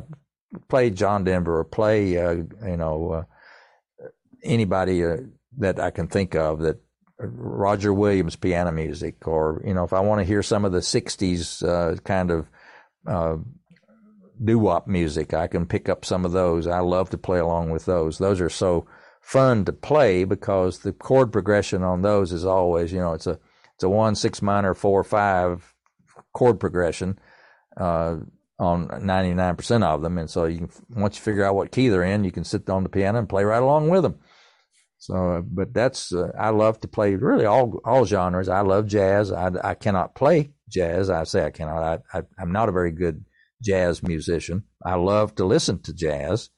play 0.69 0.91
John 0.91 1.25
Denver, 1.25 1.59
or 1.59 1.65
play 1.65 2.17
uh, 2.17 2.31
you 2.65 2.77
know 2.77 3.11
uh, 3.11 3.23
anybody. 4.41 5.03
Uh, 5.03 5.17
that 5.57 5.77
I 5.77 5.91
can 5.91 6.07
think 6.07 6.35
of 6.35 6.59
that 6.59 6.79
Roger 7.19 7.93
Williams 7.93 8.37
piano 8.37 8.71
music, 8.71 9.27
or 9.27 9.61
you 9.65 9.73
know, 9.73 9.83
if 9.83 9.91
I 9.91 9.99
want 9.99 10.21
to 10.21 10.25
hear 10.25 10.41
some 10.41 10.63
of 10.63 10.71
the 10.71 10.79
'60s 10.79 11.67
uh, 11.67 11.99
kind 12.03 12.31
of 12.31 12.47
uh, 13.05 13.35
doo 14.41 14.57
wop 14.57 14.87
music, 14.87 15.33
I 15.33 15.47
can 15.47 15.65
pick 15.65 15.89
up 15.89 16.05
some 16.05 16.23
of 16.23 16.31
those. 16.31 16.65
I 16.65 16.79
love 16.79 17.09
to 17.09 17.17
play 17.17 17.39
along 17.39 17.71
with 17.71 17.83
those. 17.83 18.19
Those 18.19 18.39
are 18.39 18.49
so 18.49 18.87
fun 19.29 19.63
to 19.63 19.71
play 19.71 20.23
because 20.23 20.79
the 20.79 20.91
chord 20.91 21.31
progression 21.31 21.83
on 21.83 22.01
those 22.01 22.31
is 22.31 22.45
always, 22.45 22.91
you 22.91 22.99
know, 22.99 23.13
it's 23.13 23.27
a 23.27 23.39
it's 23.75 23.83
a 23.83 23.89
one 23.89 24.15
six 24.15 24.41
minor 24.41 24.73
four 24.73 25.03
five 25.03 25.75
chord 26.33 26.59
progression 26.59 27.19
uh, 27.77 28.17
on 28.57 28.87
99% 28.87 29.83
of 29.83 30.01
them, 30.01 30.17
and 30.17 30.29
so 30.29 30.45
you 30.45 30.57
can, 30.57 30.69
once 30.89 31.17
you 31.17 31.21
figure 31.21 31.45
out 31.45 31.55
what 31.55 31.71
key 31.71 31.89
they're 31.89 32.03
in, 32.03 32.23
you 32.23 32.31
can 32.31 32.43
sit 32.43 32.69
on 32.69 32.83
the 32.83 32.89
piano 32.89 33.19
and 33.19 33.29
play 33.29 33.43
right 33.43 33.61
along 33.61 33.89
with 33.89 34.01
them. 34.01 34.19
So, 34.97 35.45
but 35.47 35.73
that's 35.73 36.11
uh, 36.11 36.31
I 36.37 36.49
love 36.49 36.79
to 36.81 36.87
play 36.87 37.15
really 37.15 37.45
all 37.45 37.79
all 37.85 38.05
genres. 38.05 38.49
I 38.49 38.61
love 38.61 38.87
jazz. 38.87 39.31
I, 39.31 39.51
I 39.63 39.75
cannot 39.75 40.15
play 40.15 40.51
jazz. 40.67 41.09
I 41.09 41.23
say 41.23 41.45
I 41.45 41.51
cannot. 41.51 41.83
I, 41.83 42.17
I 42.17 42.23
I'm 42.39 42.51
not 42.51 42.67
a 42.67 42.73
very 42.73 42.91
good 42.91 43.25
jazz 43.61 44.01
musician. 44.01 44.63
I 44.83 44.95
love 44.95 45.35
to 45.35 45.45
listen 45.45 45.79
to 45.83 45.93
jazz, 45.93 46.49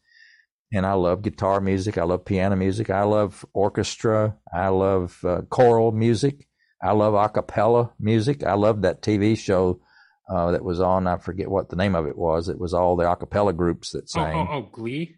and 0.74 0.86
I 0.86 0.94
love 0.94 1.22
guitar 1.22 1.60
music. 1.60 1.98
I 1.98 2.04
love 2.04 2.26
piano 2.26 2.56
music. 2.56 2.90
I 2.90 3.04
love 3.04 3.46
orchestra. 3.54 4.38
I 4.54 4.70
love 4.70 5.20
uh, 5.26 5.42
choral 5.50 5.92
music. 5.92 6.48
I 6.82 6.92
love 6.92 7.14
a 7.14 7.30
cappella 7.30 7.92
music. 8.00 8.44
I 8.44 8.54
love 8.54 8.82
that 8.82 9.02
TV 9.02 9.38
show 9.38 9.82
uh, 10.30 10.52
that 10.52 10.64
was 10.64 10.80
on. 10.80 11.08
I 11.08 11.18
forget 11.18 11.50
what 11.50 11.70
the 11.70 11.76
name 11.76 11.96
of 11.96 12.08
it 12.08 12.18
was. 12.18 12.50
It 12.50 12.60
was 12.60 12.74
all 12.74 12.96
the 12.96 13.10
a 13.10 13.16
cappella 13.16 13.54
groups 13.54 13.92
that 13.92 14.10
sang. 14.10 14.36
Oh, 14.36 14.48
oh, 14.50 14.56
oh 14.58 14.70
Glee. 14.72 15.16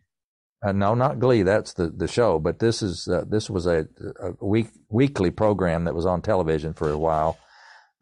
Uh, 0.65 0.71
no, 0.71 0.95
not 0.95 1.19
Glee. 1.19 1.43
That's 1.43 1.73
the, 1.73 1.89
the 1.89 2.07
show. 2.07 2.39
But 2.39 2.59
this 2.59 2.81
is 2.81 3.07
uh, 3.07 3.23
this 3.27 3.49
was 3.49 3.65
a, 3.65 3.85
a, 4.21 4.45
week 4.45 4.69
weekly 4.89 5.29
program 5.29 5.83
that 5.83 5.95
was 5.95 6.05
on 6.05 6.21
television 6.21 6.73
for 6.73 6.89
a 6.89 6.97
while. 6.97 7.37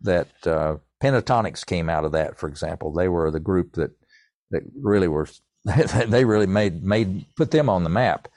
That 0.01 0.29
uh, 0.45 0.77
Pentatonix 1.03 1.65
came 1.65 1.89
out 1.89 2.05
of 2.05 2.13
that. 2.13 2.39
For 2.39 2.47
example, 2.47 2.93
they 2.93 3.07
were 3.07 3.29
the 3.29 3.39
group 3.39 3.73
that 3.73 3.91
that 4.51 4.63
really 4.79 5.07
were 5.07 5.27
they 6.07 6.25
really 6.25 6.47
made 6.47 6.83
made 6.83 7.25
put 7.35 7.51
them 7.51 7.69
on 7.69 7.83
the 7.83 7.89
map. 7.89 8.27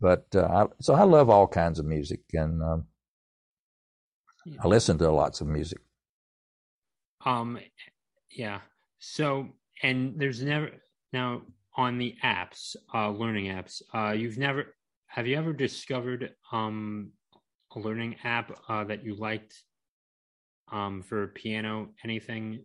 But 0.00 0.26
uh, 0.34 0.42
I, 0.42 0.66
so 0.80 0.94
I 0.94 1.04
love 1.04 1.30
all 1.30 1.46
kinds 1.46 1.78
of 1.78 1.86
music, 1.86 2.20
and 2.32 2.62
um, 2.62 2.86
I 4.62 4.68
listen 4.68 4.98
to 4.98 5.10
lots 5.10 5.40
of 5.40 5.46
music. 5.46 5.78
Um, 7.24 7.58
yeah. 8.30 8.60
So 8.98 9.48
and 9.82 10.14
there's 10.16 10.42
never 10.42 10.70
now 11.12 11.42
on 11.76 11.98
the 11.98 12.14
apps, 12.24 12.74
uh, 12.94 13.10
learning 13.10 13.46
apps, 13.46 13.82
uh, 13.94 14.12
you've 14.12 14.38
never 14.38 14.74
have 15.08 15.26
you 15.26 15.36
ever 15.36 15.52
discovered 15.52 16.34
um, 16.52 17.12
a 17.74 17.78
learning 17.78 18.16
app 18.24 18.52
uh, 18.68 18.84
that 18.84 19.04
you 19.04 19.14
liked 19.14 19.62
um, 20.70 21.02
for 21.02 21.28
piano? 21.28 21.88
Anything? 22.04 22.64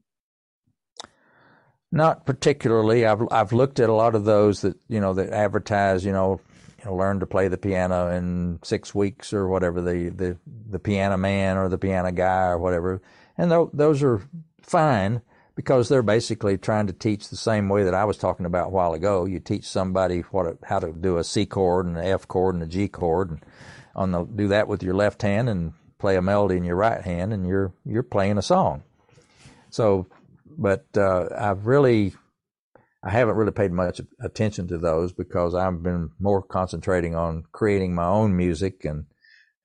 Not 1.92 2.26
particularly. 2.26 3.06
I've 3.06 3.22
I've 3.32 3.52
looked 3.52 3.80
at 3.80 3.89
a 3.89 3.94
lot 3.94 4.16
of 4.16 4.24
those 4.26 4.62
that 4.62 4.78
you 4.88 5.00
know 5.02 5.14
that 5.14 5.32
advertise 5.32 6.06
you 6.06 6.14
know 6.14 6.39
you 6.80 6.86
know 6.86 6.96
learn 6.96 7.20
to 7.20 7.26
play 7.26 7.50
the 7.50 7.58
piano 7.58 8.08
in 8.08 8.60
six 8.64 8.96
weeks 8.96 9.34
or 9.34 9.48
whatever 9.48 9.82
the 9.82 10.10
the 10.10 10.38
the 10.70 10.80
piano 10.80 11.18
man 11.18 11.58
or 11.58 11.68
the 11.68 11.78
piano 11.78 12.12
guy 12.12 12.48
or 12.48 12.58
whatever, 12.58 13.02
and 13.38 13.52
th- 13.52 13.70
those 13.74 14.02
are 14.04 14.22
fine 14.62 15.22
because 15.56 15.89
they're 15.89 16.02
basically 16.02 16.58
trying 16.58 16.88
to 16.88 16.94
teach 16.94 17.30
the 17.30 17.36
same 17.36 17.68
way 17.68 17.84
that 17.84 17.94
I 17.94 18.06
was 18.06 18.18
talking 18.18 18.46
about 18.46 18.68
a 18.68 18.72
while 18.72 18.94
ago. 18.94 19.26
You 19.26 19.39
teach 19.39 19.68
somebody 19.68 20.22
what 20.32 20.58
how 20.64 20.80
to 20.80 20.94
do 20.94 21.18
a 21.18 21.24
C 21.26 21.46
chord 21.46 21.86
and 21.86 21.98
an 21.98 22.06
F 22.06 22.28
chord 22.28 22.56
and 22.56 22.64
a 22.64 22.68
G 22.68 22.88
chord, 22.88 23.32
and 23.32 23.46
on 23.96 24.12
the 24.12 24.24
do 24.24 24.48
that 24.48 24.70
with 24.70 24.82
your 24.82 24.94
left 24.94 25.22
hand 25.24 25.50
and 25.50 25.74
play 26.00 26.16
a 26.16 26.22
melody 26.22 26.56
in 26.56 26.64
your 26.64 26.78
right 26.78 27.02
hand, 27.02 27.34
and 27.34 27.46
you're 27.46 27.74
you're 27.86 28.02
playing 28.02 28.38
a 28.38 28.42
song. 28.42 28.84
So, 29.70 30.08
but 30.58 30.86
uh, 30.95 31.28
I've 31.38 31.66
really 31.66 32.14
I 33.04 33.10
haven't 33.10 33.36
really 33.36 33.52
paid 33.52 33.72
much 33.72 33.99
attention 34.22 34.68
to 34.68 34.78
those 34.78 35.12
because 35.12 35.56
I've 35.56 35.82
been 35.82 36.12
more 36.20 36.43
concentrating 36.43 37.16
on 37.16 37.43
creating 37.52 37.95
my 37.95 38.06
own 38.06 38.36
music 38.36 38.86
and 38.86 39.06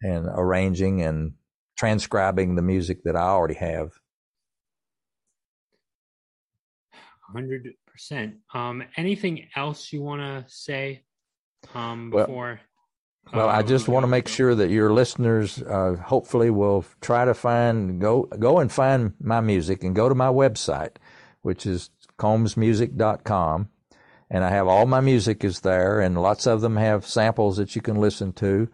and 0.02 0.26
arranging 0.26 1.02
and 1.02 1.34
transcribing 1.76 2.54
the 2.54 2.62
music 2.62 3.02
that 3.04 3.16
I 3.16 3.22
already 3.22 3.54
have. 3.54 3.92
Hundred 7.32 7.68
percent. 7.86 8.36
Um, 8.54 8.84
anything 8.96 9.48
else 9.56 9.92
you 9.92 10.00
want 10.02 10.20
to 10.20 10.44
say 10.48 11.02
um, 11.74 12.10
before? 12.10 12.44
Well, 12.44 12.58
well 13.32 13.48
I 13.48 13.62
just 13.62 13.88
want 13.88 14.04
to 14.04 14.08
make 14.08 14.28
sure 14.28 14.54
that 14.54 14.70
your 14.70 14.92
listeners, 14.92 15.62
uh, 15.62 15.96
hopefully, 15.96 16.50
will 16.50 16.84
try 17.00 17.24
to 17.24 17.34
find 17.34 18.00
go 18.00 18.24
go 18.24 18.58
and 18.58 18.70
find 18.70 19.14
my 19.20 19.40
music 19.40 19.82
and 19.84 19.94
go 19.94 20.08
to 20.08 20.14
my 20.14 20.28
website, 20.28 20.96
which 21.42 21.66
is 21.66 21.90
combsmusic.com, 22.18 23.68
and 24.30 24.44
I 24.44 24.50
have 24.50 24.66
all 24.66 24.86
my 24.86 25.00
music 25.00 25.44
is 25.44 25.60
there, 25.60 26.00
and 26.00 26.20
lots 26.20 26.46
of 26.46 26.60
them 26.60 26.76
have 26.76 27.06
samples 27.06 27.56
that 27.58 27.76
you 27.76 27.82
can 27.82 27.96
listen 27.96 28.32
to. 28.34 28.68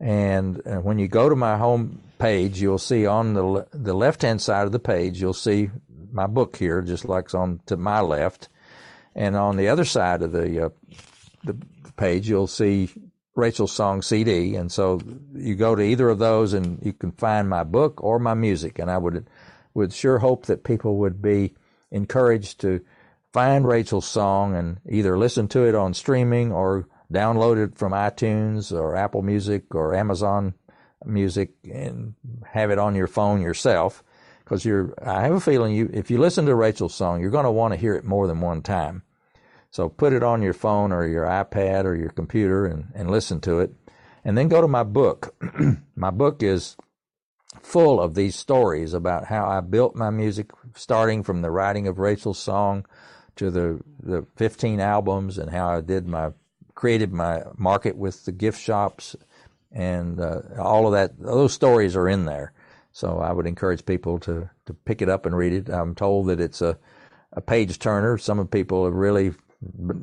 And 0.00 0.60
uh, 0.66 0.76
when 0.76 0.98
you 0.98 1.08
go 1.08 1.28
to 1.28 1.36
my 1.36 1.56
home 1.56 2.00
page, 2.18 2.60
you'll 2.60 2.78
see 2.78 3.06
on 3.06 3.34
the 3.34 3.66
the 3.72 3.94
left 3.94 4.22
hand 4.22 4.40
side 4.40 4.66
of 4.66 4.72
the 4.72 4.78
page, 4.78 5.20
you'll 5.20 5.32
see 5.32 5.70
my 6.12 6.26
book 6.26 6.56
here, 6.56 6.82
just 6.82 7.04
like 7.04 7.26
it's 7.26 7.34
on 7.34 7.60
to 7.66 7.76
my 7.76 8.00
left, 8.00 8.48
and 9.14 9.36
on 9.36 9.56
the 9.56 9.68
other 9.68 9.84
side 9.84 10.22
of 10.22 10.32
the 10.32 10.66
uh, 10.66 10.68
the 11.44 11.56
page, 11.96 12.28
you'll 12.28 12.46
see 12.46 12.90
Rachel's 13.36 13.72
song 13.72 14.02
CD, 14.02 14.54
and 14.54 14.70
so 14.70 15.00
you 15.34 15.54
go 15.56 15.74
to 15.74 15.82
either 15.82 16.08
of 16.08 16.18
those, 16.18 16.52
and 16.52 16.78
you 16.82 16.92
can 16.92 17.12
find 17.12 17.48
my 17.48 17.64
book 17.64 18.02
or 18.02 18.18
my 18.18 18.34
music. 18.34 18.78
And 18.78 18.90
I 18.90 18.98
would 18.98 19.26
would 19.74 19.92
sure 19.92 20.18
hope 20.18 20.46
that 20.46 20.64
people 20.64 20.96
would 20.98 21.20
be 21.20 21.54
encouraged 21.90 22.60
to 22.60 22.80
find 23.32 23.66
Rachel's 23.66 24.06
song 24.06 24.54
and 24.54 24.78
either 24.88 25.18
listen 25.18 25.48
to 25.48 25.66
it 25.66 25.74
on 25.74 25.92
streaming 25.92 26.52
or 26.52 26.88
download 27.12 27.62
it 27.62 27.76
from 27.76 27.92
iTunes 27.92 28.72
or 28.72 28.96
Apple 28.96 29.22
Music 29.22 29.74
or 29.74 29.94
Amazon 29.94 30.54
Music 31.04 31.50
and 31.64 32.14
have 32.46 32.70
it 32.70 32.78
on 32.78 32.94
your 32.94 33.08
phone 33.08 33.42
yourself. 33.42 34.02
Because 34.44 34.64
you're, 34.64 34.94
I 35.02 35.22
have 35.22 35.32
a 35.32 35.40
feeling 35.40 35.74
you, 35.74 35.90
if 35.92 36.10
you 36.10 36.18
listen 36.18 36.46
to 36.46 36.54
Rachel's 36.54 36.94
song, 36.94 37.20
you're 37.20 37.30
going 37.30 37.44
to 37.44 37.50
want 37.50 37.72
to 37.72 37.80
hear 37.80 37.94
it 37.94 38.04
more 38.04 38.26
than 38.26 38.40
one 38.40 38.62
time. 38.62 39.02
So 39.74 39.88
put 39.88 40.12
it 40.12 40.22
on 40.22 40.40
your 40.40 40.52
phone 40.52 40.92
or 40.92 41.04
your 41.04 41.24
iPad 41.24 41.84
or 41.84 41.96
your 41.96 42.10
computer 42.10 42.64
and, 42.64 42.92
and 42.94 43.10
listen 43.10 43.40
to 43.40 43.58
it. 43.58 43.74
And 44.24 44.38
then 44.38 44.46
go 44.46 44.60
to 44.60 44.68
my 44.68 44.84
book. 44.84 45.34
my 45.96 46.10
book 46.10 46.44
is 46.44 46.76
full 47.60 48.00
of 48.00 48.14
these 48.14 48.36
stories 48.36 48.94
about 48.94 49.24
how 49.24 49.48
I 49.48 49.58
built 49.58 49.96
my 49.96 50.10
music, 50.10 50.52
starting 50.76 51.24
from 51.24 51.42
the 51.42 51.50
writing 51.50 51.88
of 51.88 51.98
Rachel's 51.98 52.38
song 52.38 52.86
to 53.34 53.50
the 53.50 53.80
the 54.00 54.24
15 54.36 54.78
albums, 54.78 55.38
and 55.38 55.50
how 55.50 55.70
I 55.70 55.80
did 55.80 56.06
my 56.06 56.30
created 56.76 57.12
my 57.12 57.42
market 57.58 57.96
with 57.96 58.26
the 58.26 58.32
gift 58.32 58.60
shops, 58.60 59.16
and 59.72 60.20
uh, 60.20 60.42
all 60.56 60.86
of 60.86 60.92
that. 60.92 61.18
Those 61.18 61.52
stories 61.52 61.96
are 61.96 62.08
in 62.08 62.26
there. 62.26 62.52
So 62.92 63.18
I 63.18 63.32
would 63.32 63.48
encourage 63.48 63.84
people 63.84 64.20
to 64.20 64.48
to 64.66 64.72
pick 64.72 65.02
it 65.02 65.08
up 65.08 65.26
and 65.26 65.36
read 65.36 65.52
it. 65.52 65.68
I'm 65.68 65.96
told 65.96 66.28
that 66.28 66.38
it's 66.38 66.62
a 66.62 66.78
a 67.32 67.40
page 67.40 67.80
turner. 67.80 68.18
Some 68.18 68.46
people 68.46 68.86
are 68.86 68.92
really 68.92 69.34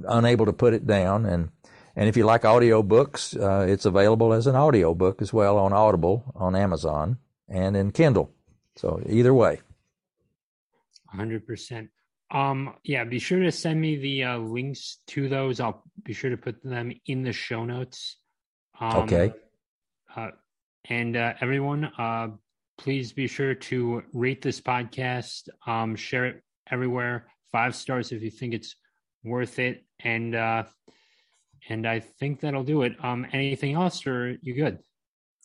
unable 0.08 0.46
to 0.46 0.54
put 0.54 0.74
it 0.74 0.86
down, 0.86 1.26
and 1.26 1.50
and 1.96 2.08
if 2.08 2.16
you 2.16 2.26
like 2.26 2.46
audio 2.46 2.82
books, 2.82 3.36
uh, 3.36 3.66
it's 3.68 3.86
available 3.86 4.34
as 4.34 4.48
an 4.48 4.56
audio 4.56 4.94
book 4.94 5.22
as 5.22 5.34
well 5.34 5.58
on 5.58 5.74
Audible 5.74 6.32
on 6.36 6.56
Amazon 6.56 7.18
and 7.50 7.76
in 7.76 7.92
Kindle. 7.92 8.32
So 8.76 9.02
either 9.08 9.34
way. 9.34 9.60
100%. 11.14 11.90
Um, 12.32 12.76
yeah, 12.84 13.04
be 13.04 13.20
sure 13.20 13.42
to 13.42 13.52
send 13.52 13.82
me 13.82 13.98
the 13.98 14.24
uh, 14.24 14.38
links 14.38 15.00
to 15.08 15.28
those. 15.28 15.60
I'll 15.60 15.84
be 16.04 16.14
sure 16.14 16.30
to 16.30 16.38
put 16.38 16.64
them 16.64 16.94
in 17.06 17.24
the 17.24 17.34
show 17.34 17.66
notes. 17.66 18.18
Um, 18.80 18.98
okay. 19.00 19.34
Uh, 20.16 20.30
and 20.90 21.18
uh, 21.18 21.34
everyone, 21.42 21.86
uh, 21.98 22.30
please 22.78 23.12
be 23.12 23.28
sure 23.28 23.54
to 23.54 24.04
rate 24.14 24.42
this 24.42 24.62
podcast, 24.62 25.50
um, 25.68 25.96
share 25.96 26.26
it 26.26 26.44
everywhere, 26.72 27.28
five 27.52 27.76
stars 27.76 28.12
if 28.14 28.22
you 28.22 28.32
think 28.32 28.54
it's 28.54 28.76
worth 29.24 29.60
it, 29.60 29.84
and 30.04 30.36
uh, 30.36 30.64
and 31.70 31.88
I 31.88 32.00
think 32.00 32.40
that'll 32.40 32.64
do 32.64 32.84
it. 32.84 32.94
Um, 33.04 33.26
anything 33.32 33.76
else, 33.76 34.06
or 34.08 34.38
you 34.42 34.54
good? 34.54 34.80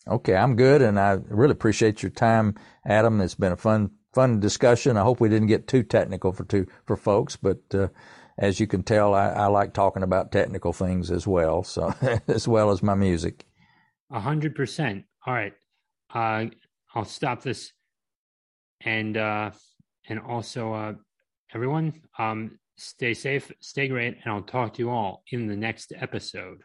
Okay, 0.07 0.35
I'm 0.35 0.55
good, 0.55 0.81
and 0.81 0.99
I 0.99 1.17
really 1.27 1.51
appreciate 1.51 2.01
your 2.01 2.11
time, 2.11 2.55
Adam. 2.85 3.19
It's 3.21 3.35
been 3.35 3.51
a 3.51 3.57
fun 3.57 3.91
fun 4.13 4.39
discussion. 4.39 4.97
I 4.97 5.03
hope 5.03 5.19
we 5.19 5.29
didn't 5.29 5.47
get 5.47 5.67
too 5.67 5.83
technical 5.83 6.31
for 6.31 6.43
two 6.45 6.65
for 6.85 6.95
folks, 6.95 7.35
but 7.35 7.59
uh, 7.73 7.89
as 8.37 8.59
you 8.59 8.67
can 8.67 8.83
tell, 8.83 9.13
I, 9.13 9.29
I, 9.29 9.45
like 9.47 9.73
talking 9.73 10.03
about 10.03 10.31
technical 10.31 10.73
things 10.73 11.11
as 11.11 11.27
well, 11.27 11.63
so 11.63 11.93
as 12.27 12.47
well 12.47 12.71
as 12.71 12.83
my 12.83 12.95
music. 12.95 13.45
A 14.11 14.19
hundred 14.19 14.55
percent. 14.55 15.05
All 15.25 15.33
right, 15.33 15.53
uh, 16.13 16.45
I'll 16.95 17.05
stop 17.05 17.43
this, 17.43 17.73
and 18.81 19.17
uh, 19.17 19.51
and 20.07 20.19
also 20.19 20.73
uh, 20.73 20.93
everyone, 21.53 21.93
um, 22.17 22.59
stay 22.77 23.13
safe, 23.13 23.51
stay 23.59 23.87
great, 23.87 24.17
and 24.23 24.33
I'll 24.33 24.41
talk 24.41 24.73
to 24.75 24.79
you 24.79 24.89
all 24.89 25.23
in 25.31 25.47
the 25.47 25.55
next 25.55 25.93
episode. 25.95 26.61